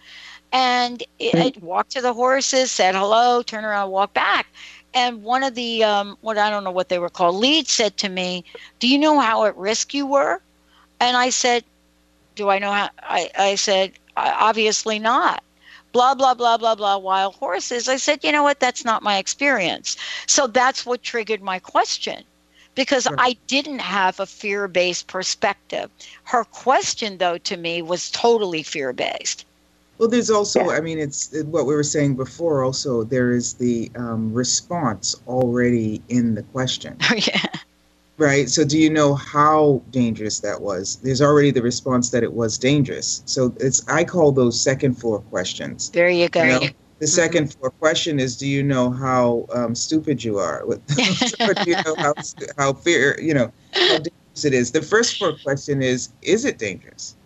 And 0.52 1.02
it, 1.18 1.56
it 1.56 1.62
walked 1.62 1.92
to 1.92 2.00
the 2.00 2.12
horses, 2.12 2.70
said 2.70 2.94
hello, 2.94 3.42
turn 3.42 3.64
around, 3.64 3.90
walk 3.90 4.12
back. 4.14 4.46
And 4.94 5.22
one 5.22 5.42
of 5.42 5.54
the, 5.54 5.84
um, 5.84 6.16
what 6.20 6.38
I 6.38 6.50
don't 6.50 6.64
know 6.64 6.70
what 6.70 6.88
they 6.88 6.98
were 6.98 7.10
called, 7.10 7.36
leads 7.36 7.70
said 7.72 7.96
to 7.98 8.08
me, 8.08 8.44
Do 8.80 8.88
you 8.88 8.98
know 8.98 9.18
how 9.20 9.44
at 9.44 9.56
risk 9.56 9.94
you 9.94 10.06
were? 10.06 10.40
And 11.00 11.16
I 11.16 11.30
said, 11.30 11.64
Do 12.34 12.48
I 12.48 12.58
know 12.58 12.72
how? 12.72 12.90
I, 13.02 13.30
I 13.38 13.54
said, 13.54 13.92
Obviously 14.16 14.98
not 14.98 15.42
blah 15.92 16.14
blah 16.14 16.34
blah 16.34 16.56
blah 16.56 16.74
blah 16.74 16.96
wild 16.96 17.34
horses 17.34 17.88
i 17.88 17.96
said 17.96 18.22
you 18.22 18.32
know 18.32 18.42
what? 18.42 18.60
That's 18.60 18.84
not 18.84 19.02
my 19.02 19.18
experience. 19.18 19.96
So 20.26 20.46
that's 20.46 20.84
what 20.86 21.02
triggered 21.02 21.42
my 21.42 21.58
question 21.58 22.24
because 22.74 23.06
right. 23.06 23.18
i 23.18 23.36
didn't 23.46 23.80
have 23.80 24.20
a 24.20 24.26
fear-based 24.26 25.06
perspective. 25.06 25.90
Her 26.24 26.44
question 26.44 27.18
though 27.18 27.38
to 27.38 27.56
me 27.56 27.82
was 27.82 28.10
totally 28.10 28.62
fear-based. 28.62 29.44
Well 29.98 30.08
there's 30.08 30.30
also 30.30 30.66
yeah. 30.66 30.76
i 30.76 30.80
mean 30.80 30.98
it's 30.98 31.34
what 31.44 31.66
we 31.66 31.74
were 31.74 31.82
saying 31.82 32.16
before 32.16 32.64
also 32.64 33.04
there 33.04 33.32
is 33.32 33.54
the 33.54 33.90
um, 33.96 34.32
response 34.32 35.16
already 35.26 36.02
in 36.08 36.34
the 36.34 36.42
question. 36.44 36.96
Oh 37.10 37.14
yeah 37.16 37.46
Right. 38.20 38.50
So, 38.50 38.66
do 38.66 38.78
you 38.78 38.90
know 38.90 39.14
how 39.14 39.80
dangerous 39.90 40.40
that 40.40 40.60
was? 40.60 40.96
There's 40.96 41.22
already 41.22 41.50
the 41.50 41.62
response 41.62 42.10
that 42.10 42.22
it 42.22 42.34
was 42.34 42.58
dangerous. 42.58 43.22
So, 43.24 43.54
it's 43.58 43.88
I 43.88 44.04
call 44.04 44.30
those 44.30 44.60
second 44.60 44.96
floor 44.96 45.20
questions. 45.20 45.88
There 45.88 46.10
you 46.10 46.28
go. 46.28 46.42
You 46.42 46.48
know? 46.48 46.66
The 46.98 47.06
2nd 47.06 47.30
mm-hmm. 47.30 47.46
floor 47.46 47.70
question 47.70 48.20
is, 48.20 48.36
do 48.36 48.46
you 48.46 48.62
know 48.62 48.90
how 48.90 49.46
um, 49.54 49.74
stupid 49.74 50.22
you 50.22 50.36
are? 50.36 50.66
do 50.86 51.64
you 51.66 51.76
know 51.76 51.94
how 51.96 52.12
how 52.58 52.74
fear 52.74 53.18
you 53.18 53.32
know 53.32 53.50
how 53.72 53.96
dangerous 53.96 54.44
it 54.44 54.52
is? 54.52 54.72
The 54.72 54.82
first 54.82 55.16
floor 55.16 55.34
question 55.42 55.80
is, 55.80 56.10
is 56.20 56.44
it 56.44 56.58
dangerous? 56.58 57.16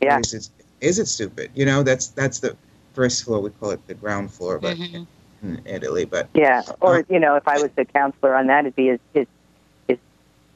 Yeah. 0.00 0.18
Is 0.18 0.32
it, 0.32 0.48
is 0.80 0.98
it 0.98 1.08
stupid? 1.08 1.50
You 1.54 1.66
know, 1.66 1.82
that's 1.82 2.06
that's 2.06 2.38
the 2.38 2.56
first 2.94 3.22
floor. 3.22 3.40
We 3.40 3.50
call 3.50 3.72
it 3.72 3.86
the 3.86 3.92
ground 3.92 4.32
floor, 4.32 4.58
but 4.58 4.78
mm-hmm. 4.78 5.04
in 5.42 5.60
Italy. 5.66 6.06
But 6.06 6.30
yeah, 6.32 6.62
or 6.80 7.00
uh, 7.00 7.02
you 7.10 7.20
know, 7.20 7.36
if 7.36 7.46
I 7.46 7.60
was 7.60 7.70
the 7.76 7.84
counselor 7.84 8.34
on 8.34 8.46
that, 8.46 8.60
it'd 8.60 8.76
be 8.76 8.88
is, 8.88 9.00
is 9.12 9.26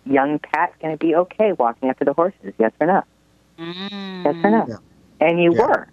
young 0.09 0.39
Pat 0.39 0.75
going 0.81 0.97
to 0.97 0.99
be 0.99 1.15
okay 1.15 1.53
walking 1.53 1.89
after 1.89 2.05
the 2.05 2.13
horses? 2.13 2.55
Yes 2.59 2.73
or 2.81 2.87
no? 2.87 3.03
Mm. 3.59 4.25
Yes 4.25 4.45
or 4.45 4.51
no? 4.51 4.67
Yeah. 4.69 5.27
And 5.27 5.43
you 5.43 5.55
yeah. 5.55 5.67
were. 5.67 5.89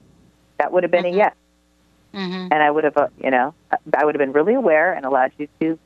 That 0.58 0.72
would 0.72 0.84
have 0.84 0.92
been 0.92 1.04
mm-hmm. 1.04 1.16
a 1.16 1.18
yes. 1.18 1.36
Mm-hmm. 2.14 2.48
And 2.52 2.64
I 2.64 2.72
would 2.72 2.86
have, 2.86 2.98
uh, 2.98 3.08
you 3.22 3.30
know, 3.30 3.54
I 3.98 4.06
would 4.06 4.16
have 4.16 4.20
been 4.20 4.32
really 4.32 4.54
aware 4.54 4.94
and 4.94 5.06
allowed 5.06 5.34
you 5.38 5.48
to 5.60 5.78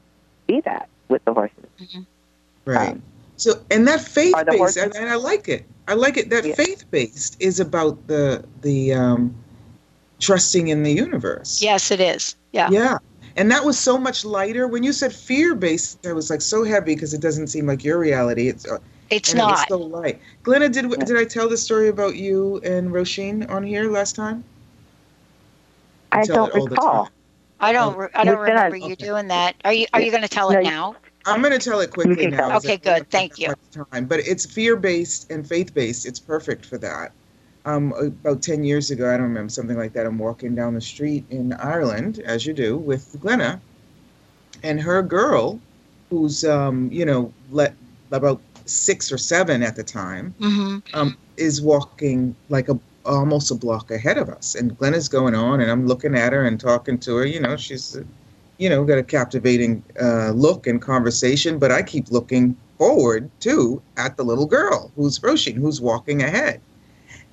be 0.47 0.61
that 0.61 0.87
with 1.07 1.25
the 1.25 1.33
horses. 1.33 1.57
Mm-hmm. 1.79 2.01
Right. 2.65 2.89
Um, 2.89 3.01
so, 3.37 3.53
and 3.71 3.87
that 3.87 4.01
faith 4.01 4.35
based, 4.45 4.77
and, 4.77 4.93
and, 4.95 5.09
I 5.09 5.15
like 5.15 5.47
it. 5.47 5.65
I 5.87 5.93
like 5.93 6.17
it. 6.17 6.29
That 6.29 6.45
yeah. 6.45 6.55
faith 6.55 6.83
based 6.91 7.37
is 7.39 7.59
about 7.59 8.07
the 8.07 8.43
the 8.61 8.93
um, 8.93 9.33
trusting 10.19 10.67
in 10.67 10.83
the 10.83 10.91
universe. 10.91 11.61
Yes, 11.61 11.89
it 11.89 12.01
is. 12.01 12.35
Yeah. 12.51 12.69
Yeah 12.69 12.97
and 13.35 13.51
that 13.51 13.63
was 13.63 13.77
so 13.77 13.97
much 13.97 14.25
lighter 14.25 14.67
when 14.67 14.83
you 14.83 14.93
said 14.93 15.13
fear 15.13 15.55
based 15.55 16.01
that 16.03 16.13
was 16.13 16.29
like 16.29 16.41
so 16.41 16.63
heavy 16.63 16.95
because 16.95 17.13
it 17.13 17.21
doesn't 17.21 17.47
seem 17.47 17.65
like 17.65 17.83
your 17.83 17.97
reality 17.97 18.47
it's 18.47 18.67
uh, 18.67 18.77
it's 19.09 19.33
not 19.33 19.63
it 19.63 19.69
so 19.69 19.77
light 19.77 20.19
glenna 20.43 20.69
did 20.69 20.89
did 21.05 21.17
i 21.17 21.25
tell 21.25 21.49
the 21.49 21.57
story 21.57 21.89
about 21.89 22.15
you 22.15 22.59
and 22.63 22.91
roisin 22.91 23.49
on 23.49 23.63
here 23.63 23.91
last 23.91 24.15
time 24.15 24.43
i, 26.11 26.19
I 26.19 26.23
don't 26.25 26.53
recall 26.53 27.09
i 27.59 27.71
don't 27.71 27.97
oh. 27.97 28.09
i 28.15 28.23
don't 28.23 28.39
remember 28.39 28.77
you 28.77 28.93
okay. 28.93 29.05
doing 29.05 29.27
that 29.27 29.55
are 29.65 29.73
you 29.73 29.87
are 29.93 30.01
you 30.01 30.11
going 30.11 30.23
to 30.23 30.29
tell 30.29 30.49
it 30.51 30.63
now 30.63 30.95
I'm 31.25 31.41
going 31.41 31.51
to 31.51 31.59
tell 31.59 31.81
it 31.81 31.91
quickly 31.91 32.27
now. 32.27 32.55
Okay, 32.57 32.77
good. 32.77 33.07
Thank 33.11 33.37
you. 33.37 33.53
Time, 33.91 34.05
but 34.05 34.19
it's 34.21 34.45
fear 34.45 34.75
based 34.75 35.29
and 35.29 35.47
faith 35.47 35.75
based. 35.75 36.07
It's 36.07 36.19
perfect 36.19 36.65
for 36.65 36.77
that 36.79 37.11
um, 37.65 37.93
about 37.93 38.41
10 38.41 38.63
years 38.63 38.91
ago, 38.91 39.13
I 39.13 39.17
don't 39.17 39.27
remember, 39.27 39.49
something 39.49 39.77
like 39.77 39.93
that. 39.93 40.05
I'm 40.05 40.17
walking 40.17 40.55
down 40.55 40.73
the 40.73 40.81
street 40.81 41.25
in 41.29 41.53
Ireland, 41.53 42.19
as 42.19 42.45
you 42.45 42.53
do, 42.53 42.77
with 42.77 43.19
Glenna, 43.19 43.61
and 44.63 44.79
her 44.81 45.01
girl, 45.01 45.59
who's, 46.09 46.43
um, 46.43 46.89
you 46.91 47.05
know, 47.05 47.31
let, 47.51 47.73
about 48.11 48.41
six 48.65 49.11
or 49.11 49.17
seven 49.17 49.63
at 49.63 49.75
the 49.75 49.83
time, 49.83 50.33
mm-hmm. 50.39 50.79
um, 50.97 51.17
is 51.37 51.61
walking 51.61 52.35
like 52.49 52.69
a 52.69 52.79
almost 53.05 53.49
a 53.49 53.55
block 53.55 53.89
ahead 53.91 54.17
of 54.17 54.29
us. 54.29 54.55
And 54.55 54.77
Glenna's 54.77 55.07
going 55.07 55.33
on, 55.35 55.61
and 55.61 55.71
I'm 55.71 55.87
looking 55.87 56.15
at 56.15 56.33
her 56.33 56.45
and 56.45 56.59
talking 56.59 56.97
to 56.99 57.15
her. 57.15 57.25
You 57.25 57.39
know, 57.39 57.57
she's, 57.57 57.97
you 58.57 58.69
know, 58.69 58.83
got 58.83 58.97
a 58.97 59.03
captivating 59.03 59.83
uh, 60.01 60.31
look 60.31 60.67
and 60.67 60.81
conversation, 60.81 61.59
but 61.59 61.71
I 61.71 61.81
keep 61.81 62.11
looking 62.11 62.55
forward 62.77 63.29
too 63.39 63.81
at 63.97 64.15
the 64.15 64.23
little 64.23 64.45
girl 64.45 64.91
who's 64.95 65.19
Roisin, 65.19 65.55
who's 65.55 65.81
walking 65.81 66.23
ahead 66.23 66.61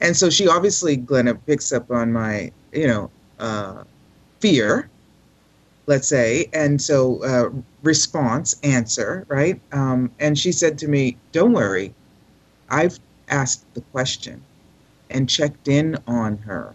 and 0.00 0.16
so 0.16 0.30
she 0.30 0.48
obviously 0.48 0.96
glenna 0.96 1.34
picks 1.34 1.72
up 1.72 1.90
on 1.90 2.12
my 2.12 2.50
you 2.72 2.86
know 2.86 3.10
uh, 3.38 3.84
fear 4.40 4.88
let's 5.86 6.08
say 6.08 6.48
and 6.52 6.80
so 6.80 7.22
uh, 7.24 7.50
response 7.82 8.56
answer 8.62 9.24
right? 9.28 9.60
Um, 9.72 10.10
and 10.18 10.38
she 10.38 10.52
said 10.52 10.78
to 10.78 10.88
me 10.88 11.16
don't 11.32 11.52
worry. 11.52 11.94
I've 12.68 12.98
asked 13.28 13.64
the 13.74 13.80
question 13.92 14.42
and 15.10 15.28
checked 15.28 15.68
in 15.68 15.96
on 16.06 16.38
her 16.38 16.74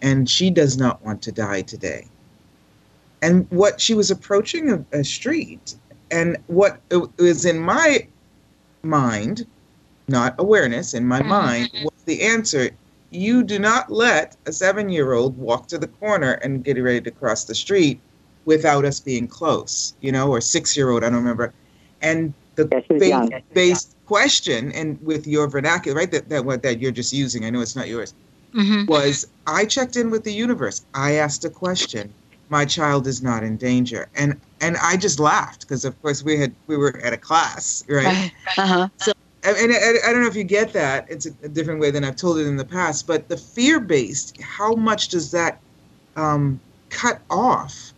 and 0.00 0.30
she 0.30 0.50
does 0.50 0.78
not 0.78 1.04
want 1.04 1.22
to 1.22 1.32
die 1.32 1.62
today. 1.62 2.06
And 3.20 3.50
what 3.50 3.80
she 3.80 3.94
was 3.94 4.12
approaching 4.12 4.70
a, 4.70 4.84
a 4.92 5.02
street 5.02 5.74
and 6.10 6.36
what 6.46 6.80
was 7.18 7.44
in 7.44 7.58
my 7.58 8.06
mind 8.82 9.44
not 10.08 10.34
awareness 10.38 10.94
in 10.94 11.06
my 11.06 11.20
mm-hmm. 11.20 11.28
mind 11.28 11.70
was 11.82 12.04
the 12.04 12.22
answer 12.22 12.70
you 13.10 13.42
do 13.42 13.58
not 13.58 13.90
let 13.90 14.36
a 14.46 14.52
seven 14.52 14.88
year 14.88 15.12
old 15.12 15.36
walk 15.38 15.66
to 15.68 15.78
the 15.78 15.86
corner 15.86 16.32
and 16.32 16.64
get 16.64 16.80
ready 16.82 17.00
to 17.00 17.10
cross 17.10 17.44
the 17.44 17.54
street 17.54 18.00
without 18.44 18.84
us 18.84 19.00
being 19.00 19.26
close, 19.26 19.94
you 20.00 20.12
know, 20.12 20.30
or 20.30 20.40
six 20.40 20.76
year 20.76 20.90
old, 20.90 21.04
I 21.04 21.10
don't 21.10 21.18
remember. 21.18 21.52
And 22.00 22.32
the 22.54 22.68
yeah, 23.00 23.26
faith 23.26 23.44
based 23.54 23.96
question, 24.06 24.72
and 24.72 25.00
with 25.02 25.26
your 25.26 25.48
vernacular, 25.48 25.96
right, 25.96 26.10
that, 26.10 26.28
that 26.28 26.44
what 26.44 26.62
that 26.62 26.80
you're 26.80 26.92
just 26.92 27.12
using, 27.12 27.44
I 27.44 27.50
know 27.50 27.60
it's 27.60 27.76
not 27.76 27.88
yours, 27.88 28.14
mm-hmm. 28.54 28.86
was 28.86 29.26
I 29.46 29.64
checked 29.64 29.96
in 29.96 30.10
with 30.10 30.24
the 30.24 30.32
universe. 30.32 30.84
I 30.94 31.12
asked 31.12 31.44
a 31.44 31.50
question. 31.50 32.12
My 32.50 32.64
child 32.64 33.06
is 33.06 33.22
not 33.22 33.42
in 33.42 33.58
danger. 33.58 34.08
And 34.16 34.40
and 34.60 34.76
I 34.78 34.96
just 34.96 35.20
laughed 35.20 35.60
because 35.62 35.84
of 35.84 36.00
course 36.02 36.22
we 36.22 36.38
had 36.38 36.54
we 36.66 36.76
were 36.76 36.98
at 37.04 37.12
a 37.12 37.18
class, 37.18 37.84
right? 37.88 38.32
Uh-huh. 38.56 38.88
So 38.96 39.12
and 39.44 39.72
I, 39.72 40.08
I, 40.08 40.12
don't 40.12 40.22
know 40.22 40.28
if 40.28 40.36
you 40.36 40.44
get 40.44 40.72
that. 40.72 41.06
It's 41.08 41.26
a, 41.26 41.30
a, 41.42 41.48
different 41.48 41.80
way 41.80 41.90
than 41.90 42.04
I've 42.04 42.16
told 42.16 42.38
it 42.38 42.46
in 42.46 42.56
the 42.56 42.64
past. 42.64 43.06
But 43.06 43.28
the 43.28 43.36
fear 43.36 43.80
based, 43.80 44.40
how 44.40 44.74
much 44.74 45.08
does 45.08 45.30
that 45.30 45.60
um, 46.16 46.60
cut 46.90 47.20
off 47.30 47.92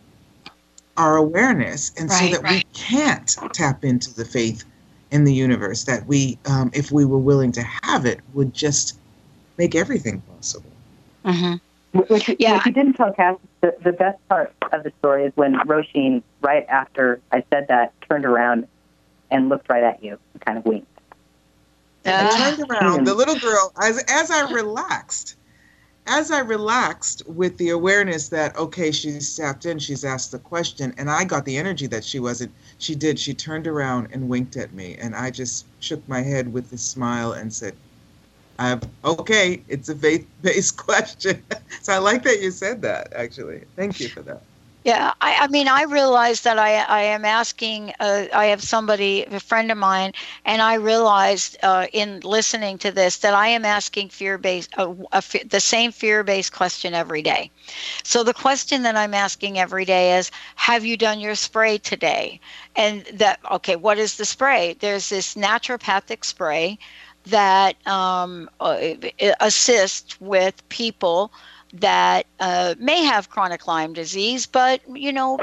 our 0.97 1.17
awareness, 1.17 1.91
and 1.97 2.09
right, 2.09 2.29
so 2.29 2.35
that 2.35 2.43
right. 2.43 2.65
we 2.65 2.79
can't 2.79 3.35
tap 3.53 3.83
into 3.83 4.13
the 4.13 4.25
faith 4.25 4.65
in 5.09 5.23
the 5.23 5.33
universe 5.33 5.85
that 5.85 6.05
we, 6.05 6.37
um, 6.45 6.69
if 6.73 6.91
we 6.91 7.05
were 7.05 7.17
willing 7.17 7.51
to 7.53 7.63
have 7.63 8.05
it, 8.05 8.19
would 8.33 8.53
just 8.53 8.99
make 9.57 9.73
everything 9.73 10.21
possible. 10.21 10.71
Mm-hmm. 11.25 11.97
Which, 11.97 12.29
yeah. 12.39 12.55
What 12.55 12.65
you 12.65 12.71
didn't 12.71 12.93
tell 12.93 13.13
Kass, 13.13 13.37
the, 13.61 13.75
the 13.83 13.91
best 13.91 14.17
part 14.29 14.53
of 14.71 14.83
the 14.83 14.93
story 14.99 15.25
is 15.25 15.33
when 15.35 15.55
Roisin, 15.55 16.23
right 16.41 16.65
after 16.69 17.19
I 17.31 17.43
said 17.49 17.67
that, 17.67 17.93
turned 18.07 18.25
around 18.25 18.67
and 19.29 19.49
looked 19.49 19.69
right 19.69 19.83
at 19.83 20.03
you 20.03 20.17
and 20.33 20.45
kind 20.45 20.57
of 20.57 20.65
winked. 20.65 20.87
I 22.05 22.55
turned 22.55 22.65
ah. 22.69 22.73
around. 22.73 23.07
The 23.07 23.13
little 23.13 23.37
girl, 23.39 23.71
as 23.81 24.03
as 24.07 24.31
I 24.31 24.51
relaxed, 24.51 25.35
as 26.07 26.31
I 26.31 26.39
relaxed 26.39 27.23
with 27.27 27.57
the 27.57 27.69
awareness 27.69 28.29
that 28.29 28.55
okay, 28.57 28.91
she's 28.91 29.35
tapped 29.35 29.65
in, 29.65 29.79
she's 29.79 30.03
asked 30.03 30.31
the 30.31 30.39
question, 30.39 30.93
and 30.97 31.09
I 31.09 31.23
got 31.23 31.45
the 31.45 31.57
energy 31.57 31.87
that 31.87 32.03
she 32.03 32.19
wasn't. 32.19 32.51
She 32.77 32.95
did. 32.95 33.19
She 33.19 33.33
turned 33.33 33.67
around 33.67 34.09
and 34.11 34.27
winked 34.27 34.57
at 34.57 34.73
me, 34.73 34.95
and 34.99 35.15
I 35.15 35.29
just 35.31 35.65
shook 35.79 36.07
my 36.07 36.21
head 36.21 36.51
with 36.51 36.71
a 36.73 36.77
smile 36.77 37.33
and 37.33 37.53
said, 37.53 37.75
"I'm 38.57 38.81
okay. 39.05 39.61
It's 39.67 39.89
a 39.89 39.95
faith-based 39.95 40.77
question." 40.87 41.43
so 41.81 41.93
I 41.93 41.97
like 41.99 42.23
that 42.23 42.41
you 42.41 42.51
said 42.51 42.81
that. 42.81 43.13
Actually, 43.13 43.63
thank 43.75 43.99
you 43.99 44.09
for 44.09 44.21
that. 44.23 44.41
Yeah, 44.83 45.13
I, 45.21 45.35
I 45.41 45.47
mean, 45.47 45.67
I 45.67 45.83
realize 45.83 46.41
that 46.41 46.57
I, 46.57 46.77
I 46.79 47.01
am 47.03 47.23
asking, 47.23 47.93
uh, 47.99 48.25
I 48.33 48.45
have 48.45 48.63
somebody, 48.63 49.23
a 49.25 49.39
friend 49.39 49.71
of 49.71 49.77
mine, 49.77 50.11
and 50.43 50.59
I 50.59 50.75
realized 50.75 51.55
uh, 51.61 51.85
in 51.93 52.19
listening 52.21 52.79
to 52.79 52.91
this 52.91 53.17
that 53.19 53.35
I 53.35 53.49
am 53.49 53.63
asking 53.63 54.09
fear 54.09 54.39
based, 54.39 54.73
uh, 54.79 54.93
the 55.45 55.59
same 55.59 55.91
fear 55.91 56.23
based 56.23 56.53
question 56.53 56.95
every 56.95 57.21
day. 57.21 57.51
So 58.03 58.23
the 58.23 58.33
question 58.33 58.83
that 58.83 58.95
I'm 58.97 59.13
asking 59.13 59.59
every 59.59 59.85
day 59.85 60.17
is 60.17 60.31
Have 60.55 60.85
you 60.85 60.97
done 60.97 61.19
your 61.19 61.35
spray 61.35 61.77
today? 61.77 62.39
And 62.75 63.03
that, 63.13 63.39
okay, 63.51 63.75
what 63.75 63.99
is 63.99 64.17
the 64.17 64.25
spray? 64.25 64.75
There's 64.79 65.09
this 65.09 65.35
naturopathic 65.35 66.25
spray 66.25 66.79
that 67.25 67.75
um, 67.87 68.49
uh, 68.59 68.95
assists 69.39 70.19
with 70.19 70.67
people 70.69 71.31
that 71.73 72.25
uh, 72.39 72.75
may 72.79 73.03
have 73.03 73.29
chronic 73.29 73.67
Lyme 73.67 73.93
disease, 73.93 74.45
but 74.45 74.81
you 74.95 75.11
know 75.13 75.39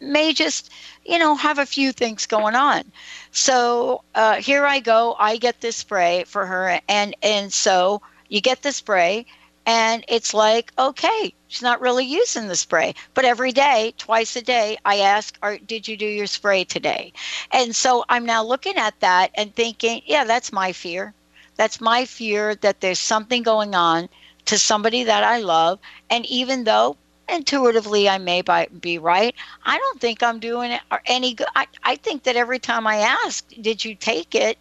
may 0.00 0.32
just 0.32 0.70
you 1.04 1.18
know 1.18 1.34
have 1.34 1.58
a 1.58 1.66
few 1.66 1.92
things 1.92 2.26
going 2.26 2.54
on. 2.54 2.82
So 3.30 4.02
uh, 4.14 4.36
here 4.36 4.64
I 4.66 4.80
go. 4.80 5.16
I 5.18 5.36
get 5.36 5.60
this 5.60 5.76
spray 5.76 6.24
for 6.24 6.46
her, 6.46 6.80
and 6.88 7.16
and 7.22 7.52
so 7.52 8.02
you 8.28 8.40
get 8.40 8.62
the 8.62 8.72
spray, 8.72 9.26
And 9.66 10.04
it's 10.08 10.34
like, 10.34 10.72
okay, 10.78 11.34
she's 11.48 11.62
not 11.62 11.80
really 11.80 12.04
using 12.04 12.48
the 12.48 12.56
spray. 12.56 12.94
But 13.14 13.24
every 13.24 13.52
day, 13.52 13.94
twice 13.98 14.34
a 14.36 14.42
day, 14.42 14.76
I 14.84 14.98
ask, 14.98 15.38
Did 15.66 15.86
you 15.88 15.96
do 15.96 16.06
your 16.06 16.26
spray 16.26 16.64
today? 16.64 17.12
And 17.52 17.74
so 17.76 18.04
I'm 18.08 18.26
now 18.26 18.42
looking 18.44 18.76
at 18.76 18.98
that 19.00 19.30
and 19.34 19.54
thinking, 19.54 20.02
Yeah, 20.06 20.24
that's 20.24 20.52
my 20.52 20.72
fear. 20.72 21.14
That's 21.56 21.80
my 21.80 22.04
fear 22.06 22.54
that 22.56 22.80
there's 22.80 22.98
something 22.98 23.42
going 23.42 23.74
on 23.74 24.08
to 24.46 24.58
somebody 24.58 25.04
that 25.04 25.24
I 25.24 25.38
love. 25.38 25.78
And 26.10 26.26
even 26.26 26.64
though 26.64 26.96
intuitively 27.28 28.08
I 28.08 28.18
may 28.18 28.42
be 28.80 28.98
right, 28.98 29.34
I 29.64 29.78
don't 29.78 30.00
think 30.00 30.22
I'm 30.22 30.38
doing 30.38 30.72
it 30.72 30.80
any 31.06 31.34
good. 31.34 31.46
I, 31.54 31.66
I 31.82 31.96
think 31.96 32.24
that 32.24 32.36
every 32.36 32.58
time 32.58 32.86
I 32.86 32.96
ask, 32.96 33.46
Did 33.60 33.84
you 33.84 33.94
take 33.94 34.34
it? 34.34 34.58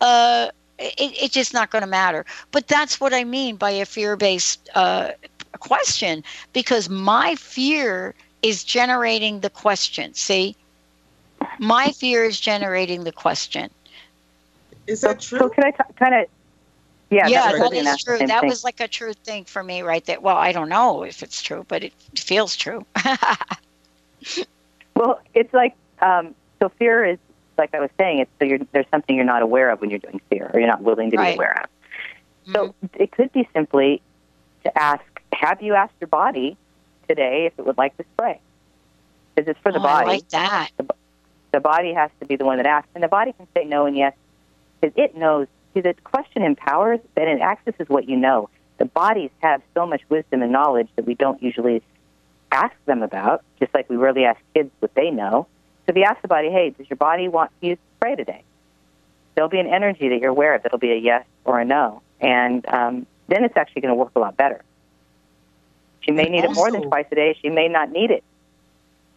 Uh, 0.00 0.48
it, 0.78 0.94
it's 0.98 1.34
just 1.34 1.54
not 1.54 1.70
going 1.70 1.82
to 1.82 1.88
matter. 1.88 2.24
But 2.52 2.68
that's 2.68 3.00
what 3.00 3.14
I 3.14 3.24
mean 3.24 3.56
by 3.56 3.70
a 3.70 3.86
fear 3.86 4.16
based 4.16 4.68
uh, 4.74 5.12
question 5.58 6.22
because 6.52 6.88
my 6.88 7.34
fear 7.36 8.14
is 8.42 8.62
generating 8.62 9.40
the 9.40 9.50
question. 9.50 10.14
See, 10.14 10.56
my 11.58 11.92
fear 11.92 12.24
is 12.24 12.38
generating 12.38 13.04
the 13.04 13.12
question. 13.12 13.70
Is 14.86 15.00
that 15.00 15.20
true? 15.20 15.38
So 15.38 15.48
can 15.48 15.64
I 15.64 15.70
t- 15.70 15.94
kind 15.98 16.14
of? 16.14 16.26
Yeah, 17.10 17.28
yeah, 17.28 17.52
that 17.52 17.72
is 17.72 18.02
true. 18.02 18.18
That 18.18 18.40
thing. 18.40 18.48
was 18.48 18.64
like 18.64 18.80
a 18.80 18.88
true 18.88 19.12
thing 19.12 19.44
for 19.44 19.62
me 19.62 19.82
right 19.82 20.04
there. 20.04 20.20
Well, 20.20 20.36
I 20.36 20.50
don't 20.50 20.68
know 20.68 21.04
if 21.04 21.22
it's 21.22 21.40
true, 21.40 21.64
but 21.68 21.84
it 21.84 21.92
feels 22.16 22.56
true. 22.56 22.84
well, 24.96 25.20
it's 25.32 25.54
like 25.54 25.74
um, 26.00 26.34
so. 26.60 26.68
Fear 26.68 27.04
is 27.04 27.18
like 27.58 27.74
I 27.74 27.80
was 27.80 27.90
saying, 27.98 28.18
it's 28.18 28.30
so 28.40 28.66
there's 28.72 28.86
something 28.90 29.14
you're 29.14 29.24
not 29.24 29.42
aware 29.42 29.70
of 29.70 29.80
when 29.80 29.90
you're 29.90 30.00
doing 30.00 30.20
fear, 30.30 30.50
or 30.52 30.58
you're 30.58 30.68
not 30.68 30.82
willing 30.82 31.10
to 31.12 31.16
right. 31.16 31.32
be 31.32 31.36
aware 31.36 31.62
of. 31.62 31.70
Mm-hmm. 32.46 32.52
So 32.54 32.74
it 32.94 33.12
could 33.12 33.32
be 33.32 33.48
simply 33.54 34.02
to 34.64 34.78
ask, 34.78 35.04
have 35.32 35.62
you 35.62 35.74
asked 35.74 35.94
your 36.00 36.08
body 36.08 36.56
today 37.08 37.46
if 37.46 37.58
it 37.58 37.66
would 37.66 37.78
like 37.78 37.96
to 37.98 38.04
spray? 38.14 38.40
Because 39.34 39.48
it's 39.50 39.60
for 39.60 39.72
the 39.72 39.78
oh, 39.78 39.82
body. 39.82 40.06
I 40.06 40.12
like 40.14 40.28
that. 40.30 40.70
The, 40.76 40.88
the, 41.52 41.60
body 41.60 41.92
has 41.92 42.10
to 42.20 42.26
be 42.26 42.36
the 42.36 42.44
one 42.44 42.56
that 42.56 42.66
asks, 42.66 42.88
and 42.94 43.02
the 43.02 43.08
body 43.08 43.32
can 43.32 43.46
say 43.54 43.64
no 43.64 43.86
and 43.86 43.96
yes 43.96 44.14
because 44.80 44.94
it 44.96 45.16
knows. 45.16 45.46
See, 45.76 45.82
the 45.82 45.92
question 46.04 46.42
empowers, 46.42 47.00
and 47.18 47.28
it 47.28 47.42
accesses 47.42 47.86
what 47.90 48.08
you 48.08 48.16
know. 48.16 48.48
The 48.78 48.86
bodies 48.86 49.28
have 49.40 49.60
so 49.74 49.86
much 49.86 50.00
wisdom 50.08 50.40
and 50.40 50.50
knowledge 50.50 50.88
that 50.96 51.04
we 51.04 51.14
don't 51.14 51.42
usually 51.42 51.82
ask 52.50 52.74
them 52.86 53.02
about, 53.02 53.44
just 53.60 53.74
like 53.74 53.90
we 53.90 53.96
rarely 53.96 54.24
ask 54.24 54.40
kids 54.54 54.70
what 54.78 54.94
they 54.94 55.10
know. 55.10 55.46
So 55.84 55.90
if 55.90 55.96
you 55.96 56.04
ask 56.04 56.22
the 56.22 56.28
body, 56.28 56.48
hey, 56.48 56.70
does 56.70 56.88
your 56.88 56.96
body 56.96 57.28
want 57.28 57.50
to 57.60 57.66
use 57.66 57.78
spray 57.98 58.16
today? 58.16 58.42
There'll 59.34 59.50
be 59.50 59.60
an 59.60 59.66
energy 59.66 60.08
that 60.08 60.18
you're 60.18 60.30
aware 60.30 60.54
of 60.54 60.62
that'll 60.62 60.78
be 60.78 60.92
a 60.92 60.96
yes 60.96 61.26
or 61.44 61.60
a 61.60 61.64
no. 61.66 62.00
And 62.22 62.66
um, 62.70 63.06
then 63.28 63.44
it's 63.44 63.58
actually 63.58 63.82
going 63.82 63.92
to 63.92 63.96
work 63.96 64.12
a 64.16 64.18
lot 64.18 64.34
better. 64.34 64.62
She 66.00 66.10
may 66.10 66.24
need 66.24 66.46
also, 66.46 66.52
it 66.52 66.54
more 66.54 66.72
than 66.72 66.88
twice 66.88 67.04
a 67.12 67.16
day. 67.16 67.38
She 67.42 67.50
may 67.50 67.68
not 67.68 67.90
need 67.90 68.10
it. 68.12 68.24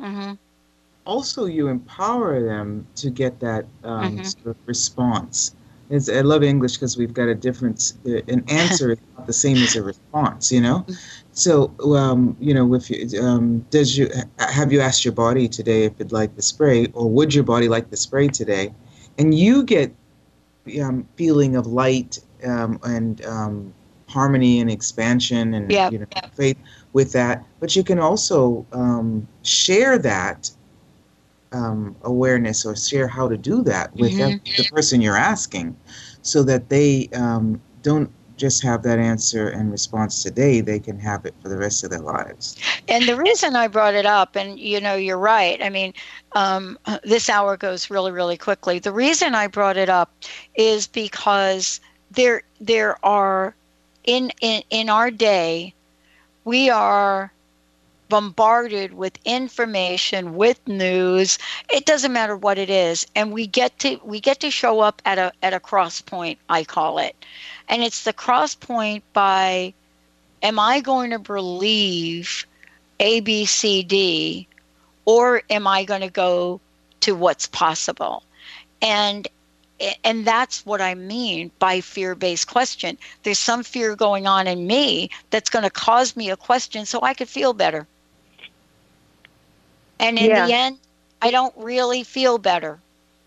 Mm-hmm. 0.01 0.33
Also, 1.05 1.45
you 1.45 1.69
empower 1.69 2.43
them 2.43 2.85
to 2.95 3.09
get 3.09 3.39
that 3.39 3.63
um, 3.85 4.17
mm-hmm. 4.17 4.23
sort 4.25 4.47
of 4.47 4.57
response. 4.65 5.55
It's, 5.89 6.07
I 6.07 6.21
love 6.21 6.43
English 6.43 6.73
because 6.73 6.97
we've 6.97 7.13
got 7.13 7.27
a 7.27 7.35
difference. 7.35 7.97
Uh, 8.05 8.21
an 8.27 8.43
answer 8.47 8.91
is 8.91 8.99
not 9.17 9.25
the 9.25 9.33
same 9.33 9.57
as 9.57 9.75
a 9.75 9.81
response, 9.81 10.51
you 10.51 10.61
know. 10.61 10.85
So, 11.31 11.73
um, 11.95 12.37
you 12.39 12.53
know, 12.53 12.73
if 12.75 12.89
you, 12.89 13.21
um, 13.21 13.59
does 13.71 13.97
you 13.97 14.09
have 14.37 14.71
you 14.71 14.81
asked 14.81 15.03
your 15.03 15.13
body 15.13 15.47
today 15.47 15.85
if 15.85 15.93
it'd 15.93 16.11
like 16.11 16.35
the 16.35 16.41
spray, 16.41 16.87
or 16.93 17.09
would 17.09 17.33
your 17.33 17.43
body 17.43 17.67
like 17.67 17.89
the 17.89 17.97
spray 17.97 18.27
today? 18.27 18.73
And 19.17 19.33
you 19.33 19.63
get 19.63 19.93
um, 20.81 21.07
feeling 21.15 21.55
of 21.55 21.65
light 21.65 22.19
um, 22.45 22.79
and 22.83 23.25
um, 23.25 23.73
harmony 24.07 24.59
and 24.59 24.69
expansion 24.69 25.53
and 25.53 25.71
yep. 25.71 25.91
you 25.91 25.99
know 25.99 26.07
faith 26.33 26.57
with 26.93 27.13
that. 27.13 27.43
But 27.59 27.75
you 27.75 27.83
can 27.83 27.99
also 27.99 28.65
um, 28.73 29.27
share 29.43 29.97
that 29.97 30.51
um, 31.51 31.95
awareness 32.03 32.65
or 32.65 32.75
share 32.75 33.07
how 33.07 33.27
to 33.27 33.37
do 33.37 33.63
that 33.63 33.93
with 33.95 34.11
mm-hmm. 34.11 34.37
the 34.57 34.69
person 34.71 35.01
you're 35.01 35.17
asking 35.17 35.75
so 36.21 36.43
that 36.43 36.69
they 36.69 37.09
um, 37.13 37.61
don't 37.81 38.11
just 38.37 38.63
have 38.63 38.83
that 38.83 38.99
answer 38.99 39.49
and 39.49 39.69
response 39.69 40.23
today 40.23 40.61
they 40.61 40.79
can 40.79 40.97
have 40.97 41.25
it 41.25 41.35
for 41.41 41.49
the 41.49 41.57
rest 41.57 41.83
of 41.83 41.89
their 41.89 41.99
lives 41.99 42.57
and 42.87 43.03
the 43.03 43.15
reason 43.17 43.53
i 43.53 43.67
brought 43.67 43.93
it 43.93 44.05
up 44.05 44.37
and 44.37 44.57
you 44.57 44.79
know 44.79 44.95
you're 44.95 45.17
right 45.17 45.61
i 45.61 45.69
mean 45.69 45.93
um, 46.33 46.79
this 47.03 47.29
hour 47.29 47.57
goes 47.57 47.89
really 47.89 48.13
really 48.13 48.37
quickly 48.37 48.79
the 48.79 48.93
reason 48.93 49.35
i 49.35 49.45
brought 49.45 49.75
it 49.75 49.89
up 49.89 50.13
is 50.55 50.87
because 50.87 51.81
there 52.11 52.41
there 52.61 53.03
are 53.05 53.53
in 54.05 54.31
in, 54.39 54.63
in 54.69 54.89
our 54.89 55.11
day 55.11 55.73
we 56.45 56.69
are 56.69 57.33
bombarded 58.09 58.93
with 58.93 59.17
information 59.23 60.35
with 60.35 60.59
news 60.67 61.37
it 61.69 61.85
doesn't 61.85 62.13
matter 62.13 62.35
what 62.35 62.57
it 62.57 62.69
is 62.69 63.05
and 63.15 63.31
we 63.31 63.45
get 63.47 63.77
to 63.79 63.99
we 64.03 64.19
get 64.19 64.39
to 64.39 64.49
show 64.51 64.79
up 64.79 65.01
at 65.05 65.17
a 65.17 65.31
at 65.43 65.53
a 65.53 65.59
cross 65.59 66.01
point 66.01 66.39
i 66.49 66.63
call 66.63 66.97
it 66.97 67.15
and 67.69 67.83
it's 67.83 68.03
the 68.03 68.13
cross 68.13 68.55
point 68.55 69.03
by 69.13 69.73
am 70.43 70.59
i 70.59 70.79
going 70.79 71.11
to 71.11 71.19
believe 71.19 72.45
a 72.99 73.19
b 73.21 73.45
c 73.45 73.83
d 73.83 74.47
or 75.05 75.41
am 75.49 75.67
i 75.67 75.83
going 75.83 76.01
to 76.01 76.09
go 76.09 76.59
to 76.99 77.13
what's 77.15 77.47
possible 77.47 78.23
and 78.81 79.27
and 80.03 80.25
that's 80.25 80.65
what 80.65 80.81
I 80.81 80.95
mean 80.95 81.51
by 81.59 81.81
fear 81.81 82.15
based 82.15 82.47
question. 82.47 82.97
There's 83.23 83.39
some 83.39 83.63
fear 83.63 83.95
going 83.95 84.27
on 84.27 84.47
in 84.47 84.67
me 84.67 85.09
that's 85.29 85.49
going 85.49 85.63
to 85.63 85.69
cause 85.69 86.15
me 86.15 86.29
a 86.29 86.37
question 86.37 86.85
so 86.85 86.99
I 87.01 87.13
could 87.13 87.29
feel 87.29 87.53
better. 87.53 87.87
And 89.99 90.17
in 90.17 90.29
yeah. 90.29 90.47
the 90.47 90.53
end, 90.53 90.77
I 91.21 91.31
don't 91.31 91.53
really 91.57 92.03
feel 92.03 92.37
better 92.37 92.79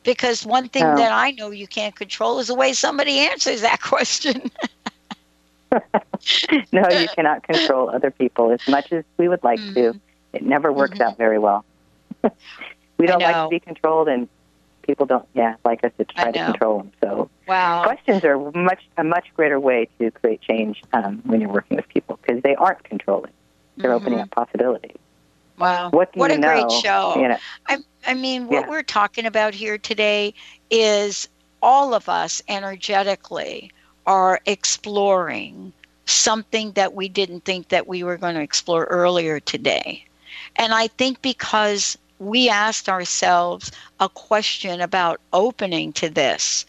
because 0.02 0.44
one 0.44 0.68
thing 0.68 0.84
oh. 0.84 0.96
that 0.96 1.12
I 1.12 1.32
know 1.32 1.50
you 1.50 1.66
can't 1.66 1.94
control 1.94 2.38
is 2.38 2.48
the 2.48 2.54
way 2.54 2.72
somebody 2.72 3.18
answers 3.18 3.60
that 3.60 3.80
question. 3.82 4.50
no, 6.72 6.88
you 6.90 7.08
cannot 7.14 7.42
control 7.42 7.90
other 7.90 8.10
people 8.10 8.50
as 8.50 8.66
much 8.68 8.92
as 8.92 9.04
we 9.16 9.28
would 9.28 9.42
like 9.42 9.60
mm-hmm. 9.60 9.74
to. 9.74 10.00
It 10.32 10.42
never 10.42 10.72
works 10.72 10.94
mm-hmm. 10.94 11.02
out 11.02 11.18
very 11.18 11.38
well. 11.38 11.64
we 12.98 13.06
don't 13.06 13.20
like 13.20 13.34
to 13.34 13.48
be 13.48 13.60
controlled, 13.60 14.08
and 14.08 14.28
people 14.82 15.06
don't, 15.06 15.26
yeah, 15.34 15.56
like 15.64 15.84
us 15.84 15.92
to 15.98 16.04
try 16.04 16.30
to 16.30 16.44
control 16.44 16.78
them. 16.78 16.92
So, 17.02 17.30
wow, 17.46 17.82
questions 17.84 18.24
are 18.24 18.38
much 18.52 18.82
a 18.96 19.04
much 19.04 19.28
greater 19.34 19.58
way 19.58 19.88
to 19.98 20.10
create 20.10 20.40
change 20.40 20.82
um, 20.92 21.22
when 21.24 21.40
you're 21.40 21.52
working 21.52 21.76
with 21.76 21.88
people 21.88 22.18
because 22.20 22.42
they 22.42 22.54
aren't 22.54 22.82
controlling; 22.84 23.32
they're 23.76 23.90
mm-hmm. 23.90 23.96
opening 23.96 24.20
up 24.20 24.30
possibilities. 24.30 24.96
Wow. 25.62 25.90
What, 25.90 26.16
what 26.16 26.32
a 26.32 26.38
know? 26.38 26.48
great 26.48 26.70
show. 26.82 27.14
You 27.16 27.28
know, 27.28 27.38
I, 27.68 27.78
I 28.04 28.14
mean, 28.14 28.48
what 28.48 28.64
yeah. 28.64 28.68
we're 28.68 28.82
talking 28.82 29.26
about 29.26 29.54
here 29.54 29.78
today 29.78 30.34
is 30.70 31.28
all 31.62 31.94
of 31.94 32.08
us 32.08 32.42
energetically 32.48 33.70
are 34.04 34.40
exploring 34.46 35.72
something 36.06 36.72
that 36.72 36.94
we 36.94 37.08
didn't 37.08 37.44
think 37.44 37.68
that 37.68 37.86
we 37.86 38.02
were 38.02 38.16
going 38.16 38.34
to 38.34 38.40
explore 38.40 38.86
earlier 38.86 39.38
today. 39.38 40.04
And 40.56 40.74
I 40.74 40.88
think 40.88 41.22
because 41.22 41.96
we 42.18 42.48
asked 42.48 42.88
ourselves 42.88 43.70
a 44.00 44.08
question 44.08 44.80
about 44.80 45.20
opening 45.32 45.92
to 45.92 46.08
this, 46.08 46.66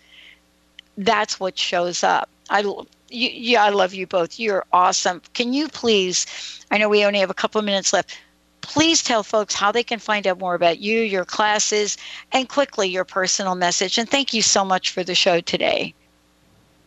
that's 1.00 1.39
what 1.39 1.58
shows 1.58 2.04
up. 2.04 2.30
I 2.52 2.60
you, 2.60 3.30
yeah, 3.32 3.64
I 3.64 3.70
love 3.70 3.96
you 3.96 4.06
both. 4.06 4.39
You're 4.39 4.66
awesome. 4.72 5.22
Can 5.34 5.52
you 5.54 5.68
please? 5.68 6.28
I 6.70 6.78
know 6.78 6.89
we 6.89 7.06
only 7.06 7.20
have 7.20 7.32
a 7.32 7.36
couple 7.36 7.58
of 7.58 7.66
minutes 7.66 7.91
left 7.91 8.16
please 8.64 9.03
tell 9.03 9.24
folks 9.24 9.53
how 9.53 9.72
they 9.72 9.84
can 9.84 9.99
find 9.99 10.26
out 10.26 10.39
more 10.39 10.55
about 10.55 10.80
you, 10.80 11.01
your 11.01 11.26
classes, 11.26 11.97
and 12.32 12.49
quickly 12.49 12.88
your 12.88 13.05
personal 13.05 13.55
message. 13.55 13.97
And 13.97 14.09
thank 14.09 14.34
you 14.34 14.41
so 14.41 14.66
much 14.66 14.91
for 14.91 15.03
the 15.03 15.16
show 15.16 15.39
today. 15.39 15.93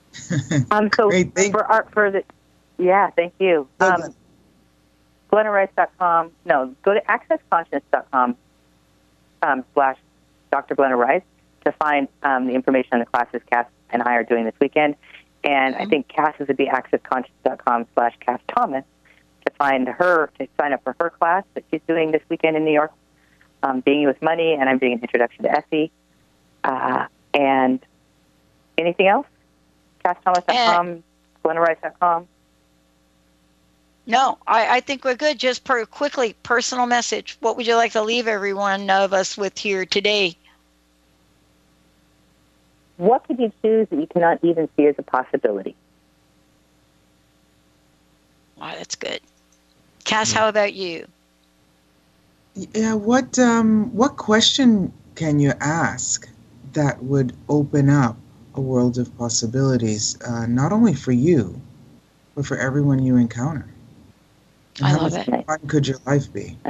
um, 0.70 0.90
so 0.94 1.08
Great, 1.10 1.32
for 1.50 1.64
art 1.64 1.92
for 1.92 2.10
the 2.10 2.24
yeah, 2.78 3.10
thank 3.10 3.34
you. 3.38 3.68
Um, 3.80 4.14
GlennaRice.com. 5.32 6.30
No, 6.44 6.74
go 6.82 6.94
to 6.94 7.00
accessconsciousness.com 7.00 8.36
um, 9.42 9.64
slash 9.74 9.98
Dr. 10.50 10.74
Glenna 10.74 10.96
Rice 10.96 11.22
to 11.64 11.72
find 11.72 12.08
um, 12.22 12.46
the 12.46 12.54
information 12.54 12.90
on 12.94 13.00
the 13.00 13.06
classes 13.06 13.40
Kass 13.50 13.66
and 13.90 14.02
I 14.02 14.14
are 14.14 14.24
doing 14.24 14.44
this 14.44 14.54
weekend. 14.60 14.96
And 15.44 15.74
mm-hmm. 15.74 15.82
I 15.82 15.86
think 15.86 16.08
Kass's 16.08 16.48
would 16.48 16.56
be 16.56 16.66
accessconscious.com 16.66 17.86
slash 17.94 18.14
Kass 18.20 18.40
Thomas 18.48 18.84
to 18.84 18.95
find 19.58 19.88
her 19.88 20.30
to 20.38 20.48
sign 20.56 20.72
up 20.72 20.82
for 20.84 20.94
her 21.00 21.10
class 21.10 21.44
that 21.54 21.64
she's 21.70 21.80
doing 21.86 22.12
this 22.12 22.22
weekend 22.28 22.56
in 22.56 22.64
New 22.64 22.72
York, 22.72 22.92
um, 23.62 23.80
Being 23.80 24.06
with 24.06 24.20
Money, 24.22 24.54
and 24.54 24.68
I'm 24.68 24.78
doing 24.78 24.92
an 24.92 25.00
introduction 25.00 25.44
to 25.44 25.50
Effie. 25.50 25.90
Uh, 26.64 27.06
and 27.34 27.80
anything 28.78 29.08
else? 29.08 29.26
KassThomas.com, 30.04 31.02
GlennaRice.com. 31.44 32.28
No, 34.06 34.38
I, 34.46 34.76
I 34.76 34.80
think 34.80 35.04
we're 35.04 35.16
good. 35.16 35.38
Just 35.38 35.64
per, 35.64 35.84
quickly, 35.84 36.34
personal 36.44 36.86
message. 36.86 37.36
What 37.40 37.56
would 37.56 37.66
you 37.66 37.74
like 37.74 37.92
to 37.92 38.02
leave 38.02 38.28
everyone 38.28 38.88
of 38.88 39.12
us 39.12 39.36
with 39.36 39.58
here 39.58 39.84
today? 39.84 40.36
What 42.98 43.24
could 43.24 43.38
you 43.38 43.52
choose 43.62 43.88
that 43.90 43.98
you 43.98 44.06
cannot 44.06 44.38
even 44.42 44.68
see 44.76 44.86
as 44.86 44.94
a 44.98 45.02
possibility? 45.02 45.74
Wow, 48.56 48.74
that's 48.76 48.94
good. 48.94 49.20
Kass, 50.06 50.32
how 50.32 50.48
about 50.48 50.72
you? 50.72 51.06
Yeah, 52.54 52.94
what 52.94 53.38
um, 53.38 53.92
what 53.94 54.16
question 54.16 54.92
can 55.16 55.38
you 55.40 55.52
ask 55.60 56.28
that 56.72 57.02
would 57.02 57.36
open 57.48 57.90
up 57.90 58.16
a 58.54 58.60
world 58.60 58.98
of 58.98 59.14
possibilities, 59.18 60.16
uh, 60.22 60.46
not 60.46 60.72
only 60.72 60.94
for 60.94 61.12
you, 61.12 61.60
but 62.34 62.46
for 62.46 62.56
everyone 62.56 63.02
you 63.02 63.16
encounter? 63.16 63.68
And 64.78 64.86
I 64.86 64.90
how 64.92 64.98
love 64.98 65.12
much 65.12 65.28
it. 65.28 65.46
fun 65.46 65.58
could 65.66 65.86
your 65.88 65.98
life 66.06 66.32
be? 66.32 66.56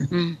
Mm. 0.00 0.36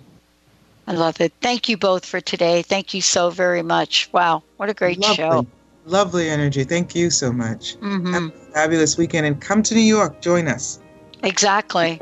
I 0.86 0.92
love 0.92 1.20
it. 1.20 1.32
Thank 1.40 1.68
you 1.68 1.76
both 1.76 2.04
for 2.06 2.20
today. 2.20 2.62
Thank 2.62 2.94
you 2.94 3.00
so 3.02 3.30
very 3.30 3.62
much. 3.62 4.08
Wow, 4.12 4.42
what 4.56 4.68
a 4.70 4.74
great 4.74 4.98
Lovely. 5.00 5.16
show. 5.16 5.46
Lovely 5.86 6.28
energy. 6.30 6.64
Thank 6.64 6.94
you 6.94 7.10
so 7.10 7.32
much. 7.32 7.76
Mhm. 7.76 8.12
Have 8.12 8.22
a 8.24 8.52
fabulous 8.52 8.96
weekend 8.98 9.26
and 9.26 9.40
come 9.40 9.62
to 9.62 9.74
New 9.74 9.80
York. 9.80 10.20
Join 10.22 10.48
us. 10.48 10.80
Exactly. 11.24 11.98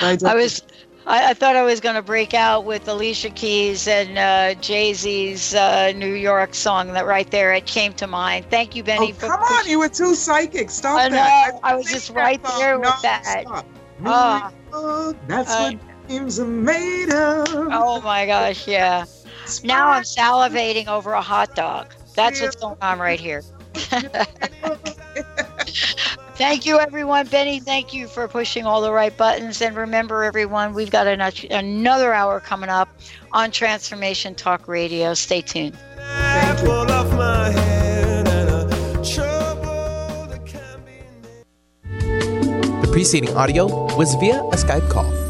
Bye, 0.00 0.18
I 0.24 0.34
was. 0.34 0.62
I, 1.06 1.30
I 1.30 1.34
thought 1.34 1.54
I 1.56 1.62
was 1.62 1.80
going 1.80 1.94
to 1.94 2.02
break 2.02 2.34
out 2.34 2.64
with 2.64 2.88
Alicia 2.88 3.30
Keys 3.30 3.86
and 3.86 4.18
uh, 4.18 4.60
Jay 4.60 4.92
Z's 4.92 5.54
uh, 5.54 5.92
New 5.94 6.12
York 6.12 6.54
song. 6.54 6.92
That 6.92 7.06
right 7.06 7.30
there, 7.30 7.52
it 7.54 7.66
came 7.66 7.92
to 7.94 8.06
mind. 8.08 8.46
Thank 8.50 8.74
you, 8.74 8.82
Benny. 8.82 9.12
Oh, 9.12 9.14
for 9.14 9.28
come 9.28 9.40
on, 9.40 9.68
you 9.68 9.78
were 9.78 9.88
too 9.88 10.14
psychic. 10.14 10.70
Stop 10.70 10.98
I 11.00 11.08
know. 11.08 11.16
that. 11.16 11.52
I 11.62 11.76
was 11.76 11.86
just 11.88 12.10
right 12.10 12.42
there 12.58 12.78
with 12.78 12.88
No, 12.88 12.94
that. 13.02 13.42
stop. 13.42 13.66
Ah. 14.04 14.52
Oh, 14.72 15.14
that's 15.28 15.54
Uh, 15.54 15.72
what 15.72 16.08
dreams 16.08 16.40
are 16.40 16.46
made 16.46 17.10
of. 17.12 17.46
Oh 17.70 18.00
my 18.00 18.26
gosh, 18.26 18.66
yeah. 18.66 19.04
Now 19.62 19.90
I'm 19.90 20.02
salivating 20.02 20.88
over 20.88 21.12
a 21.12 21.22
hot 21.22 21.54
dog. 21.54 21.94
That's 22.14 22.40
what's 22.40 22.56
going 22.56 22.76
on 22.82 22.98
right 22.98 23.20
here. 23.20 23.42
Thank 26.36 26.66
you, 26.66 26.78
everyone. 26.78 27.26
Benny, 27.28 27.60
thank 27.60 27.94
you 27.94 28.06
for 28.08 28.28
pushing 28.28 28.66
all 28.66 28.82
the 28.82 28.92
right 28.92 29.16
buttons. 29.16 29.62
And 29.62 29.74
remember, 29.74 30.22
everyone, 30.22 30.74
we've 30.74 30.90
got 30.90 31.06
an, 31.06 31.22
another 31.50 32.12
hour 32.12 32.40
coming 32.40 32.68
up 32.68 32.88
on 33.32 33.50
Transformation 33.50 34.34
Talk 34.34 34.68
Radio. 34.68 35.14
Stay 35.14 35.40
tuned. 35.40 35.78
The 42.82 42.88
preceding 42.92 43.34
audio 43.34 43.96
was 43.96 44.14
via 44.16 44.42
a 44.42 44.56
Skype 44.56 44.88
call. 44.90 45.25